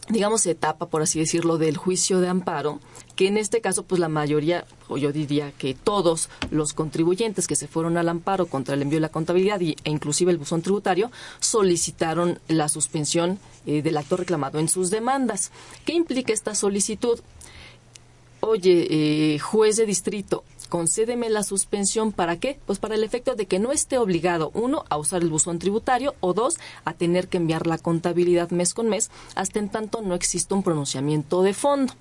digamos, 0.10 0.45
etapa, 0.45 0.88
por 0.88 1.02
así 1.02 1.20
decirlo, 1.20 1.58
del 1.58 1.78
juicio 1.78 2.20
de 2.20 2.28
amparo, 2.28 2.80
que 3.16 3.28
en 3.28 3.38
este 3.38 3.62
caso, 3.62 3.84
pues 3.84 3.99
la 3.99 4.10
mayoría, 4.10 4.66
o 4.88 4.97
yo 4.97 5.12
diría 5.12 5.52
que 5.52 5.74
todos 5.74 6.30
los 6.49 6.74
contribuyentes 6.74 7.47
que 7.47 7.56
se 7.56 7.68
fueron 7.68 7.97
al 7.97 8.10
amparo 8.10 8.47
contra 8.47 8.76
el 8.76 8.82
envío 8.82 8.97
de 8.97 9.02
la 9.02 9.10
contabilidad 9.10 9.62
e 9.62 9.76
inclusive 9.86 10.32
el 10.32 10.38
buzón 10.38 10.62
tributario, 10.62 11.12
solicitaron 11.39 12.39
la 12.47 12.68
suspensión 12.68 13.39
eh, 13.66 13.82
del 13.82 13.97
acto 13.97 14.18
reclamado 14.18 14.60
en 14.60 14.70
sus 14.70 14.89
demandas. 14.89 15.52
¿Qué 15.86 15.93
implica 15.93 16.34
esta 16.34 16.56
solicitud? 16.56 17.20
Oye, 18.39 18.88
eh, 18.89 19.39
juez 19.39 19.78
de 19.78 19.86
distrito, 19.86 20.43
concédeme 20.72 21.30
la 21.30 21.44
suspensión 21.44 22.14
para 22.14 22.40
qué? 22.40 22.58
Pues 22.66 22.80
para 22.80 22.96
el 22.96 23.04
efecto 23.04 23.36
de 23.36 23.46
que 23.46 23.60
no 23.60 23.74
esté 23.74 23.98
obligado, 23.98 24.52
uno, 24.54 24.86
a 24.90 24.98
usar 24.98 25.22
el 25.22 25.30
buzón 25.30 25.60
tributario 25.60 26.16
o 26.22 26.34
dos, 26.34 26.60
a 26.86 26.94
tener 26.94 27.28
que 27.28 27.36
enviar 27.36 27.68
la 27.68 27.78
contabilidad 27.78 28.52
mes 28.52 28.74
con 28.74 28.88
mes, 28.88 29.12
hasta 29.36 29.60
en 29.60 29.68
tanto 29.68 30.02
no 30.02 30.16
exista 30.16 30.56
un 30.56 30.64
pronunciamiento 30.64 31.44
de 31.44 31.54
fondo. 31.54 31.94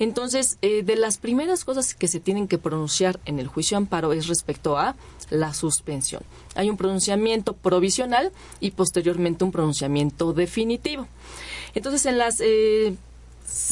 Entonces, 0.00 0.58
eh, 0.60 0.82
de 0.82 0.96
las 0.96 1.18
primeras 1.18 1.64
cosas 1.64 1.94
que 1.94 2.08
se 2.08 2.18
tienen 2.18 2.48
que 2.48 2.58
pronunciar 2.58 3.20
en 3.26 3.38
el 3.38 3.46
juicio 3.46 3.76
amparo 3.76 4.12
es 4.12 4.26
respecto 4.26 4.76
a 4.76 4.96
la 5.30 5.54
suspensión. 5.54 6.24
Hay 6.56 6.68
un 6.70 6.76
pronunciamiento 6.76 7.52
provisional 7.52 8.32
y 8.58 8.72
posteriormente 8.72 9.44
un 9.44 9.52
pronunciamiento 9.52 10.32
definitivo. 10.32 11.06
Entonces, 11.76 12.06
en 12.06 12.18
las 12.18 12.40
eh, 12.40 12.96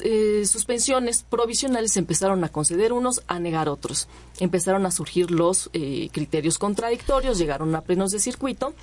eh, 0.05 0.45
suspensiones 0.47 1.25
provisionales 1.29 1.97
empezaron 1.97 2.45
a 2.45 2.49
conceder 2.49 2.93
unos, 2.93 3.23
a 3.27 3.39
negar 3.39 3.69
otros. 3.69 4.09
Empezaron 4.39 4.87
a 4.87 4.91
surgir 4.91 5.31
los 5.31 5.71
eh, 5.73 6.09
criterios 6.13 6.59
contradictorios, 6.59 7.39
llegaron 7.39 7.75
a 7.75 7.83
plenos 7.83 8.13
de 8.13 8.21
circuito 8.21 8.75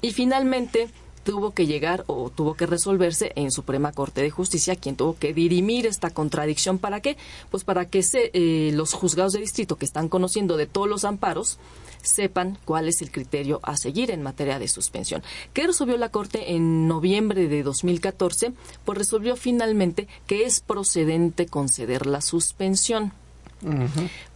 y 0.00 0.12
finalmente 0.12 0.88
tuvo 1.28 1.50
que 1.50 1.66
llegar 1.66 2.04
o 2.06 2.30
tuvo 2.30 2.54
que 2.54 2.64
resolverse 2.64 3.32
en 3.34 3.50
Suprema 3.50 3.92
Corte 3.92 4.22
de 4.22 4.30
Justicia, 4.30 4.76
quien 4.76 4.96
tuvo 4.96 5.18
que 5.18 5.34
dirimir 5.34 5.84
esta 5.86 6.08
contradicción. 6.08 6.78
¿Para 6.78 7.02
qué? 7.02 7.18
Pues 7.50 7.64
para 7.64 7.84
que 7.84 8.02
se, 8.02 8.30
eh, 8.32 8.70
los 8.72 8.94
juzgados 8.94 9.34
de 9.34 9.40
distrito 9.40 9.76
que 9.76 9.84
están 9.84 10.08
conociendo 10.08 10.56
de 10.56 10.64
todos 10.64 10.88
los 10.88 11.04
amparos 11.04 11.58
sepan 12.00 12.56
cuál 12.64 12.88
es 12.88 13.02
el 13.02 13.10
criterio 13.10 13.60
a 13.62 13.76
seguir 13.76 14.10
en 14.10 14.22
materia 14.22 14.58
de 14.58 14.68
suspensión. 14.68 15.22
¿Qué 15.52 15.66
resolvió 15.66 15.98
la 15.98 16.08
Corte 16.08 16.54
en 16.54 16.88
noviembre 16.88 17.46
de 17.46 17.62
2014? 17.62 18.54
Pues 18.86 18.96
resolvió 18.96 19.36
finalmente 19.36 20.08
que 20.26 20.46
es 20.46 20.60
procedente 20.60 21.44
conceder 21.44 22.06
la 22.06 22.22
suspensión. 22.22 23.12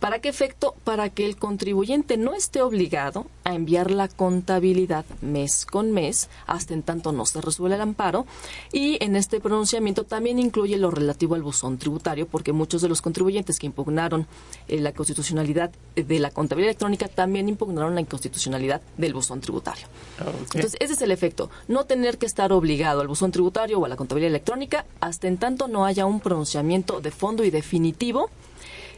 ¿Para 0.00 0.18
qué 0.18 0.28
efecto? 0.28 0.74
Para 0.84 1.08
que 1.10 1.26
el 1.26 1.36
contribuyente 1.36 2.16
no 2.16 2.34
esté 2.34 2.62
obligado 2.62 3.26
a 3.44 3.54
enviar 3.54 3.90
la 3.90 4.08
contabilidad 4.08 5.04
mes 5.20 5.64
con 5.64 5.92
mes 5.92 6.28
hasta 6.46 6.74
en 6.74 6.82
tanto 6.82 7.12
no 7.12 7.26
se 7.26 7.40
resuelva 7.40 7.76
el 7.76 7.82
amparo 7.82 8.26
y 8.72 9.02
en 9.02 9.16
este 9.16 9.40
pronunciamiento 9.40 10.04
también 10.04 10.38
incluye 10.38 10.76
lo 10.76 10.90
relativo 10.90 11.34
al 11.34 11.42
buzón 11.42 11.78
tributario 11.78 12.26
porque 12.26 12.52
muchos 12.52 12.82
de 12.82 12.88
los 12.88 13.02
contribuyentes 13.02 13.58
que 13.58 13.66
impugnaron 13.66 14.26
eh, 14.68 14.80
la 14.80 14.92
constitucionalidad 14.92 15.70
de 15.94 16.18
la 16.18 16.30
contabilidad 16.30 16.70
electrónica 16.70 17.08
también 17.08 17.48
impugnaron 17.48 17.94
la 17.94 18.00
inconstitucionalidad 18.00 18.80
del 18.96 19.14
buzón 19.14 19.40
tributario. 19.40 19.86
Ah, 20.18 20.24
Entonces, 20.54 20.76
ese 20.80 20.94
es 20.94 21.02
el 21.02 21.10
efecto, 21.10 21.50
no 21.68 21.84
tener 21.84 22.18
que 22.18 22.26
estar 22.26 22.52
obligado 22.52 23.00
al 23.00 23.08
buzón 23.08 23.32
tributario 23.32 23.78
o 23.78 23.84
a 23.84 23.88
la 23.88 23.96
contabilidad 23.96 24.30
electrónica 24.30 24.84
hasta 25.00 25.28
en 25.28 25.38
tanto 25.38 25.68
no 25.68 25.84
haya 25.84 26.06
un 26.06 26.20
pronunciamiento 26.20 27.00
de 27.00 27.10
fondo 27.10 27.44
y 27.44 27.50
definitivo 27.50 28.30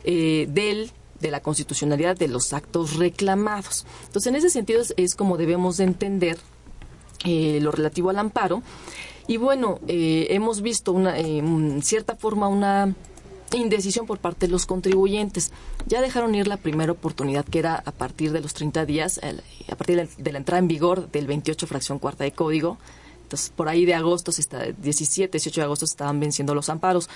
eh, 0.05 0.47
del 0.51 0.91
de 1.21 1.31
la 1.31 1.41
constitucionalidad 1.41 2.17
de 2.17 2.29
los 2.29 2.53
actos 2.53 2.97
reclamados. 2.97 3.87
Entonces, 4.07 4.27
en 4.27 4.37
ese 4.37 4.51
sentido 4.51 4.83
es, 4.97 5.15
como 5.15 5.39
debemos 5.39 5.79
de 5.79 5.85
entender 5.85 6.39
eh, 7.25 7.61
lo 7.63 7.73
relativo 7.73 8.11
al 8.11 8.19
amparo. 8.19 8.63
Y 9.27 9.39
bueno, 9.39 9.81
eh, 9.89 10.27
hemos 10.31 10.61
visto 10.61 10.93
una, 10.93 11.19
en 11.19 11.83
cierta 11.83 12.15
forma 12.15 12.49
una 12.49 12.95
indecisión 13.53 14.07
por 14.07 14.19
parte 14.19 14.47
de 14.47 14.53
los 14.53 14.67
contribuyentes. 14.67 15.51
Ya 15.87 16.03
dejaron 16.03 16.35
ir 16.35 16.47
la 16.47 16.59
primera 16.59 16.93
oportunidad, 16.93 17.45
que 17.47 17.61
era 17.61 17.77
a 17.77 17.93
partir 17.93 18.33
de 18.33 18.41
los 18.41 18.53
30 18.53 18.85
días, 18.85 19.19
a 19.71 19.77
partir 19.77 20.09
de 20.19 20.33
la, 20.33 20.39
entrada 20.39 20.59
en 20.59 20.69
vigor 20.69 21.11
del 21.11 21.27
28 21.27 21.67
fracción 21.67 21.99
cuarta 21.99 22.25
de 22.25 22.33
código. 22.33 22.77
Entonces, 23.23 23.51
por 23.57 23.71
ahí 23.71 23.87
de 23.87 23.95
agosto, 23.95 24.31
17, 24.31 25.39
18 25.39 25.61
de 25.61 25.65
agosto, 25.65 25.87
estaban 25.87 26.21
venciendo 26.21 26.55
los 26.55 26.69
amparos. 26.69 27.09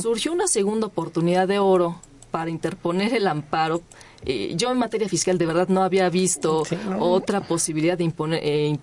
Surgió 0.00 0.32
una 0.32 0.46
segunda 0.46 0.86
oportunidad 0.86 1.48
de 1.48 1.58
oro 1.58 2.00
para 2.36 2.50
interponer 2.50 3.14
el 3.14 3.28
amparo. 3.28 3.80
Eh, 4.26 4.52
yo 4.56 4.70
en 4.70 4.76
materia 4.76 5.08
fiscal 5.08 5.38
de 5.38 5.46
verdad 5.46 5.68
no 5.68 5.82
había 5.82 6.10
visto 6.10 6.64
otra 6.98 7.40
posibilidad 7.40 7.96
de 7.96 8.04
imponer, 8.04 8.40
eh, 8.42 8.76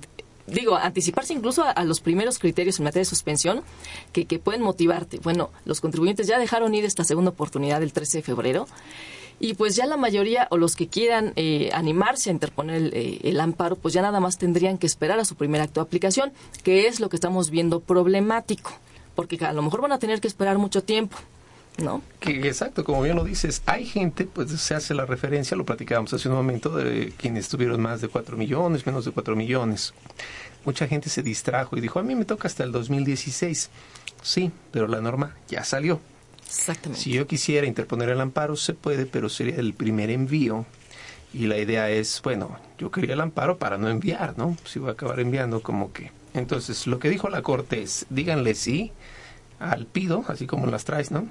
digo, 0.47 0.75
anticiparse 0.75 1.33
incluso 1.35 1.63
a, 1.63 1.83
los 1.83 1.99
primeros 1.99 2.39
criterios 2.39 2.79
en 2.79 2.85
materia 2.85 3.01
de 3.01 3.09
suspensión 3.09 3.61
que, 4.11 4.25
pueden 4.39 4.63
motivarte. 4.63 5.19
Bueno, 5.19 5.51
los 5.65 5.81
contribuyentes 5.81 6.25
ya 6.25 6.39
dejaron 6.39 6.73
ir 6.73 6.83
esta 6.83 7.03
segunda 7.03 7.29
oportunidad 7.29 7.79
del 7.79 7.93
13 7.93 8.17
de 8.17 8.23
febrero 8.23 8.65
y 9.39 9.53
pues 9.53 9.75
ya 9.75 9.85
la 9.85 9.97
mayoría 9.97 10.47
o 10.49 10.57
los 10.57 10.75
que 10.75 10.87
quieran 10.87 11.33
eh, 11.35 11.69
animarse 11.73 12.31
a 12.31 12.33
interponer 12.33 12.77
el, 12.77 13.19
el, 13.21 13.39
amparo, 13.39 13.75
pues 13.75 13.93
ya 13.93 14.01
nada 14.01 14.19
más 14.19 14.39
tendrían 14.39 14.79
que 14.79 14.87
esperar 14.87 15.19
a 15.19 15.25
su 15.25 15.35
primer 15.35 15.61
acto 15.61 15.79
de 15.79 15.85
aplicación, 15.85 16.33
que 16.63 16.87
es 16.87 16.99
lo 16.99 17.07
que 17.07 17.17
estamos 17.17 17.51
viendo 17.51 17.81
problemático, 17.81 18.71
porque 19.13 19.37
a 19.45 19.53
lo 19.53 19.61
mejor 19.61 19.81
van 19.81 19.91
a 19.91 19.99
tener 19.99 20.21
que 20.21 20.27
esperar 20.27 20.57
mucho 20.57 20.81
tiempo. 20.81 21.17
¿No? 21.77 22.01
Que 22.19 22.47
exacto, 22.47 22.83
como 22.83 23.01
bien 23.01 23.15
lo 23.15 23.23
dices, 23.23 23.61
hay 23.65 23.85
gente, 23.85 24.25
pues 24.25 24.51
se 24.51 24.75
hace 24.75 24.93
la 24.93 25.05
referencia, 25.05 25.57
lo 25.57 25.65
platicábamos 25.65 26.13
hace 26.13 26.29
un 26.29 26.35
momento, 26.35 26.75
de 26.75 27.13
quienes 27.17 27.49
tuvieron 27.49 27.81
más 27.81 28.01
de 28.01 28.07
4 28.07 28.37
millones, 28.37 28.85
menos 28.85 29.05
de 29.05 29.11
4 29.11 29.35
millones. 29.35 29.93
Mucha 30.65 30.87
gente 30.87 31.09
se 31.09 31.23
distrajo 31.23 31.77
y 31.77 31.81
dijo, 31.81 31.99
a 31.99 32.03
mí 32.03 32.15
me 32.15 32.25
toca 32.25 32.47
hasta 32.47 32.63
el 32.63 32.71
2016. 32.71 33.69
Sí, 34.21 34.51
pero 34.71 34.87
la 34.87 35.01
norma 35.01 35.35
ya 35.49 35.63
salió. 35.63 35.99
Exactamente. 36.45 37.03
Si 37.03 37.11
yo 37.11 37.27
quisiera 37.27 37.67
interponer 37.67 38.09
el 38.09 38.21
amparo, 38.21 38.55
se 38.55 38.73
puede, 38.73 39.05
pero 39.05 39.27
sería 39.27 39.55
el 39.55 39.73
primer 39.73 40.09
envío. 40.09 40.65
Y 41.33 41.47
la 41.47 41.57
idea 41.57 41.89
es, 41.89 42.21
bueno, 42.23 42.57
yo 42.77 42.91
quería 42.91 43.15
el 43.15 43.21
amparo 43.21 43.57
para 43.57 43.77
no 43.77 43.89
enviar, 43.89 44.37
¿no? 44.37 44.55
Si 44.65 44.79
voy 44.79 44.89
a 44.89 44.93
acabar 44.93 45.19
enviando, 45.19 45.61
como 45.61 45.91
que. 45.91 46.11
Entonces, 46.33 46.87
lo 46.87 46.99
que 46.99 47.09
dijo 47.09 47.27
la 47.29 47.41
Corte 47.41 47.81
es, 47.81 48.05
díganle 48.09 48.55
sí, 48.55 48.91
al 49.59 49.85
pido, 49.85 50.25
así 50.27 50.45
como 50.45 50.67
las 50.67 50.83
traes, 50.85 51.11
¿no? 51.11 51.27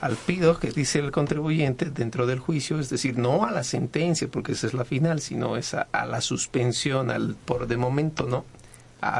Al 0.00 0.16
pido 0.16 0.58
que 0.58 0.70
dice 0.70 0.98
el 1.00 1.10
contribuyente 1.10 1.86
dentro 1.86 2.26
del 2.26 2.38
juicio, 2.38 2.78
es 2.78 2.90
decir, 2.90 3.18
no 3.18 3.44
a 3.44 3.50
la 3.50 3.64
sentencia, 3.64 4.28
porque 4.28 4.52
esa 4.52 4.66
es 4.66 4.74
la 4.74 4.84
final, 4.84 5.20
sino 5.20 5.56
es 5.56 5.74
a, 5.74 5.86
la 6.06 6.20
suspensión, 6.20 7.10
al 7.10 7.34
por 7.34 7.66
de 7.66 7.76
momento, 7.76 8.26
¿no? 8.26 8.44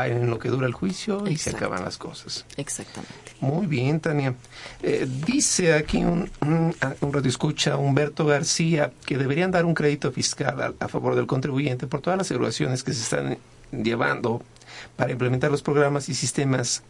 en 0.07 0.31
lo 0.31 0.39
que 0.39 0.49
dura 0.49 0.69
el 0.69 0.75
juicio 0.75 1.27
y 1.27 1.37
se 1.37 1.51
acaban 1.51 1.85
las 1.85 1.99
cosas. 1.99 2.45
Exactamente. 2.57 3.13
Muy 3.41 3.67
bien, 3.67 3.99
Tania. 3.99 4.35
Eh, 4.81 5.09
dice 5.27 5.75
aquí 5.75 6.05
un, 6.05 6.31
un, 6.41 6.73
un 7.01 7.27
escucha 7.27 7.77
Humberto 7.77 8.25
García 8.25 8.93
que 9.05 9.19
deberían 9.19 9.51
dar 9.51 9.65
un 9.65 9.75
crédito 9.75 10.13
fiscal 10.13 10.77
a, 10.79 10.89
favor 10.89 11.17
del 11.17 11.27
contribuyente 11.27 11.89
por 11.89 12.01
todas 12.01 12.17
las 12.17 12.31
evaluaciones 12.31 12.85
que 12.85 12.93
se 12.93 13.03
están 13.03 13.39
llevando 13.73 14.43
para 14.95 15.11
implementar 15.11 15.51
los 15.51 15.63
programas 15.63 16.09
y 16.09 16.15
sistemas 16.15 16.85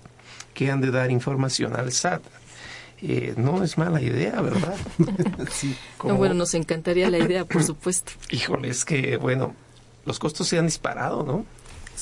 que 0.54 0.70
han 0.70 0.80
de 0.80 0.90
dar 0.90 1.10
información 1.10 1.76
al 1.76 1.92
SAT. 1.92 2.22
Eh, 3.04 3.34
no 3.36 3.64
es 3.64 3.78
mala 3.78 4.00
idea, 4.00 4.40
¿verdad? 4.40 4.76
sí, 5.50 5.76
bueno, 6.02 6.34
nos 6.34 6.54
encantaría 6.54 7.10
la 7.10 7.18
idea, 7.18 7.44
por 7.44 7.64
supuesto. 7.64 8.12
Híjole, 8.30 8.68
es 8.68 8.84
que, 8.84 9.16
bueno, 9.16 9.56
los 10.04 10.20
costos 10.20 10.46
se 10.46 10.58
han 10.58 10.66
disparado, 10.66 11.24
¿no? 11.24 11.44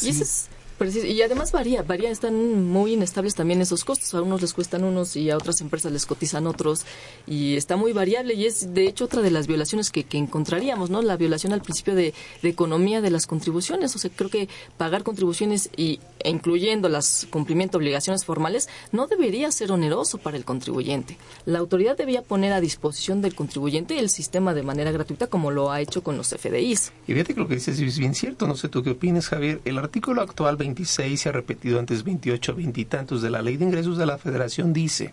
Y 0.02 0.10
eso 0.10 0.22
es 0.22 0.49
y 0.82 1.20
además 1.20 1.52
varía, 1.52 1.82
varía, 1.82 2.10
están 2.10 2.64
muy 2.64 2.94
inestables 2.94 3.34
también 3.34 3.60
esos 3.60 3.84
costos. 3.84 4.14
A 4.14 4.22
unos 4.22 4.40
les 4.40 4.54
cuestan 4.54 4.82
unos 4.84 5.14
y 5.14 5.28
a 5.28 5.36
otras 5.36 5.60
empresas 5.60 5.92
les 5.92 6.06
cotizan 6.06 6.46
otros. 6.46 6.86
Y 7.26 7.56
está 7.56 7.76
muy 7.76 7.92
variable 7.92 8.32
y 8.32 8.46
es 8.46 8.72
de 8.72 8.86
hecho 8.86 9.04
otra 9.04 9.20
de 9.20 9.30
las 9.30 9.46
violaciones 9.46 9.90
que, 9.90 10.04
que 10.04 10.16
encontraríamos, 10.16 10.88
¿no? 10.88 11.02
La 11.02 11.18
violación 11.18 11.52
al 11.52 11.60
principio 11.60 11.94
de, 11.94 12.14
economía 12.42 13.02
de 13.02 13.10
las 13.10 13.26
contribuciones. 13.26 13.94
O 13.94 13.98
sea, 13.98 14.10
creo 14.14 14.30
que 14.30 14.48
pagar 14.78 15.02
contribuciones 15.02 15.68
y 15.76 16.00
e 16.20 16.30
incluyendo 16.30 16.88
las 16.88 17.26
cumplimiento 17.30 17.78
de 17.78 17.84
obligaciones 17.84 18.24
formales 18.24 18.68
no 18.92 19.06
debería 19.06 19.50
ser 19.52 19.72
oneroso 19.72 20.18
para 20.18 20.36
el 20.36 20.44
contribuyente. 20.44 21.18
La 21.44 21.58
autoridad 21.58 21.96
debía 21.96 22.22
poner 22.22 22.52
a 22.52 22.60
disposición 22.60 23.20
del 23.20 23.34
contribuyente 23.34 23.98
el 23.98 24.08
sistema 24.08 24.54
de 24.54 24.62
manera 24.62 24.92
gratuita 24.92 25.26
como 25.26 25.50
lo 25.50 25.70
ha 25.70 25.80
hecho 25.80 26.02
con 26.02 26.16
los 26.16 26.28
FDIs. 26.28 26.92
Y 27.06 27.12
fíjate 27.12 27.34
que 27.34 27.40
lo 27.40 27.48
que 27.48 27.54
dices 27.54 27.78
es 27.78 27.98
bien 27.98 28.14
cierto. 28.14 28.46
No 28.46 28.56
sé 28.56 28.68
tú 28.68 28.82
qué 28.82 28.90
opinas, 28.90 29.28
Javier. 29.28 29.60
El 29.64 29.78
artículo 29.78 30.22
actual 30.22 30.56
20 30.56 30.69
26 30.74 31.20
se 31.20 31.28
ha 31.28 31.32
repetido 31.32 31.80
antes 31.80 32.04
28, 32.04 32.54
veintitantos 32.54 33.22
de 33.22 33.30
la 33.30 33.42
Ley 33.42 33.56
de 33.56 33.64
Ingresos 33.64 33.98
de 33.98 34.06
la 34.06 34.18
Federación 34.18 34.72
dice 34.72 35.12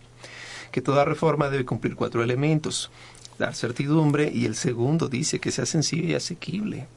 que 0.72 0.82
toda 0.82 1.04
reforma 1.04 1.50
debe 1.50 1.66
cumplir 1.66 1.96
cuatro 1.96 2.24
elementos. 2.24 2.92
Dar 3.40 3.56
certidumbre 3.56 4.32
y 4.34 4.46
el 4.46 4.56
segundo 4.56 5.08
dice 5.08 5.40
que 5.40 5.52
sea 5.52 5.66
sencillo 5.66 6.08
y 6.08 6.14
asequible. 6.14 6.88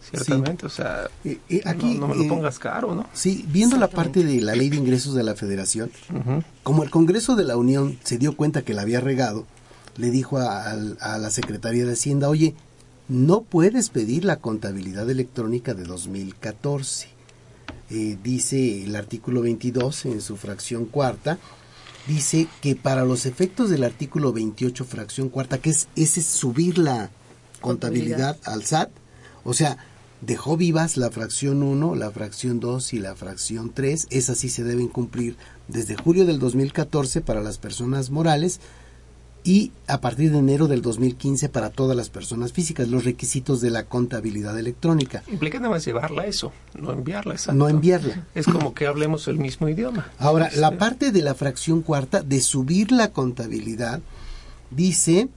Ciertamente, 0.00 0.66
o 0.66 0.68
sea, 0.68 1.08
eh, 1.24 1.38
eh, 1.48 1.62
aquí, 1.64 1.94
no, 1.94 2.08
me 2.08 2.16
lo 2.16 2.24
eh, 2.24 2.28
pongas 2.28 2.58
caro, 2.58 2.94
¿no? 2.94 3.06
Sí, 3.12 3.44
viendo 3.48 3.76
la 3.76 3.88
parte 3.88 4.22
de 4.22 4.40
la 4.40 4.54
ley 4.54 4.68
de 4.68 4.76
ingresos 4.76 5.14
de 5.14 5.22
la 5.22 5.34
federación, 5.34 5.90
como 6.62 6.82
el 6.82 6.90
Congreso 6.90 7.36
de 7.36 7.44
la 7.44 7.56
Unión 7.56 7.98
se 8.04 8.18
dio 8.18 8.36
cuenta 8.36 8.62
que 8.62 8.74
la 8.74 8.82
había 8.82 9.00
regado, 9.00 9.46
le 9.96 10.10
dijo 10.10 10.38
a, 10.38 10.70
a, 10.72 11.18
la 11.18 11.30
Secretaría 11.30 11.84
de 11.84 11.92
Hacienda, 11.92 12.28
oye, 12.28 12.54
no 13.08 13.42
puedes 13.42 13.90
pedir 13.90 14.24
la 14.24 14.36
contabilidad 14.36 15.08
electrónica 15.08 15.72
de 15.74 15.84
2014. 15.84 17.13
Eh, 17.90 18.16
dice 18.22 18.84
el 18.84 18.96
artículo 18.96 19.42
22 19.42 20.06
en 20.06 20.20
su 20.20 20.36
fracción 20.36 20.86
cuarta, 20.86 21.38
dice 22.06 22.48
que 22.60 22.76
para 22.76 23.04
los 23.04 23.26
efectos 23.26 23.70
del 23.70 23.84
artículo 23.84 24.32
28 24.32 24.84
fracción 24.84 25.28
cuarta, 25.28 25.58
que 25.58 25.70
es 25.70 25.88
ese 25.94 26.22
subir 26.22 26.78
la 26.78 27.10
contabilidad, 27.60 28.38
al 28.44 28.64
SAT, 28.64 28.90
o 29.44 29.54
sea, 29.54 29.78
dejó 30.20 30.56
vivas 30.56 30.96
la 30.96 31.10
fracción 31.10 31.62
1, 31.62 31.94
la 31.94 32.10
fracción 32.10 32.60
2 32.60 32.94
y 32.94 32.98
la 32.98 33.14
fracción 33.14 33.72
3, 33.72 34.06
esas 34.10 34.38
sí 34.38 34.48
se 34.48 34.64
deben 34.64 34.88
cumplir 34.88 35.36
desde 35.68 35.96
julio 35.96 36.24
del 36.24 36.38
2014 36.38 37.20
para 37.20 37.42
las 37.42 37.58
personas 37.58 38.10
morales, 38.10 38.60
y 39.44 39.72
a 39.86 40.00
partir 40.00 40.32
de 40.32 40.38
enero 40.38 40.68
del 40.68 40.80
2015 40.80 41.50
para 41.50 41.68
todas 41.68 41.94
las 41.94 42.08
personas 42.08 42.52
físicas, 42.52 42.88
los 42.88 43.04
requisitos 43.04 43.60
de 43.60 43.68
la 43.68 43.84
contabilidad 43.84 44.58
electrónica. 44.58 45.22
Implica 45.30 45.58
nada 45.58 45.70
más 45.70 45.84
llevarla 45.84 46.26
eso, 46.26 46.50
no 46.74 46.92
enviarla. 46.92 47.36
No 47.52 47.68
enviarla. 47.68 48.26
Es 48.34 48.46
como 48.46 48.72
que 48.72 48.86
hablemos 48.86 49.28
el 49.28 49.38
mismo 49.38 49.68
idioma. 49.68 50.10
Ahora, 50.18 50.50
la 50.56 50.78
parte 50.78 51.12
de 51.12 51.20
la 51.20 51.34
fracción 51.34 51.82
cuarta 51.82 52.22
de 52.22 52.40
subir 52.40 52.90
la 52.90 53.12
contabilidad 53.12 54.00
dice 54.70 55.28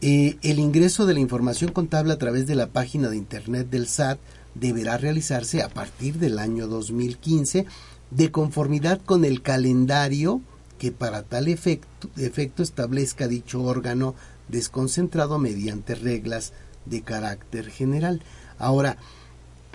eh, 0.00 0.38
el 0.42 0.58
ingreso 0.58 1.04
de 1.04 1.14
la 1.14 1.20
información 1.20 1.72
contable 1.72 2.14
a 2.14 2.18
través 2.18 2.46
de 2.46 2.54
la 2.54 2.68
página 2.68 3.10
de 3.10 3.18
internet 3.18 3.68
del 3.68 3.86
SAT 3.86 4.18
deberá 4.54 4.96
realizarse 4.96 5.62
a 5.62 5.68
partir 5.68 6.18
del 6.18 6.38
año 6.38 6.66
2015 6.68 7.66
de 8.10 8.30
conformidad 8.30 9.00
con 9.04 9.24
el 9.24 9.42
calendario 9.42 10.40
que 10.82 10.90
para 10.90 11.22
tal 11.22 11.46
efecto, 11.46 12.10
efecto 12.16 12.60
establezca 12.64 13.28
dicho 13.28 13.62
órgano 13.62 14.16
desconcentrado 14.48 15.38
mediante 15.38 15.94
reglas 15.94 16.52
de 16.86 17.02
carácter 17.02 17.70
general. 17.70 18.20
Ahora, 18.58 18.96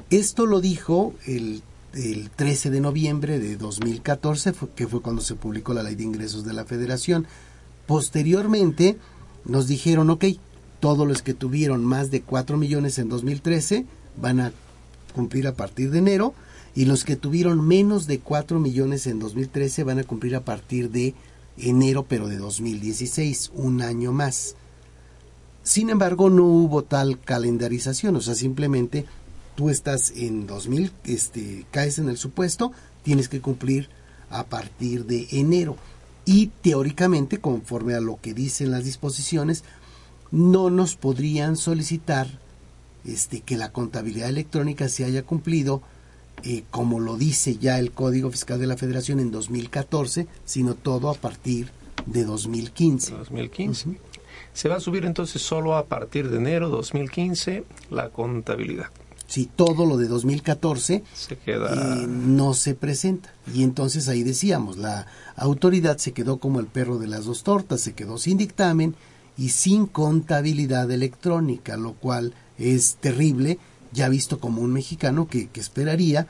esto 0.10 0.46
lo 0.46 0.60
dijo 0.60 1.14
el, 1.26 1.64
13 2.36 2.72
de 2.72 2.82
noviembre 2.82 3.40
de 3.40 3.56
2014, 3.56 4.54
que 4.76 4.86
fue 4.86 5.02
cuando 5.02 5.22
se 5.22 5.36
publicó 5.36 5.74
la 5.74 5.82
ley 5.82 5.96
de 5.96 6.04
ingresos 6.04 6.44
de 6.44 6.52
la 6.52 6.66
federación. 6.66 7.26
Posteriormente 7.86 8.98
nos 9.46 9.68
dijeron, 9.68 10.10
ok, 10.10 10.26
todos 10.82 11.08
los 11.08 11.22
que 11.22 11.34
tuvieron 11.34 11.86
más 11.86 12.12
de 12.12 12.22
4 12.22 12.58
millones 12.58 13.00
en 13.00 13.08
2013 13.08 13.86
van 14.18 14.42
a 14.42 14.52
cumplir 15.16 15.48
a 15.48 15.56
partir 15.56 15.90
de 15.90 16.00
enero 16.00 16.34
y 16.78 16.86
los 16.86 17.06
que 17.06 17.16
tuvieron 17.16 17.68
menos 17.68 18.06
de 18.06 18.20
4 18.20 18.60
millones 18.60 19.08
en 19.08 19.18
2013 19.18 19.84
van 19.84 19.98
a 19.98 20.04
cumplir 20.04 20.36
a 20.36 20.46
partir 20.46 20.92
de 20.92 21.16
enero, 21.58 22.06
pero 22.08 22.28
de 22.28 22.38
2016, 22.38 23.50
un 23.56 23.82
año 23.82 24.12
más. 24.12 24.54
Sin 25.64 25.90
embargo, 25.90 26.30
no 26.30 26.44
hubo 26.44 26.84
tal 26.84 27.20
calendarización, 27.20 28.16
o 28.16 28.22
sea, 28.22 28.36
simplemente 28.36 29.08
tú 29.56 29.72
estás 29.72 30.14
en 30.18 30.46
2000, 30.46 30.92
este, 31.06 31.66
caes 31.72 31.98
en 31.98 32.10
el 32.10 32.18
supuesto, 32.18 32.72
tienes 33.02 33.28
que 33.28 33.42
cumplir 33.42 33.90
a 34.30 34.44
partir 34.44 35.06
de 35.06 35.28
enero. 35.32 35.78
Y 36.26 36.52
teóricamente, 36.62 37.40
conforme 37.40 37.96
a 37.96 38.02
lo 38.02 38.22
que 38.22 38.36
dicen 38.36 38.70
las 38.70 38.86
disposiciones, 38.86 39.64
no 40.30 40.70
nos 40.70 40.96
podrían 40.96 41.58
solicitar 41.58 42.28
este, 43.04 43.42
que 43.42 43.58
la 43.58 43.72
contabilidad 43.72 44.30
electrónica 44.30 44.90
se 44.90 45.06
haya 45.06 45.24
cumplido 45.24 45.82
eh, 46.44 46.64
como 46.70 47.00
lo 47.00 47.18
dice 47.18 47.58
ya 47.58 47.80
el 47.80 47.92
Código 47.92 48.30
Fiscal 48.32 48.60
de 48.60 48.68
la 48.68 48.78
Federación 48.78 49.20
en 49.20 49.32
2014, 49.32 50.28
sino 50.46 50.76
todo 50.76 51.10
a 51.10 51.14
partir 51.16 51.70
de 52.06 52.24
2015. 52.24 53.14
2015. 53.14 54.00
Se 54.54 54.70
va 54.70 54.78
a 54.78 54.80
subir 54.80 55.06
entonces 55.06 55.42
solo 55.42 55.76
a 55.76 55.86
partir 55.86 56.30
de 56.30 56.38
enero 56.38 56.70
2015 56.70 57.64
la 57.90 58.10
contabilidad. 58.10 58.88
Si 59.28 59.46
todo 59.46 59.86
lo 59.86 59.98
de 59.98 60.08
2014 60.08 61.04
se 61.14 61.38
queda... 61.38 61.74
Eh, 61.74 62.08
no 62.08 62.54
se 62.54 62.76
presenta. 62.76 63.34
Y 63.54 63.64
entonces 63.64 64.08
ahí 64.08 64.24
decíamos, 64.24 64.78
la 64.78 65.08
autoridad 65.36 65.98
se 65.98 66.14
quedó 66.14 66.38
como 66.38 66.60
el 66.60 66.68
perro 66.68 66.98
de 66.98 67.08
las 67.08 67.26
dos 67.26 67.44
tortas, 67.44 67.82
se 67.82 67.94
quedó 67.94 68.18
sin 68.18 68.38
dictamen 68.38 68.96
y 69.38 69.50
sin 69.50 69.86
contabilidad 69.86 70.90
electrónica, 70.90 71.76
lo 71.78 71.94
cual 71.94 72.34
es 72.58 72.96
terrible 72.96 73.60
ya 73.92 74.10
visto 74.10 74.40
como 74.40 74.62
un 74.62 74.74
mexicano 74.74 75.28
que, 75.28 75.50
esperaría 75.56 76.28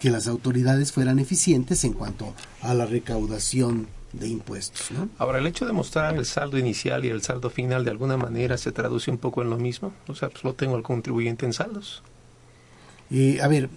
que 0.00 0.10
las 0.10 0.26
autoridades 0.26 0.92
fueran 0.92 1.18
eficientes 1.18 1.84
en 1.84 1.92
cuanto 1.92 2.34
a 2.62 2.74
la 2.74 2.86
recaudación 2.86 3.86
de 4.12 4.28
impuestos. 4.28 4.88
Ahora, 5.18 5.38
el 5.38 5.46
hecho 5.46 5.66
de 5.66 5.72
mostrar 5.72 6.16
el 6.16 6.24
saldo 6.24 6.58
inicial 6.58 7.04
y 7.04 7.08
el 7.08 7.22
saldo 7.22 7.50
final 7.50 7.84
de 7.84 7.90
alguna 7.90 8.16
manera 8.16 8.56
se 8.56 8.72
traduce 8.72 9.10
un 9.10 9.18
poco 9.18 9.42
en 9.42 9.50
lo 9.50 9.58
mismo. 9.58 9.92
O 10.08 10.14
sea, 10.14 10.28
pues 10.30 10.44
lo 10.44 10.54
tengo 10.54 10.76
al 10.76 10.82
contribuyente 10.82 11.46
en 11.46 11.52
saldos. 11.52 12.02
Eh, 13.10 13.38
a 13.42 13.48
ver, 13.48 13.68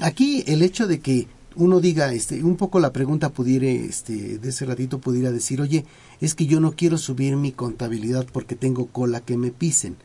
aquí 0.00 0.44
el 0.46 0.62
hecho 0.62 0.86
de 0.86 1.00
que 1.00 1.26
uno 1.54 1.80
diga, 1.80 2.12
este, 2.12 2.42
un 2.42 2.56
poco 2.56 2.80
la 2.80 2.92
pregunta 2.92 3.30
pudiera, 3.30 3.66
este, 3.66 4.38
de 4.38 4.48
ese 4.48 4.64
ratito 4.64 4.98
pudiera 4.98 5.30
decir, 5.30 5.60
oye, 5.60 5.84
es 6.20 6.34
que 6.34 6.46
yo 6.46 6.60
no 6.60 6.72
quiero 6.72 6.98
subir 6.98 7.36
mi 7.36 7.52
contabilidad 7.52 8.26
porque 8.32 8.56
tengo 8.56 8.86
cola 8.86 9.20
que 9.20 9.36
me 9.36 9.50
pisen. 9.50 9.96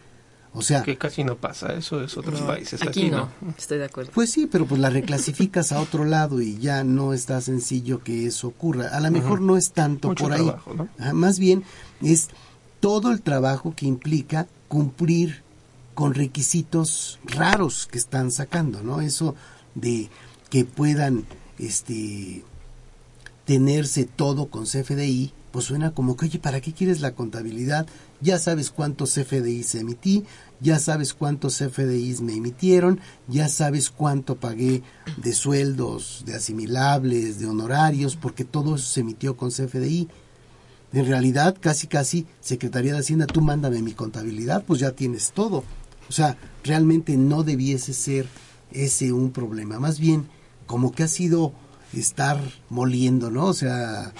O 0.58 0.64
sea, 0.64 0.82
que 0.82 0.98
casi 0.98 1.24
no 1.24 1.36
pasa, 1.36 1.74
eso 1.74 2.02
es 2.02 2.18
otros 2.18 2.42
países. 2.42 2.82
Aquí, 2.82 3.12
no. 3.12 3.30
estoy 3.56 3.78
de 3.78 3.86
acuerdo. 3.86 4.12
Pues 4.12 4.32
sí, 4.32 4.48
pero 4.52 4.66
pues 4.66 4.82
la 4.82 4.90
reclasificas 4.90 5.72
a 5.72 5.80
otro 5.80 6.04
lado 6.04 6.42
y 6.42 6.58
ya 6.58 6.84
no 6.84 7.14
está 7.14 7.40
sencillo 7.42 8.04
que 8.04 8.26
eso 8.26 8.48
ocurra. 8.48 8.88
A 8.88 9.00
lo 9.00 9.12
mejor 9.12 9.40
no 9.40 9.56
es 9.56 9.72
tanto 9.72 10.16
por 10.16 10.34
ahí. 10.34 10.52
más 11.14 11.38
bien 11.38 11.64
es 12.02 12.30
todo 12.80 13.12
el 13.12 13.22
trabajo 13.22 13.74
que 13.76 13.86
implica 13.86 14.48
cumplir 14.68 15.44
con 15.94 16.16
requisitos 16.16 17.20
raros 17.24 17.86
que 17.86 18.00
están 18.00 18.32
sacando, 18.32 18.82
¿no? 18.82 19.02
Eso 19.02 19.36
de 19.76 20.10
que 20.50 20.66
puedan 20.66 21.26
este 21.60 22.44
tenerse 23.46 24.06
todo 24.06 24.48
con 24.48 24.66
CFDI, 24.66 25.34
pues 25.52 25.66
suena 25.66 25.92
como 25.92 26.18
que, 26.18 26.26
oye, 26.26 26.40
¿para 26.40 26.62
qué 26.62 26.74
quieres 26.74 27.02
la 27.02 27.14
contabilidad? 27.14 27.88
Ya 28.22 28.40
sabes 28.40 28.72
cuántos 28.72 29.14
CFDIs 29.14 29.76
emití, 29.76 30.26
ya 30.60 30.80
sabes 30.80 31.14
cuántos 31.14 31.58
FDIs 31.58 32.22
me 32.22 32.36
emitieron, 32.36 33.00
ya 33.28 33.48
sabes 33.48 33.90
cuánto 33.90 34.36
pagué 34.36 34.84
de 35.18 35.34
sueldos, 35.34 36.24
de 36.26 36.36
asimilables, 36.36 37.40
de 37.40 37.46
honorarios, 37.46 38.16
porque 38.16 38.46
todo 38.46 38.76
eso 38.76 38.86
se 38.86 39.02
emitió 39.02 39.38
con 39.38 39.50
CFDI. 39.50 40.08
En 40.94 41.06
realidad, 41.06 41.58
casi 41.60 41.88
casi, 41.88 42.26
Secretaría 42.40 42.94
de 42.94 43.00
Hacienda, 43.00 43.28
tú 43.28 43.42
mándame 43.42 43.82
mi 43.82 43.94
contabilidad, 43.94 44.64
pues 44.66 44.80
ya 44.80 44.92
tienes 44.92 45.32
todo. 45.32 45.64
O 46.10 46.12
sea, 46.12 46.38
realmente 46.64 47.18
no 47.18 47.44
debiese 47.44 47.94
ser 47.94 48.28
ese 48.72 49.12
un 49.12 49.32
problema. 49.32 49.80
Más 49.80 50.00
bien, 50.00 50.28
como 50.66 50.92
que 50.92 51.04
ha 51.04 51.08
sido 51.08 51.54
estar 51.94 52.40
moliendo, 52.70 53.32
¿no? 53.32 53.46
O 53.46 53.54
sea, 53.54 54.14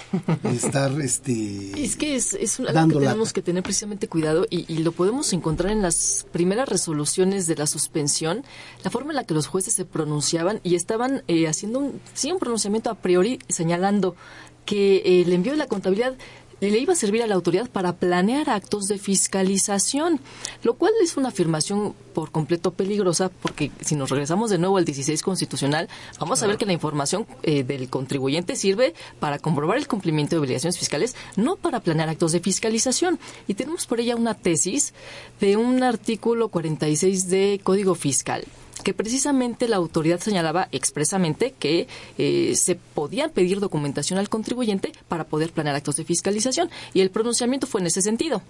estar, 0.44 1.00
este... 1.00 1.82
Es 1.82 1.96
que 1.96 2.16
es, 2.16 2.34
es 2.34 2.60
algo 2.60 2.88
que 2.88 3.06
tenemos 3.06 3.32
que 3.32 3.42
tener 3.42 3.62
precisamente 3.62 4.08
cuidado 4.08 4.46
y, 4.50 4.72
y, 4.72 4.78
lo 4.78 4.92
podemos 4.92 5.32
encontrar 5.32 5.72
en 5.72 5.82
las 5.82 6.26
primeras 6.32 6.68
resoluciones 6.68 7.46
de 7.46 7.56
la 7.56 7.66
suspensión, 7.66 8.44
la 8.82 8.90
forma 8.90 9.10
en 9.10 9.16
la 9.16 9.24
que 9.24 9.34
los 9.34 9.46
jueces 9.46 9.74
se 9.74 9.84
pronunciaban 9.84 10.60
y 10.62 10.74
estaban 10.74 11.22
eh, 11.28 11.46
haciendo 11.48 11.80
un, 11.80 12.00
sí, 12.14 12.32
un 12.32 12.38
pronunciamiento 12.38 12.90
a 12.90 12.94
priori 12.94 13.38
señalando 13.48 14.16
que 14.64 15.22
el 15.22 15.32
envío 15.32 15.52
de 15.52 15.58
la 15.58 15.66
contabilidad 15.66 16.14
le 16.60 16.78
iba 16.78 16.92
a 16.92 16.96
servir 16.96 17.22
a 17.22 17.26
la 17.26 17.34
autoridad 17.34 17.68
para 17.70 17.96
planear 17.96 18.50
actos 18.50 18.88
de 18.88 18.98
fiscalización, 18.98 20.20
lo 20.62 20.74
cual 20.74 20.92
es 21.02 21.16
una 21.16 21.28
afirmación 21.28 21.94
por 22.14 22.30
completo 22.30 22.72
peligrosa 22.72 23.28
porque 23.28 23.70
si 23.80 23.94
nos 23.94 24.10
regresamos 24.10 24.50
de 24.50 24.58
nuevo 24.58 24.76
al 24.76 24.84
16 24.84 25.22
constitucional, 25.22 25.88
vamos 26.18 26.42
a 26.42 26.46
ver 26.46 26.56
que 26.56 26.66
la 26.66 26.72
información 26.72 27.26
eh, 27.42 27.62
del 27.62 27.88
contribuyente 27.88 28.56
sirve 28.56 28.94
para 29.20 29.38
comprobar 29.38 29.78
el 29.78 29.86
cumplimiento 29.86 30.34
de 30.34 30.40
obligaciones 30.40 30.78
fiscales, 30.78 31.14
no 31.36 31.56
para 31.56 31.80
planear 31.80 32.08
actos 32.08 32.32
de 32.32 32.40
fiscalización. 32.40 33.18
Y 33.46 33.54
tenemos 33.54 33.86
por 33.86 34.00
ella 34.00 34.16
una 34.16 34.34
tesis 34.34 34.94
de 35.40 35.56
un 35.56 35.82
artículo 35.82 36.48
46 36.48 37.28
de 37.28 37.60
Código 37.62 37.94
Fiscal 37.94 38.44
que 38.82 38.94
precisamente 38.94 39.68
la 39.68 39.76
autoridad 39.76 40.20
señalaba 40.20 40.68
expresamente 40.72 41.54
que 41.58 41.88
eh, 42.16 42.54
se 42.56 42.76
podía 42.76 43.28
pedir 43.28 43.60
documentación 43.60 44.18
al 44.18 44.28
contribuyente 44.28 44.92
para 45.08 45.24
poder 45.24 45.52
planear 45.52 45.76
actos 45.76 45.96
de 45.96 46.04
fiscalización 46.04 46.70
y 46.94 47.00
el 47.00 47.10
pronunciamiento 47.10 47.66
fue 47.66 47.80
en 47.80 47.88
ese 47.88 48.02
sentido 48.02 48.42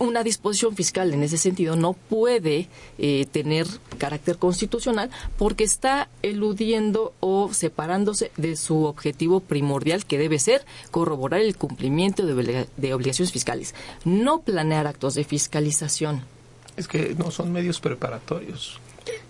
una 0.00 0.24
disposición 0.24 0.74
fiscal 0.74 1.12
en 1.12 1.22
ese 1.22 1.36
sentido 1.36 1.76
no 1.76 1.92
puede 1.92 2.68
eh, 2.98 3.26
tener 3.30 3.66
carácter 3.98 4.38
constitucional 4.38 5.10
porque 5.36 5.62
está 5.62 6.08
eludiendo 6.22 7.12
o 7.20 7.52
separándose 7.52 8.32
de 8.38 8.56
su 8.56 8.84
objetivo 8.84 9.40
primordial 9.40 10.06
que 10.06 10.18
debe 10.18 10.38
ser 10.38 10.64
corroborar 10.90 11.42
el 11.42 11.54
cumplimiento 11.54 12.24
de 12.24 12.94
obligaciones 12.94 13.30
fiscales, 13.30 13.74
no 14.04 14.40
planear 14.40 14.86
actos 14.86 15.14
de 15.14 15.24
fiscalización. 15.24 16.22
Es 16.78 16.88
que 16.88 17.14
no 17.18 17.30
son 17.30 17.52
medios 17.52 17.78
preparatorios. 17.78 18.80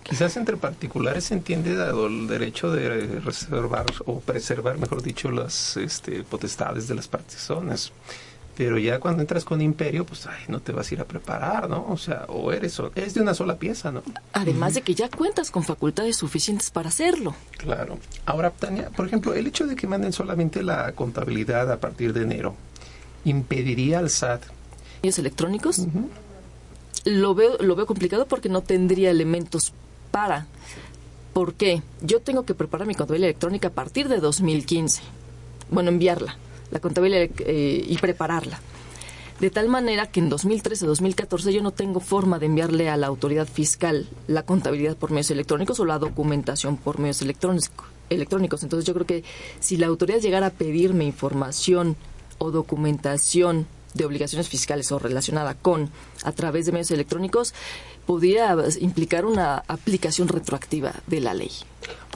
Quizás 0.02 0.36
entre 0.36 0.56
particulares 0.56 1.24
se 1.24 1.34
entiende 1.34 1.74
dado 1.74 2.06
el 2.08 2.26
derecho 2.26 2.72
de 2.72 3.20
reservar 3.20 3.86
o 4.06 4.20
preservar, 4.20 4.78
mejor 4.78 5.02
dicho, 5.02 5.30
las 5.30 5.76
este, 5.76 6.24
potestades 6.24 6.88
de 6.88 6.96
las 6.96 7.06
personas. 7.06 7.92
Pero 8.56 8.76
ya 8.76 8.98
cuando 8.98 9.22
entras 9.22 9.44
con 9.44 9.60
imperio, 9.60 10.04
pues 10.04 10.26
ay, 10.26 10.44
no 10.48 10.60
te 10.60 10.72
vas 10.72 10.90
a 10.90 10.94
ir 10.94 11.00
a 11.00 11.04
preparar, 11.04 11.70
¿no? 11.70 11.86
O 11.88 11.96
sea, 11.96 12.24
o 12.28 12.52
eres 12.52 12.78
es 12.94 13.14
de 13.14 13.22
una 13.22 13.32
sola 13.32 13.56
pieza, 13.56 13.90
¿no? 13.90 14.02
Además 14.32 14.74
de 14.74 14.82
que 14.82 14.94
ya 14.94 15.08
cuentas 15.08 15.50
con 15.50 15.62
facultades 15.62 16.16
suficientes 16.16 16.70
para 16.70 16.88
hacerlo. 16.88 17.34
Claro. 17.56 17.98
Ahora, 18.26 18.50
Tania, 18.50 18.90
por 18.90 19.06
ejemplo, 19.06 19.32
el 19.32 19.46
hecho 19.46 19.66
de 19.66 19.76
que 19.76 19.86
manden 19.86 20.12
solamente 20.12 20.62
la 20.62 20.92
contabilidad 20.92 21.70
a 21.70 21.78
partir 21.78 22.12
de 22.12 22.22
enero, 22.22 22.54
¿impediría 23.24 24.00
al 24.00 24.10
SAT? 24.10 24.42
¿Medios 25.02 25.18
electrónicos? 25.18 25.86
Lo 27.04 27.34
veo, 27.34 27.56
lo 27.58 27.76
veo 27.76 27.86
complicado 27.86 28.26
porque 28.26 28.48
no 28.48 28.62
tendría 28.62 29.10
elementos 29.10 29.72
para. 30.10 30.46
¿Por 31.32 31.54
qué? 31.54 31.82
Yo 32.00 32.20
tengo 32.20 32.44
que 32.44 32.54
preparar 32.54 32.86
mi 32.86 32.94
contabilidad 32.94 33.30
electrónica 33.30 33.68
a 33.68 33.72
partir 33.72 34.08
de 34.08 34.18
2015. 34.18 35.02
Bueno, 35.70 35.90
enviarla, 35.90 36.36
la 36.70 36.80
contabilidad 36.80 37.28
eh, 37.38 37.84
y 37.86 37.96
prepararla. 37.98 38.60
De 39.40 39.48
tal 39.48 39.68
manera 39.68 40.06
que 40.06 40.20
en 40.20 40.30
2013-2014 40.30 41.50
yo 41.50 41.62
no 41.62 41.70
tengo 41.70 42.00
forma 42.00 42.38
de 42.38 42.46
enviarle 42.46 42.90
a 42.90 42.98
la 42.98 43.06
autoridad 43.06 43.48
fiscal 43.48 44.06
la 44.26 44.42
contabilidad 44.42 44.96
por 44.98 45.12
medios 45.12 45.30
electrónicos 45.30 45.80
o 45.80 45.86
la 45.86 45.98
documentación 45.98 46.76
por 46.76 46.98
medios 46.98 47.22
electrónicos. 47.22 48.62
Entonces 48.62 48.84
yo 48.84 48.92
creo 48.92 49.06
que 49.06 49.24
si 49.58 49.78
la 49.78 49.86
autoridad 49.86 50.20
llegara 50.20 50.48
a 50.48 50.50
pedirme 50.50 51.04
información 51.06 51.96
o 52.36 52.50
documentación 52.50 53.66
de 53.94 54.04
obligaciones 54.04 54.48
fiscales 54.48 54.90
o 54.92 54.98
relacionada 54.98 55.54
con 55.54 55.90
a 56.22 56.32
través 56.32 56.66
de 56.66 56.72
medios 56.72 56.90
electrónicos 56.90 57.54
podría 58.06 58.56
implicar 58.80 59.24
una 59.24 59.62
aplicación 59.68 60.28
retroactiva 60.28 60.92
de 61.06 61.20
la 61.20 61.34
ley. 61.34 61.50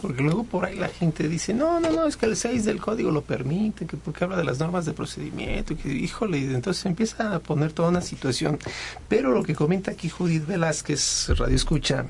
Porque 0.00 0.22
luego 0.22 0.44
por 0.44 0.64
ahí 0.64 0.76
la 0.76 0.88
gente 0.88 1.28
dice, 1.28 1.54
no, 1.54 1.80
no, 1.80 1.90
no, 1.90 2.06
es 2.06 2.16
que 2.16 2.26
el 2.26 2.36
6 2.36 2.64
del 2.64 2.80
código 2.80 3.10
lo 3.10 3.22
permite, 3.22 3.86
que 3.86 3.96
porque 3.96 4.24
habla 4.24 4.36
de 4.36 4.44
las 4.44 4.58
normas 4.58 4.84
de 4.84 4.92
procedimiento, 4.92 5.76
que 5.76 5.88
híjole, 5.88 6.38
y 6.38 6.44
entonces 6.44 6.84
empieza 6.84 7.34
a 7.34 7.38
poner 7.38 7.72
toda 7.72 7.88
una 7.88 8.02
situación. 8.02 8.58
Pero 9.08 9.32
lo 9.32 9.42
que 9.42 9.54
comenta 9.54 9.92
aquí 9.92 10.08
Judith 10.08 10.46
Velázquez, 10.46 11.28
Radio 11.38 11.56
Escucha, 11.56 12.06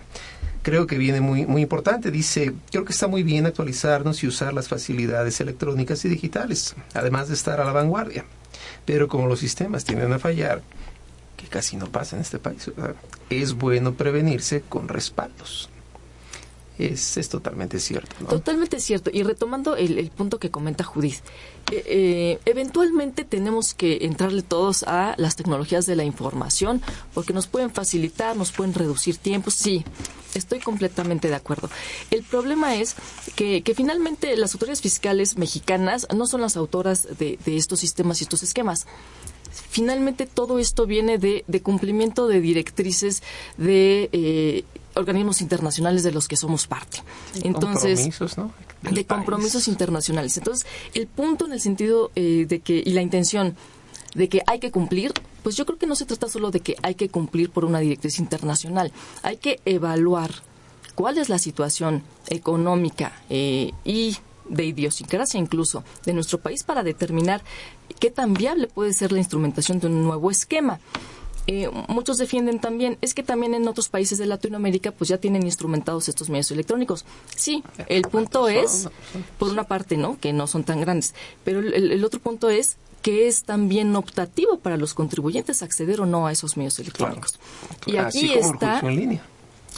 creo 0.62 0.86
que 0.86 0.98
viene 0.98 1.20
muy, 1.20 1.46
muy 1.46 1.62
importante. 1.62 2.10
Dice, 2.10 2.54
creo 2.70 2.84
que 2.84 2.92
está 2.92 3.06
muy 3.06 3.22
bien 3.22 3.46
actualizarnos 3.46 4.24
y 4.24 4.26
usar 4.26 4.54
las 4.54 4.66
facilidades 4.66 5.40
electrónicas 5.40 6.04
y 6.04 6.08
digitales, 6.08 6.74
además 6.94 7.28
de 7.28 7.34
estar 7.34 7.60
a 7.60 7.64
la 7.64 7.72
vanguardia. 7.72 8.24
Pero 8.84 9.08
como 9.08 9.26
los 9.26 9.40
sistemas 9.40 9.84
tienden 9.84 10.12
a 10.12 10.18
fallar, 10.18 10.62
que 11.36 11.46
casi 11.46 11.76
no 11.76 11.86
pasa 11.86 12.16
en 12.16 12.22
este 12.22 12.38
país, 12.38 12.70
es 13.30 13.54
bueno 13.54 13.94
prevenirse 13.94 14.62
con 14.62 14.88
respaldos. 14.88 15.68
Es, 16.78 17.16
es 17.16 17.28
totalmente 17.28 17.78
cierto. 17.78 18.14
Totalmente 18.26 18.80
cierto. 18.80 19.10
Y 19.12 19.22
retomando 19.22 19.76
el, 19.76 20.10
punto 20.10 20.38
que 20.38 20.50
comenta 20.50 20.84
Judith, 20.84 21.20
eh, 21.70 21.82
eh, 21.86 22.38
eventualmente 22.44 23.24
tenemos 23.24 23.74
que 23.74 23.98
entrarle 24.02 24.42
todos 24.42 24.82
a 24.84 25.14
las 25.16 25.36
tecnologías 25.36 25.86
de 25.86 25.96
la 25.96 26.04
información 26.04 26.82
porque 27.14 27.32
nos 27.32 27.46
pueden 27.46 27.70
facilitar, 27.70 28.36
nos 28.36 28.52
pueden 28.52 28.74
reducir 28.74 29.16
tiempos. 29.16 29.54
Sí, 29.54 29.84
estoy 30.34 30.58
completamente 30.58 31.28
de 31.28 31.34
acuerdo. 31.36 31.70
El 32.10 32.22
problema 32.24 32.74
es 32.74 32.96
que, 33.36 33.62
que 33.62 33.74
finalmente 33.74 34.36
las 34.36 34.54
autoridades 34.54 34.82
fiscales 34.82 35.38
mexicanas 35.38 36.06
no 36.14 36.26
son 36.26 36.40
las 36.40 36.56
autoras 36.56 37.06
de, 37.18 37.38
de 37.44 37.56
estos 37.56 37.80
sistemas 37.80 38.20
y 38.20 38.24
estos 38.24 38.42
esquemas 38.42 38.86
finalmente 39.70 40.26
todo 40.26 40.58
esto 40.58 40.86
viene 40.86 41.18
de, 41.18 41.44
de 41.46 41.62
cumplimiento 41.62 42.26
de 42.26 42.40
directrices 42.40 43.22
de 43.56 44.08
eh, 44.12 44.64
organismos 44.94 45.40
internacionales 45.40 46.02
de 46.02 46.12
los 46.12 46.28
que 46.28 46.36
somos 46.36 46.66
parte. 46.66 47.02
Entonces, 47.42 48.00
compromisos, 48.00 48.38
¿no? 48.38 48.52
de 48.82 49.04
compromisos 49.06 49.68
internacionales. 49.68 50.36
Entonces, 50.36 50.66
el 50.94 51.06
punto 51.06 51.46
en 51.46 51.52
el 51.52 51.60
sentido 51.60 52.10
eh, 52.14 52.46
de 52.48 52.60
que, 52.60 52.82
y 52.84 52.92
la 52.92 53.02
intención 53.02 53.56
de 54.14 54.28
que 54.28 54.42
hay 54.46 54.60
que 54.60 54.70
cumplir, 54.70 55.12
pues 55.42 55.56
yo 55.56 55.66
creo 55.66 55.78
que 55.78 55.86
no 55.86 55.96
se 55.96 56.06
trata 56.06 56.28
solo 56.28 56.50
de 56.50 56.60
que 56.60 56.76
hay 56.82 56.94
que 56.94 57.08
cumplir 57.08 57.50
por 57.50 57.64
una 57.64 57.80
directriz 57.80 58.18
internacional, 58.18 58.92
hay 59.22 59.36
que 59.36 59.60
evaluar 59.64 60.30
cuál 60.94 61.18
es 61.18 61.28
la 61.28 61.38
situación 61.38 62.02
económica 62.28 63.12
eh, 63.28 63.72
y 63.84 64.16
de 64.48 64.64
idiosincrasia 64.64 65.40
incluso 65.40 65.84
de 66.04 66.12
nuestro 66.12 66.38
país 66.38 66.64
para 66.64 66.82
determinar 66.82 67.42
qué 67.98 68.10
tan 68.10 68.34
viable 68.34 68.66
puede 68.66 68.92
ser 68.92 69.12
la 69.12 69.18
instrumentación 69.18 69.80
de 69.80 69.86
un 69.88 70.02
nuevo 70.02 70.30
esquema. 70.30 70.80
Eh, 71.46 71.68
muchos 71.88 72.16
defienden 72.16 72.58
también, 72.58 72.96
es 73.02 73.12
que 73.12 73.22
también 73.22 73.54
en 73.54 73.68
otros 73.68 73.88
países 73.88 74.16
de 74.18 74.26
Latinoamérica 74.26 74.92
pues 74.92 75.08
ya 75.08 75.18
tienen 75.18 75.44
instrumentados 75.44 76.08
estos 76.08 76.30
medios 76.30 76.50
electrónicos. 76.50 77.04
Sí, 77.36 77.62
el 77.88 78.02
punto 78.02 78.48
es, 78.48 78.88
por 79.38 79.50
una 79.50 79.64
parte, 79.64 79.96
¿no? 79.96 80.18
Que 80.18 80.32
no 80.32 80.46
son 80.46 80.64
tan 80.64 80.80
grandes, 80.80 81.14
pero 81.44 81.60
el, 81.60 82.02
otro 82.04 82.20
punto 82.20 82.48
es 82.48 82.76
que 83.02 83.28
es 83.28 83.44
también 83.44 83.94
optativo 83.96 84.58
para 84.58 84.78
los 84.78 84.94
contribuyentes 84.94 85.62
acceder 85.62 86.00
o 86.00 86.06
no 86.06 86.26
a 86.26 86.32
esos 86.32 86.56
medios 86.56 86.78
electrónicos. 86.78 87.38
Y 87.86 87.96
aquí 87.98 88.32
está... 88.32 88.82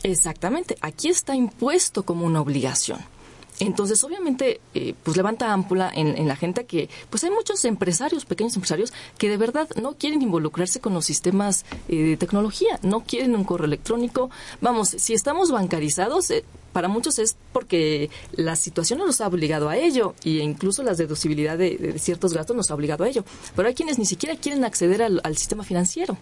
Exactamente, 0.03 0.77
aquí 0.83 1.09
está 1.09 1.35
impuesto 1.35 2.05
como 2.05 2.27
una 2.27 2.41
obligación. 2.41 3.01
Entonces, 3.59 4.02
obviamente, 4.04 4.61
eh, 4.74 4.94
pues 5.02 5.16
levanta 5.16 5.52
ámpula 5.52 5.90
en, 5.94 6.28
la 6.28 6.36
gente 6.36 6.66
que, 6.66 6.90
pues 7.09 7.24
hay 7.24 7.30
muchos 7.30 7.64
empresarios, 7.64 8.24
pequeños 8.26 8.54
empresarios, 8.54 8.92
que 9.16 9.30
de 9.30 9.36
verdad 9.36 9.68
no 9.80 9.94
quieren 9.94 10.20
involucrarse 10.20 10.80
con 10.80 10.92
los 10.92 11.07
sistemas 11.07 11.64
eh, 11.88 11.96
de 11.96 12.16
tecnología, 12.16 12.78
no 12.82 13.04
quieren 13.04 13.34
un 13.34 13.44
correo 13.44 13.66
electrónico. 13.66 14.30
Vamos, 14.61 14.88
si 14.90 15.14
estamos 15.14 15.50
bancarizados, 15.50 16.30
eh, 16.30 16.44
para 16.72 16.88
muchos 16.88 17.18
es 17.18 17.36
porque 17.54 18.11
la 18.32 18.57
situación 18.57 18.98
nos 18.98 19.22
ha 19.22 19.26
obligado 19.26 19.70
a 19.70 19.78
ello 19.78 20.14
e 20.22 20.30
incluso 20.30 20.82
la 20.82 20.92
deducibilidad 20.92 21.57
de, 21.57 21.98
ciertos 21.98 22.34
gastos 22.34 22.54
nos 22.54 22.70
ha 22.70 22.74
obligado 22.74 23.04
a 23.04 23.09
ello. 23.09 23.24
Pero 23.54 23.68
hay 23.68 23.74
quienes 23.74 23.98
ni 23.98 24.04
siquiera 24.04 24.36
quieren 24.36 24.64
acceder 24.64 25.02
al, 25.02 25.36
sistema 25.36 25.64
financiero. 25.64 26.18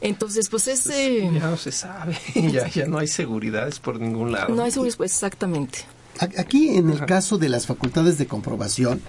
Entonces, 0.00 0.48
pues 0.48 0.66
es... 0.66 0.84
ya 0.84 1.50
no 1.50 1.56
se 1.56 1.70
sabe, 1.70 2.18
ya, 2.34 2.68
ya 2.68 2.86
no 2.86 2.98
hay 2.98 3.06
seguridades 3.06 3.78
por 3.78 4.00
ningún 4.00 4.32
lado. 4.32 4.52
No 4.52 4.64
hay 4.64 4.70
seguridad, 4.72 4.96
pues 4.96 5.12
exactamente. 5.12 5.84
Aquí 6.20 6.76
en 6.76 6.90
el 6.90 7.04
caso 7.06 7.38
de 7.38 7.48
las 7.48 7.66
facultades 7.66 8.18
de 8.18 8.26
comprobación, 8.26 9.00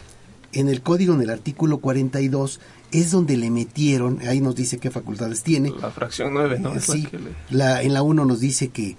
en 0.53 0.67
el 0.67 0.81
código, 0.81 1.13
en 1.13 1.21
el 1.21 1.29
artículo 1.29 1.79
42, 1.79 2.59
es 2.91 3.11
donde 3.11 3.37
le 3.37 3.51
metieron, 3.51 4.19
ahí 4.27 4.41
nos 4.41 4.55
dice 4.55 4.77
qué 4.79 4.89
facultades 4.91 5.43
tiene. 5.43 5.71
La 5.79 5.91
fracción 5.91 6.33
9, 6.33 6.59
¿no? 6.59 6.79
Sí, 6.79 7.07
la, 7.49 7.81
en 7.83 7.93
la 7.93 8.01
1 8.01 8.25
nos 8.25 8.39
dice 8.39 8.69
que 8.69 8.97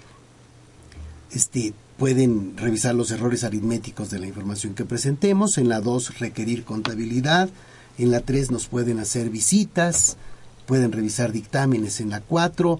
este, 1.31 1.73
pueden 1.97 2.57
revisar 2.57 2.95
los 2.95 3.11
errores 3.11 3.43
aritméticos 3.43 4.09
de 4.09 4.19
la 4.19 4.27
información 4.27 4.73
que 4.73 4.85
presentemos, 4.85 5.57
en 5.57 5.69
la 5.69 5.81
2 5.81 6.19
requerir 6.19 6.63
contabilidad, 6.63 7.49
en 7.97 8.11
la 8.11 8.21
3 8.21 8.51
nos 8.51 8.67
pueden 8.67 8.99
hacer 8.99 9.29
visitas, 9.29 10.17
pueden 10.65 10.91
revisar 10.91 11.31
dictámenes 11.31 11.99
en 11.99 12.09
la 12.09 12.21
4, 12.21 12.79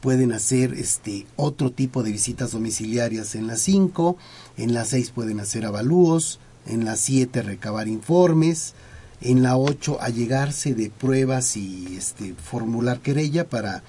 pueden 0.00 0.32
hacer 0.32 0.74
este 0.74 1.26
otro 1.36 1.70
tipo 1.70 2.02
de 2.02 2.12
visitas 2.12 2.52
domiciliarias 2.52 3.34
en 3.34 3.46
la 3.46 3.56
5, 3.56 4.16
en 4.62 4.74
la 4.74 4.84
6 4.84 5.10
pueden 5.10 5.40
hacer 5.40 5.64
avalúos, 5.64 6.38
en 6.66 6.84
la 6.84 6.96
7 6.96 7.42
recabar 7.42 7.88
informes, 7.88 8.74
en 9.20 9.42
la 9.42 9.56
8 9.56 9.98
allegarse 10.00 10.74
de 10.74 10.90
pruebas 10.90 11.56
y 11.56 11.96
este 11.96 12.34
formular 12.34 13.00
querella 13.00 13.48
para 13.48 13.82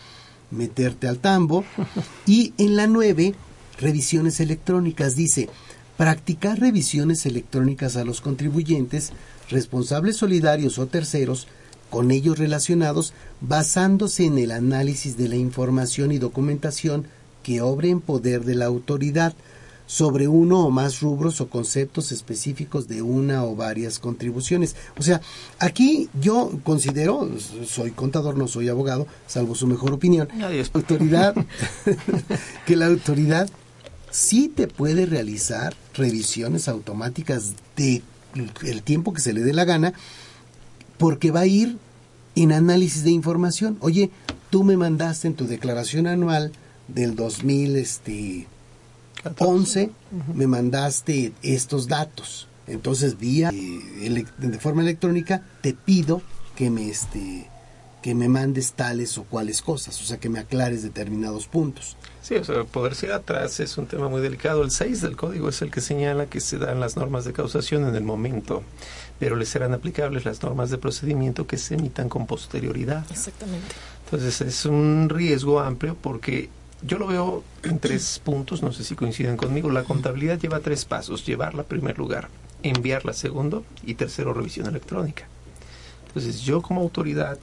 meterte 0.49 1.07
al 1.07 1.19
tambo. 1.19 1.63
Y 2.25 2.53
en 2.57 2.75
la 2.75 2.87
9 2.87 3.35
revisiones 3.79 4.39
electrónicas. 4.39 5.15
Dice 5.15 5.49
practicar 5.97 6.59
revisiones 6.59 7.25
electrónicas 7.25 7.95
a 7.95 8.05
los 8.05 8.21
contribuyentes, 8.21 9.11
responsables 9.49 10.17
solidarios 10.17 10.79
o 10.79 10.87
terceros 10.87 11.47
con 11.89 12.09
ellos 12.09 12.39
relacionados 12.39 13.13
basándose 13.41 14.25
en 14.25 14.37
el 14.37 14.51
análisis 14.51 15.17
de 15.17 15.27
la 15.27 15.35
información 15.35 16.11
y 16.11 16.19
documentación 16.19 17.05
que 17.43 17.61
obre 17.61 17.89
en 17.89 17.99
poder 17.99 18.45
de 18.45 18.55
la 18.55 18.65
autoridad 18.65 19.33
sobre 19.91 20.29
uno 20.29 20.61
o 20.61 20.71
más 20.71 21.01
rubros 21.01 21.41
o 21.41 21.49
conceptos 21.49 22.13
específicos 22.13 22.87
de 22.87 23.01
una 23.01 23.43
o 23.43 23.57
varias 23.57 23.99
contribuciones. 23.99 24.77
O 24.97 25.01
sea, 25.01 25.19
aquí 25.59 26.07
yo 26.13 26.49
considero, 26.63 27.29
soy 27.67 27.91
contador, 27.91 28.37
no 28.37 28.47
soy 28.47 28.69
abogado, 28.69 29.05
salvo 29.27 29.53
su 29.53 29.67
mejor 29.67 29.91
opinión, 29.91 30.29
autoridad, 30.73 31.35
que 32.65 32.77
la 32.77 32.85
autoridad 32.85 33.49
sí 34.11 34.47
te 34.47 34.69
puede 34.69 35.05
realizar 35.05 35.75
revisiones 35.93 36.69
automáticas 36.69 37.55
de 37.75 38.01
el 38.63 38.83
tiempo 38.83 39.11
que 39.11 39.19
se 39.19 39.33
le 39.33 39.41
dé 39.41 39.51
la 39.51 39.65
gana 39.65 39.91
porque 40.97 41.31
va 41.31 41.41
a 41.41 41.47
ir 41.47 41.77
en 42.35 42.53
análisis 42.53 43.03
de 43.03 43.11
información. 43.11 43.75
Oye, 43.81 44.09
tú 44.51 44.63
me 44.63 44.77
mandaste 44.77 45.27
en 45.27 45.33
tu 45.33 45.47
declaración 45.47 46.07
anual 46.07 46.53
del 46.87 47.17
2011, 47.17 47.81
este, 47.81 48.47
me 50.33 50.47
mandaste 50.47 51.33
estos 51.41 51.87
datos. 51.87 52.47
Entonces, 52.67 53.17
vía 53.17 53.49
eh, 53.53 54.25
de 54.37 54.59
forma 54.59 54.81
electrónica, 54.81 55.43
te 55.61 55.73
pido 55.73 56.21
que 56.55 56.69
me 56.69 56.89
este 56.89 57.47
que 58.01 58.15
me 58.15 58.27
mandes 58.27 58.71
tales 58.71 59.15
o 59.19 59.25
cuales 59.25 59.61
cosas, 59.61 60.01
o 60.01 60.03
sea, 60.03 60.17
que 60.17 60.27
me 60.27 60.39
aclares 60.39 60.81
determinados 60.81 61.45
puntos. 61.45 61.97
Sí, 62.23 62.33
o 62.33 62.43
sea, 62.43 62.63
poder 62.63 62.95
ir 63.03 63.11
atrás 63.11 63.59
es 63.59 63.77
un 63.77 63.85
tema 63.85 64.09
muy 64.09 64.21
delicado. 64.21 64.63
El 64.63 64.71
6 64.71 65.01
del 65.01 65.15
código 65.15 65.49
es 65.49 65.61
el 65.61 65.69
que 65.69 65.81
señala 65.81 66.25
que 66.25 66.41
se 66.41 66.57
dan 66.57 66.79
las 66.79 66.95
normas 66.95 67.25
de 67.25 67.33
causación 67.33 67.87
en 67.87 67.93
el 67.93 68.03
momento 68.03 68.63
pero 69.21 69.35
les 69.35 69.49
serán 69.49 69.71
aplicables 69.71 70.25
las 70.25 70.41
normas 70.41 70.71
de 70.71 70.79
procedimiento 70.79 71.45
que 71.45 71.59
se 71.59 71.75
emitan 71.75 72.09
con 72.09 72.25
posterioridad. 72.25 73.05
Exactamente. 73.11 73.67
Entonces 74.05 74.41
es 74.41 74.65
un 74.65 75.09
riesgo 75.09 75.59
amplio 75.59 75.95
porque 75.95 76.49
yo 76.83 76.97
lo 76.97 77.07
veo 77.07 77.43
en 77.63 77.79
tres 77.79 78.19
puntos, 78.23 78.61
no 78.61 78.71
sé 78.71 78.83
si 78.83 78.95
coinciden 78.95 79.37
conmigo. 79.37 79.69
La 79.69 79.83
contabilidad 79.83 80.39
lleva 80.39 80.59
tres 80.59 80.85
pasos, 80.85 81.25
llevarla 81.25 81.61
a 81.61 81.65
primer 81.65 81.97
lugar, 81.97 82.29
enviarla 82.63 83.13
segundo 83.13 83.63
y 83.83 83.95
tercero 83.95 84.33
revisión 84.33 84.67
electrónica. 84.67 85.27
Entonces 86.07 86.41
yo 86.41 86.61
como 86.61 86.81
autoridad 86.81 87.37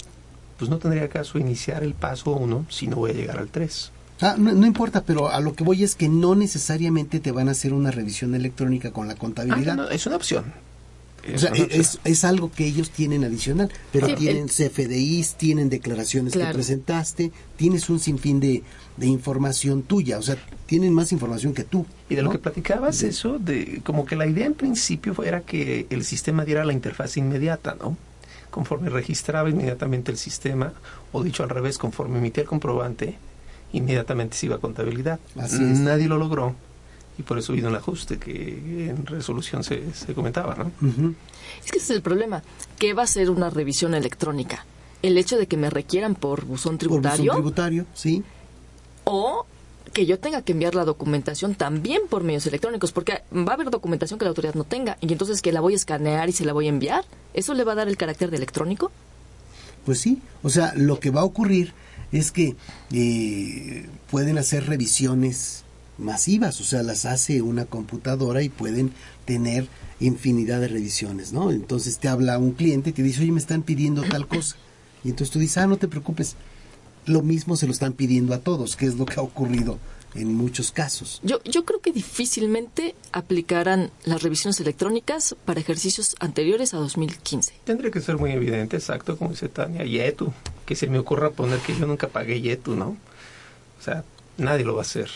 pues 0.59 0.71
no 0.71 0.79
tendría 0.79 1.09
caso 1.09 1.39
iniciar 1.39 1.85
el 1.85 1.95
paso 1.95 2.33
uno 2.33 2.67
si 2.69 2.89
no 2.89 2.97
voy 2.97 3.13
a 3.13 3.15
llegar 3.15 3.39
al 3.39 3.49
tres. 3.49 3.93
Ah, 4.21 4.35
no, 4.37 4.67
importa, 4.67 5.05
pero 5.05 5.29
a 5.29 5.39
lo 5.39 5.55
que 5.55 5.63
voy 5.63 5.85
es 5.85 5.95
que 5.95 6.09
no 6.09 6.35
necesariamente 6.35 7.21
te 7.21 7.31
van 7.31 7.49
a 7.49 7.53
hacer 7.53 7.73
una 7.73 7.93
revisión 7.93 8.35
electrónica 8.35 8.91
con 8.91 9.07
la 9.07 9.15
contabilidad. 9.15 9.79
Ah, 9.79 9.89
es 9.93 10.07
una 10.09 10.17
opción. 10.17 10.53
O 11.35 11.39
sea, 11.39 11.51
es, 11.53 11.99
es, 12.05 12.25
algo 12.25 12.51
que 12.51 12.67
ellos 12.67 12.91
tienen 12.91 13.25
adicional, 13.25 13.71
pero 13.93 14.15
tienen 14.15 14.47
CFDIs, 14.47 15.35
tienen 15.35 15.69
declaraciones 15.69 16.33
que 16.33 16.45
presentaste, 16.45 17.33
tienes 17.57 17.91
un 17.91 17.99
sinfín 17.99 18.41
de, 18.41 18.63
de, 18.97 19.07
información 19.07 19.83
tuya, 19.83 20.19
o 20.19 20.23
sea, 20.23 20.37
tienen 20.67 20.95
más 20.95 21.13
información 21.13 21.55
que 21.55 21.65
tú. 21.65 21.87
Y 22.09 22.15
de 22.15 22.23
lo 22.23 22.31
que 22.31 22.39
platicabas, 22.39 23.03
eso, 23.03 23.39
de 23.39 23.81
como 23.85 24.07
que 24.07 24.17
la 24.17 24.27
idea 24.27 24.47
en 24.47 24.55
principio 24.55 25.15
era 25.23 25.41
que 25.43 25.87
el 25.91 26.05
sistema 26.05 26.45
diera 26.45 26.65
la 26.65 26.73
interfaz 26.73 27.17
inmediata, 27.17 27.77
¿no? 27.79 27.97
Conforme 28.51 28.89
registraba 28.89 29.51
inmediatamente 29.51 30.11
el 30.11 30.19
sistema, 30.19 30.73
o 31.13 31.23
dicho 31.23 31.43
al 31.43 31.51
revés, 31.51 31.79
conforme 31.79 32.19
emitía 32.19 32.43
el 32.43 32.49
comprobante, 32.49 33.19
inmediatamente 33.73 34.37
se 34.37 34.47
iba 34.47 34.57
a 34.57 34.61
contabilidad. 34.61 35.21
Nadie 35.35 36.09
lo 36.09 36.17
logró 36.17 36.55
y 37.19 37.23
por 37.23 37.39
eso 37.39 37.53
vino 37.53 37.69
el 37.69 37.75
ajuste 37.75 38.19
que 38.19 38.89
en 38.89 39.05
resolución 39.05 39.65
se, 39.65 39.93
se 39.93 40.15
comentaba, 40.15 40.55
¿no? 40.55 40.71
Es 41.65 41.73
que 41.73 41.79
ese 41.79 41.87
es 41.87 41.91
el 41.91 42.03
problema. 42.03 42.43
¿Qué 42.79 42.95
va 42.95 43.03
a 43.03 43.07
ser 43.07 43.31
una 43.31 43.51
revisión 43.51 43.95
electrónica? 43.95 44.65
¿El 45.03 45.19
hecho 45.19 45.37
de 45.37 45.47
que 45.47 45.57
me 45.57 45.69
requieran 45.69 46.15
por 46.15 46.45
buzón 46.45 46.79
tributario? 46.79 47.33
Por 47.33 47.43
buzón 47.43 47.55
tributario, 47.55 47.87
sí. 47.95 48.23
O 49.05 49.47
que 49.93 50.07
yo 50.07 50.21
tenga 50.21 50.43
que 50.43 50.53
enviar 50.53 50.77
la 50.77 50.85
documentación 50.85 51.57
también 51.57 52.03
por 52.09 52.23
medios 52.23 52.47
electrónicos, 52.47 52.93
porque 52.93 53.23
va 53.33 53.53
a 53.53 53.55
haber 53.55 53.71
documentación 53.71 54.19
que 54.19 54.25
la 54.25 54.29
autoridad 54.29 54.55
no 54.55 54.65
tenga, 54.65 54.97
y 55.01 55.13
entonces 55.13 55.43
que 55.43 55.51
la 55.51 55.61
voy 55.61 55.73
a 55.73 55.77
escanear 55.77 56.29
y 56.29 56.33
se 56.33 56.45
la 56.45 56.53
voy 56.53 56.67
a 56.67 56.69
enviar. 56.69 57.05
¿Eso 57.35 57.55
le 57.55 57.65
va 57.65 57.73
a 57.73 57.77
dar 57.77 57.89
el 57.89 57.97
carácter 57.97 58.31
de 58.31 58.37
electrónico? 58.37 58.93
Pues 59.85 59.99
sí, 59.99 60.23
o 60.43 60.51
sea, 60.51 60.73
lo 60.77 61.01
que 61.01 61.11
va 61.11 61.23
a 61.23 61.25
ocurrir 61.25 61.73
es 62.13 62.31
que 62.31 62.55
eh, 62.93 63.87
pueden 64.11 64.39
hacer 64.39 64.67
revisiones 64.67 65.65
masivas, 65.99 66.61
o 66.61 66.65
sea, 66.65 66.83
las 66.83 67.05
hace 67.05 67.43
una 67.43 67.65
computadora 67.65 68.43
y 68.43 68.49
pueden 68.49 68.93
tener 69.25 69.69
infinidad 70.01 70.61
de 70.61 70.69
revisiones, 70.69 71.33
¿no? 71.33 71.51
Entonces 71.51 71.99
te 71.99 72.09
habla 72.09 72.39
un 72.39 72.53
cliente 72.53 72.91
y 72.91 72.93
te 72.93 73.03
dice, 73.03 73.23
oye, 73.23 73.33
me 73.33 73.41
están 73.41 73.63
pidiendo 73.63 74.03
tal 74.03 74.27
cosa. 74.27 74.57
Y 75.05 75.11
entonces 75.11 75.33
tú 75.33 75.39
dices, 75.39 75.59
ah, 75.59 75.67
no 75.67 75.77
te 75.77 75.89
preocupes, 75.89 76.37
lo 77.07 77.23
mismo 77.23 77.57
se 77.57 77.67
lo 77.67 77.73
están 77.73 77.93
pidiendo 77.93 78.35
a 78.35 78.39
todos, 78.39 78.77
que 78.77 78.87
es 78.87 78.97
lo 78.97 79.07
que 79.07 79.19
ha 79.19 79.23
ocurrido 79.23 79.79
en 80.15 80.35
muchos 80.35 80.71
casos. 80.71 81.21
Yo, 81.23 81.43
yo 81.45 81.65
creo 81.65 81.81
que 81.81 81.93
difícilmente 81.93 82.95
aplicarán 83.13 83.91
las 84.05 84.23
revisiones 84.23 84.61
electrónicas 84.61 85.37
para 85.45 85.61
ejercicios 85.61 86.17
anteriores 86.21 86.75
a 86.75 86.79
2015. 86.79 87.55
Tendría 87.65 87.91
que 87.91 88.01
ser 88.01 88.17
muy 88.17 88.33
evidente, 88.33 88.77
exacto, 88.77 89.17
como 89.17 89.31
dice 89.31 89.49
Tania, 89.49 89.85
Yetu, 89.85 90.33
que 90.67 90.75
se 90.75 90.87
me 90.87 90.99
ocurra 90.99 91.31
poner 91.31 91.59
que 91.61 91.77
yo 91.77 91.87
nunca 91.87 92.09
pagué 92.09 92.41
Yetu, 92.41 92.75
¿no? 92.75 92.97
O 93.79 93.83
sea, 93.83 94.05
nadie 94.37 94.65
lo 94.65 94.75
va 94.75 94.81
a 94.81 94.83
hacer. 94.83 95.11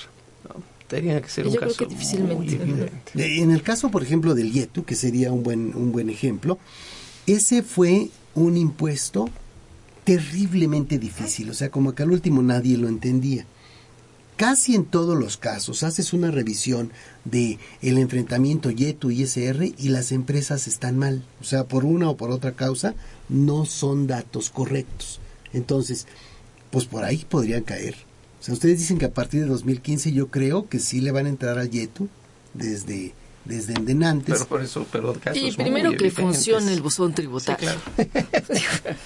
Yo 1.44 1.50
un 1.50 1.56
creo 1.56 1.68
caso 1.68 1.76
que 1.78 1.86
difícilmente. 1.86 2.34
muy 2.34 2.48
evidente. 2.54 2.92
En 3.42 3.50
el 3.50 3.62
caso, 3.62 3.90
por 3.90 4.02
ejemplo, 4.02 4.34
del 4.34 4.52
Yetu, 4.52 4.84
que 4.84 4.94
sería 4.94 5.32
un 5.32 5.42
buen, 5.42 5.74
un 5.74 5.92
buen 5.92 6.10
ejemplo, 6.10 6.58
ese 7.26 7.62
fue 7.62 8.10
un 8.34 8.56
impuesto 8.56 9.28
terriblemente 10.04 10.98
difícil, 10.98 11.50
o 11.50 11.54
sea, 11.54 11.70
como 11.70 11.94
que 11.94 12.02
al 12.02 12.10
último 12.10 12.42
nadie 12.42 12.76
lo 12.76 12.88
entendía. 12.88 13.46
Casi 14.36 14.74
en 14.74 14.86
todos 14.86 15.16
los 15.16 15.36
casos 15.36 15.82
haces 15.84 16.12
una 16.12 16.30
revisión 16.30 16.90
de 17.24 17.58
el 17.80 17.98
enfrentamiento 17.98 18.70
YETU 18.70 19.10
y 19.10 19.22
ISR 19.22 19.62
y 19.78 19.88
las 19.90 20.10
empresas 20.10 20.66
están 20.66 20.98
mal, 20.98 21.22
o 21.40 21.44
sea, 21.44 21.64
por 21.64 21.84
una 21.84 22.08
o 22.08 22.16
por 22.16 22.30
otra 22.30 22.52
causa 22.52 22.94
no 23.28 23.66
son 23.66 24.06
datos 24.06 24.50
correctos. 24.50 25.20
Entonces, 25.52 26.06
pues 26.70 26.86
por 26.86 27.04
ahí 27.04 27.24
podrían 27.28 27.62
caer. 27.62 27.94
O 28.42 28.44
sea, 28.44 28.54
ustedes 28.54 28.80
dicen 28.80 28.98
que 28.98 29.04
a 29.04 29.14
partir 29.14 29.42
de 29.42 29.46
2015 29.46 30.10
yo 30.10 30.26
creo 30.26 30.68
que 30.68 30.80
sí 30.80 31.00
le 31.00 31.12
van 31.12 31.26
a 31.26 31.28
entrar 31.28 31.60
a 31.60 31.64
YETU 31.64 32.08
desde 32.54 33.14
desde 33.44 33.74
endenantes. 33.74 34.34
Pero 34.34 34.46
por 34.48 34.62
eso, 34.62 34.84
pero 34.90 35.12
casos 35.14 35.38
Y 35.38 35.42
muy 35.42 35.52
primero 35.52 35.90
que 35.90 36.06
evidentes. 36.06 36.24
funcione 36.24 36.72
el 36.72 36.82
buzón 36.82 37.14
tributario. 37.14 37.70
Sí, 37.70 38.04
claro. 38.56 38.98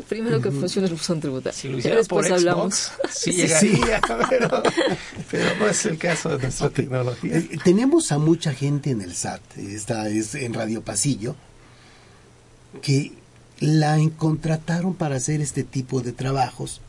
primero 0.08 0.40
que 0.40 0.50
funcione 0.50 0.88
el 0.88 0.94
buzón 0.94 1.20
tributario. 1.20 1.58
Si 1.58 1.68
lo 1.68 1.76
hiciera 1.76 1.98
después 1.98 2.26
por 2.26 2.38
hablamos. 2.38 2.74
Xbox, 2.74 3.14
sí 3.14 3.32
llegaría, 3.36 4.00
pero, 4.30 4.62
pero 5.30 5.56
no 5.58 5.66
es 5.66 5.84
el 5.84 5.98
caso 5.98 6.30
de 6.30 6.38
nuestra 6.38 6.70
tecnología. 6.70 7.36
Eh, 7.36 7.58
tenemos 7.62 8.12
a 8.12 8.18
mucha 8.18 8.54
gente 8.54 8.92
en 8.92 9.02
el 9.02 9.14
SAT, 9.14 9.58
esta 9.58 10.08
es 10.08 10.34
en 10.36 10.54
Radio 10.54 10.80
Pasillo, 10.80 11.36
que 12.80 13.12
la 13.60 13.98
contrataron 14.16 14.94
para 14.94 15.16
hacer 15.16 15.42
este 15.42 15.64
tipo 15.64 16.00
de 16.00 16.12
trabajos 16.12 16.80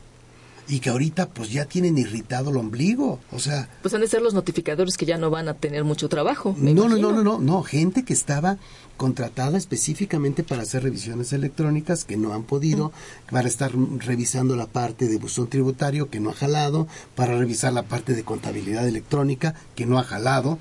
y 0.68 0.80
que 0.80 0.90
ahorita 0.90 1.28
pues 1.28 1.50
ya 1.50 1.64
tienen 1.64 1.96
irritado 1.98 2.50
el 2.50 2.56
ombligo, 2.56 3.20
o 3.32 3.38
sea, 3.38 3.68
Pues 3.82 3.94
han 3.94 4.00
de 4.00 4.08
ser 4.08 4.22
los 4.22 4.34
notificadores 4.34 4.96
que 4.96 5.06
ya 5.06 5.16
no 5.18 5.30
van 5.30 5.48
a 5.48 5.54
tener 5.54 5.84
mucho 5.84 6.08
trabajo. 6.08 6.54
me 6.58 6.74
no, 6.74 6.88
no, 6.88 6.96
imagino. 6.96 7.12
no, 7.12 7.22
no, 7.22 7.38
no, 7.38 7.40
no, 7.40 7.62
gente 7.62 8.04
que 8.04 8.12
estaba 8.12 8.58
contratada 8.96 9.58
específicamente 9.58 10.42
para 10.42 10.62
hacer 10.62 10.82
revisiones 10.82 11.32
electrónicas 11.32 12.04
que 12.04 12.16
no 12.16 12.32
han 12.32 12.44
podido, 12.44 12.92
para 13.30 13.46
estar 13.46 13.70
revisando 13.98 14.56
la 14.56 14.66
parte 14.66 15.06
de 15.06 15.18
buzón 15.18 15.48
tributario 15.48 16.08
que 16.08 16.18
no 16.20 16.30
ha 16.30 16.34
jalado, 16.34 16.88
para 17.14 17.36
revisar 17.36 17.72
la 17.72 17.82
parte 17.82 18.14
de 18.14 18.24
contabilidad 18.24 18.88
electrónica 18.88 19.54
que 19.74 19.86
no 19.86 19.98
ha 19.98 20.02
jalado. 20.02 20.58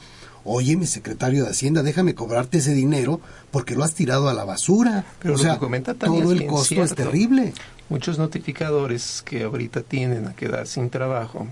Oye, 0.47 0.77
mi 0.77 0.85
secretario 0.85 1.43
de 1.43 1.49
Hacienda, 1.49 1.81
déjame 1.81 2.13
cobrarte 2.13 2.59
ese 2.59 2.75
dinero 2.75 3.19
porque 3.49 3.73
lo 3.75 3.83
has 3.83 3.95
tirado 3.95 4.29
a 4.29 4.33
la 4.35 4.45
basura. 4.45 5.03
Pero 5.19 5.33
o 5.33 5.37
sea, 5.39 5.57
todo 5.57 6.31
el 6.31 6.45
costo 6.45 6.83
es 6.83 6.93
terrible. 6.93 7.51
Muchos 7.89 8.17
notificadores 8.17 9.21
que 9.21 9.43
ahorita 9.43 9.81
tienden 9.81 10.27
a 10.27 10.35
quedar 10.35 10.67
sin 10.67 10.89
trabajo 10.89 11.47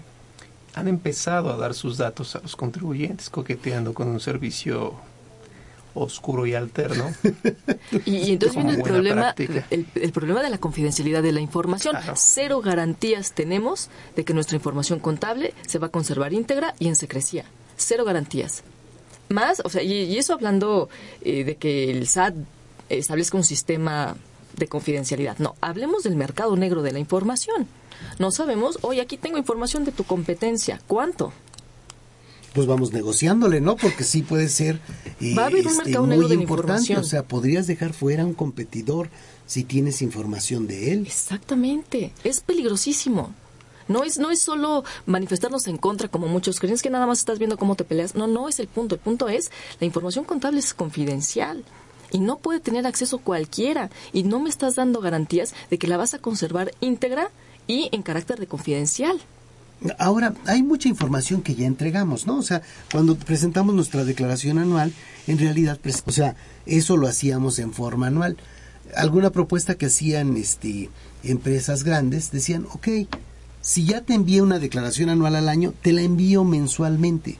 han 0.73 0.87
empezado 0.87 1.53
a 1.53 1.57
dar 1.57 1.75
sus 1.75 1.97
datos 1.97 2.35
a 2.35 2.39
los 2.39 2.55
contribuyentes, 2.55 3.29
coqueteando 3.29 3.93
con 3.93 4.07
un 4.07 4.19
servicio 4.19 4.95
oscuro 5.93 6.45
y 6.45 6.55
alterno. 6.55 7.11
Y, 8.05 8.17
y 8.17 8.31
entonces 8.31 8.55
viene 8.55 8.77
el 8.77 8.81
problema, 8.81 9.35
el 9.37 10.11
problema 10.11 10.41
de 10.41 10.49
la 10.49 10.57
confidencialidad 10.57 11.21
de 11.21 11.31
la 11.31 11.41
información. 11.41 11.95
Cero 12.15 12.59
garantías 12.61 13.33
tenemos 13.33 13.89
de 14.15 14.25
que 14.25 14.33
nuestra 14.33 14.55
información 14.55 14.99
contable 14.99 15.53
se 15.67 15.77
va 15.77 15.87
a 15.87 15.89
conservar 15.91 16.33
íntegra 16.33 16.73
y 16.79 16.87
en 16.87 16.95
secrecía. 16.95 17.45
Cero 17.77 18.03
garantías. 18.03 18.63
Más, 19.29 19.61
o 19.63 19.69
sea, 19.69 19.83
y, 19.83 19.93
y 19.93 20.17
eso 20.17 20.33
hablando 20.33 20.89
eh, 21.21 21.43
de 21.43 21.55
que 21.55 21.91
el 21.91 22.07
SAT 22.07 22.33
establezca 22.89 23.37
un 23.37 23.43
sistema 23.43 24.15
de 24.55 24.67
confidencialidad. 24.67 25.37
No, 25.39 25.55
hablemos 25.61 26.03
del 26.03 26.15
mercado 26.15 26.55
negro 26.55 26.81
de 26.81 26.91
la 26.91 26.99
información. 26.99 27.67
No 28.19 28.31
sabemos, 28.31 28.79
oye, 28.81 29.01
aquí 29.01 29.17
tengo 29.17 29.37
información 29.37 29.85
de 29.85 29.91
tu 29.91 30.03
competencia. 30.03 30.81
¿Cuánto? 30.87 31.31
pues 32.53 32.67
vamos 32.67 32.93
negociándole, 32.93 33.61
¿no? 33.61 33.75
Porque 33.75 34.03
sí 34.03 34.21
puede 34.21 34.47
ser 34.47 34.79
eh, 35.19 35.33
Va 35.35 35.43
a 35.43 35.45
haber 35.47 35.65
un 35.65 35.71
este, 35.71 35.85
mercado 35.85 36.05
muy 36.05 36.11
negro 36.11 36.27
de 36.27 36.35
la 36.35 36.41
importante. 36.41 36.97
O 36.97 37.03
sea, 37.03 37.23
podrías 37.23 37.67
dejar 37.67 37.93
fuera 37.93 38.23
a 38.23 38.25
un 38.25 38.33
competidor 38.33 39.09
si 39.47 39.63
tienes 39.63 40.01
información 40.01 40.67
de 40.67 40.93
él. 40.93 41.05
Exactamente, 41.05 42.13
es 42.23 42.41
peligrosísimo. 42.41 43.33
No 43.87 44.03
es, 44.03 44.17
no 44.17 44.31
es 44.31 44.39
solo 44.39 44.83
manifestarnos 45.05 45.67
en 45.67 45.77
contra 45.77 46.07
como 46.07 46.27
muchos 46.27 46.59
creen, 46.59 46.77
que 46.77 46.89
nada 46.89 47.05
más 47.05 47.19
estás 47.19 47.37
viendo 47.37 47.57
cómo 47.57 47.75
te 47.75 47.83
peleas. 47.83 48.15
No, 48.15 48.27
no 48.27 48.47
es 48.47 48.59
el 48.59 48.67
punto. 48.67 48.95
El 48.95 49.01
punto 49.01 49.27
es, 49.27 49.51
la 49.79 49.85
información 49.85 50.23
contable 50.23 50.59
es 50.59 50.73
confidencial 50.73 51.65
y 52.13 52.19
no 52.19 52.37
puede 52.37 52.61
tener 52.61 52.87
acceso 52.87 53.17
cualquiera. 53.17 53.89
Y 54.13 54.23
no 54.23 54.39
me 54.39 54.49
estás 54.49 54.75
dando 54.75 55.01
garantías 55.01 55.53
de 55.69 55.77
que 55.77 55.87
la 55.87 55.97
vas 55.97 56.13
a 56.13 56.19
conservar 56.19 56.71
íntegra 56.79 57.29
y 57.67 57.89
en 57.91 58.01
carácter 58.03 58.39
de 58.39 58.47
confidencial. 58.47 59.19
Ahora, 59.99 60.33
hay 60.45 60.63
mucha 60.63 60.87
información 60.87 61.41
que 61.41 61.55
ya 61.55 61.65
entregamos, 61.65 62.25
¿no? 62.25 62.37
O 62.37 62.41
sea, 62.43 62.61
cuando 62.91 63.15
presentamos 63.15 63.75
nuestra 63.75 64.05
declaración 64.05 64.57
anual, 64.57 64.93
en 65.27 65.37
realidad, 65.39 65.77
pres- 65.83 66.03
o 66.05 66.11
sea, 66.11 66.37
eso 66.65 66.95
lo 66.95 67.07
hacíamos 67.07 67.59
en 67.59 67.73
forma 67.73 68.07
anual. 68.07 68.37
Alguna 68.95 69.31
propuesta 69.31 69.75
que 69.75 69.87
hacían 69.87 70.37
este, 70.37 70.89
empresas 71.23 71.83
grandes 71.83 72.31
decían, 72.31 72.65
ok, 72.71 72.87
si 73.59 73.85
ya 73.85 74.01
te 74.01 74.13
envié 74.13 74.41
una 74.41 74.59
declaración 74.59 75.09
anual 75.09 75.35
al 75.35 75.49
año, 75.49 75.73
te 75.81 75.91
la 75.91 76.01
envío 76.01 76.43
mensualmente. 76.45 77.37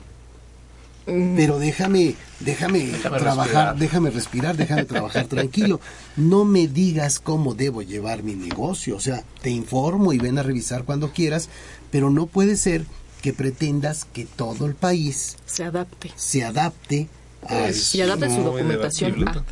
Pero 1.06 1.58
déjame, 1.58 2.14
déjame, 2.40 2.86
Déjame 2.86 3.18
trabajar, 3.18 3.46
respirar. 3.46 3.76
déjame 3.78 4.10
respirar, 4.10 4.56
déjame 4.56 4.84
trabajar 4.84 5.26
tranquilo. 5.26 5.80
No 6.16 6.44
me 6.44 6.66
digas 6.66 7.20
cómo 7.20 7.54
debo 7.54 7.82
llevar 7.82 8.22
mi 8.22 8.34
negocio. 8.34 8.96
O 8.96 9.00
sea, 9.00 9.22
te 9.42 9.50
informo 9.50 10.12
y 10.12 10.18
ven 10.18 10.38
a 10.38 10.42
revisar 10.42 10.84
cuando 10.84 11.12
quieras, 11.12 11.48
pero 11.90 12.08
no 12.10 12.26
puede 12.26 12.56
ser 12.56 12.84
que 13.20 13.32
pretendas 13.32 14.04
que 14.06 14.24
todo 14.24 14.66
el 14.66 14.74
país 14.74 15.36
Se 15.46 15.64
adapte. 15.64 16.10
se 16.16 16.44
adapte 16.44 17.08
a 17.46 17.68
Es 17.68 17.94
Y 17.94 18.00
adapte 18.00 18.28
su 18.34 18.42
documentación. 18.42 19.14
Ah, 19.28 19.42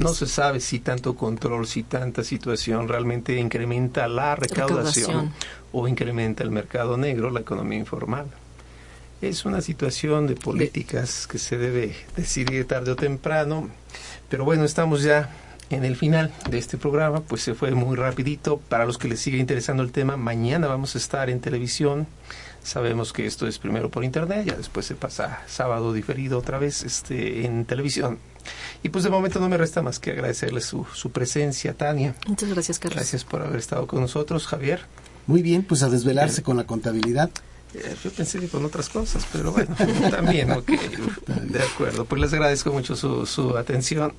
No 0.00 0.10
es. 0.10 0.16
se 0.16 0.26
sabe 0.26 0.60
si 0.60 0.78
tanto 0.78 1.16
control, 1.16 1.66
si 1.66 1.82
tanta 1.82 2.22
situación 2.22 2.86
realmente 2.86 3.36
incrementa 3.40 4.06
la 4.06 4.36
recaudación, 4.36 5.06
Recaudación. 5.06 5.32
o 5.72 5.88
incrementa 5.88 6.44
el 6.44 6.52
mercado 6.52 6.96
negro, 6.96 7.30
la 7.30 7.40
economía 7.40 7.78
informal. 7.80 8.26
Es 9.24 9.46
una 9.46 9.62
situación 9.62 10.26
de 10.26 10.34
políticas 10.34 11.26
que 11.26 11.38
se 11.38 11.56
debe 11.56 11.96
decidir 12.14 12.66
tarde 12.66 12.90
o 12.90 12.96
temprano, 12.96 13.70
pero 14.28 14.44
bueno, 14.44 14.64
estamos 14.64 15.02
ya 15.02 15.30
en 15.70 15.82
el 15.86 15.96
final 15.96 16.30
de 16.50 16.58
este 16.58 16.76
programa, 16.76 17.22
pues 17.22 17.40
se 17.40 17.54
fue 17.54 17.70
muy 17.70 17.96
rapidito. 17.96 18.58
Para 18.58 18.84
los 18.84 18.98
que 18.98 19.08
les 19.08 19.20
sigue 19.20 19.38
interesando 19.38 19.82
el 19.82 19.92
tema, 19.92 20.18
mañana 20.18 20.66
vamos 20.66 20.94
a 20.94 20.98
estar 20.98 21.30
en 21.30 21.40
televisión. 21.40 22.06
Sabemos 22.62 23.14
que 23.14 23.24
esto 23.24 23.46
es 23.46 23.58
primero 23.58 23.90
por 23.90 24.04
internet, 24.04 24.44
ya 24.44 24.56
después 24.56 24.84
se 24.84 24.94
pasa 24.94 25.40
sábado 25.46 25.94
diferido 25.94 26.38
otra 26.38 26.58
vez 26.58 26.82
este, 26.82 27.46
en 27.46 27.64
televisión. 27.64 28.18
Y 28.82 28.90
pues 28.90 29.04
de 29.04 29.10
momento 29.10 29.40
no 29.40 29.48
me 29.48 29.56
resta 29.56 29.80
más 29.80 30.00
que 30.00 30.10
agradecerle 30.10 30.60
su, 30.60 30.84
su 30.92 31.12
presencia, 31.12 31.72
Tania. 31.72 32.14
Muchas 32.26 32.50
gracias, 32.50 32.78
Carlos. 32.78 32.96
Gracias 32.96 33.24
por 33.24 33.40
haber 33.40 33.58
estado 33.58 33.86
con 33.86 34.02
nosotros, 34.02 34.46
Javier. 34.46 34.82
Muy 35.26 35.40
bien, 35.40 35.62
pues 35.62 35.82
a 35.82 35.88
desvelarse 35.88 36.42
con 36.42 36.58
la 36.58 36.64
contabilidad. 36.64 37.30
Eh, 37.74 37.96
Yo 38.02 38.10
pensé 38.10 38.38
que 38.38 38.48
con 38.48 38.64
otras 38.64 38.88
cosas, 38.88 39.26
pero 39.32 39.52
bueno, 39.52 39.74
también, 40.10 40.50
ok, 40.52 40.66
de 41.26 41.62
acuerdo. 41.62 42.04
Pues 42.04 42.20
les 42.20 42.32
agradezco 42.32 42.72
mucho 42.72 42.96
su, 42.96 43.26
su 43.26 43.56
atención 43.56 44.12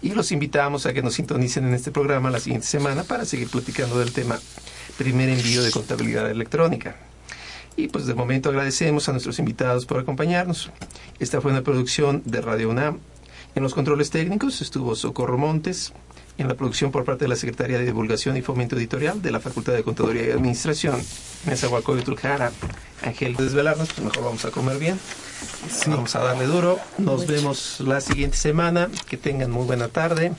y 0.00 0.10
los 0.10 0.30
invitamos 0.30 0.86
a 0.86 0.92
que 0.92 1.02
nos 1.02 1.14
sintonicen 1.14 1.66
en 1.66 1.74
este 1.74 1.90
programa 1.90 2.30
la 2.30 2.40
siguiente 2.40 2.66
semana 2.66 3.02
para 3.02 3.24
seguir 3.24 3.48
platicando 3.48 3.98
del 3.98 4.12
tema 4.12 4.38
primer 4.96 5.28
envío 5.28 5.62
de 5.62 5.70
contabilidad 5.70 6.30
electrónica. 6.30 6.96
Y 7.76 7.88
pues 7.88 8.06
de 8.06 8.14
momento 8.14 8.48
agradecemos 8.48 9.08
a 9.08 9.12
nuestros 9.12 9.38
invitados 9.38 9.86
por 9.86 10.00
acompañarnos. 10.00 10.70
Esta 11.20 11.40
fue 11.40 11.52
una 11.52 11.62
producción 11.62 12.22
de 12.24 12.40
Radio 12.40 12.70
UNAM. 12.70 12.98
En 13.54 13.62
los 13.62 13.74
controles 13.74 14.10
técnicos 14.10 14.60
estuvo 14.60 14.94
Socorro 14.96 15.38
Montes. 15.38 15.92
En 16.38 16.46
la 16.48 16.54
producción 16.54 16.92
por 16.92 17.04
parte 17.04 17.24
de 17.24 17.28
la 17.28 17.36
Secretaría 17.36 17.78
de 17.78 17.84
Divulgación 17.84 18.36
y 18.36 18.42
Fomento 18.42 18.76
Editorial 18.76 19.20
de 19.20 19.32
la 19.32 19.40
Facultad 19.40 19.72
de 19.72 19.82
Contaduría 19.82 20.28
y 20.28 20.30
Administración, 20.30 21.02
Nezahualcóyotl 21.46 22.04
Trujara, 22.04 22.52
Ángel 23.02 23.34
Desvelarnos, 23.34 23.88
pues 23.88 24.04
mejor 24.04 24.24
vamos 24.24 24.44
a 24.44 24.50
comer 24.50 24.78
bien. 24.78 24.98
Vamos 25.86 26.14
a 26.14 26.20
darle 26.20 26.46
duro. 26.46 26.78
Nos 26.98 27.26
vemos 27.26 27.80
la 27.80 28.00
siguiente 28.00 28.36
semana. 28.36 28.88
Que 29.08 29.16
tengan 29.16 29.50
muy 29.50 29.66
buena 29.66 29.88
tarde. 29.88 30.32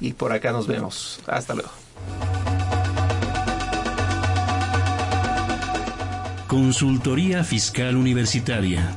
Y 0.00 0.14
por 0.14 0.32
acá 0.32 0.52
nos 0.52 0.66
vemos. 0.66 1.20
Hasta 1.26 1.54
luego. 1.54 1.70
Consultoría 6.48 7.42
Fiscal 7.42 7.96
Universitaria. 7.96 8.96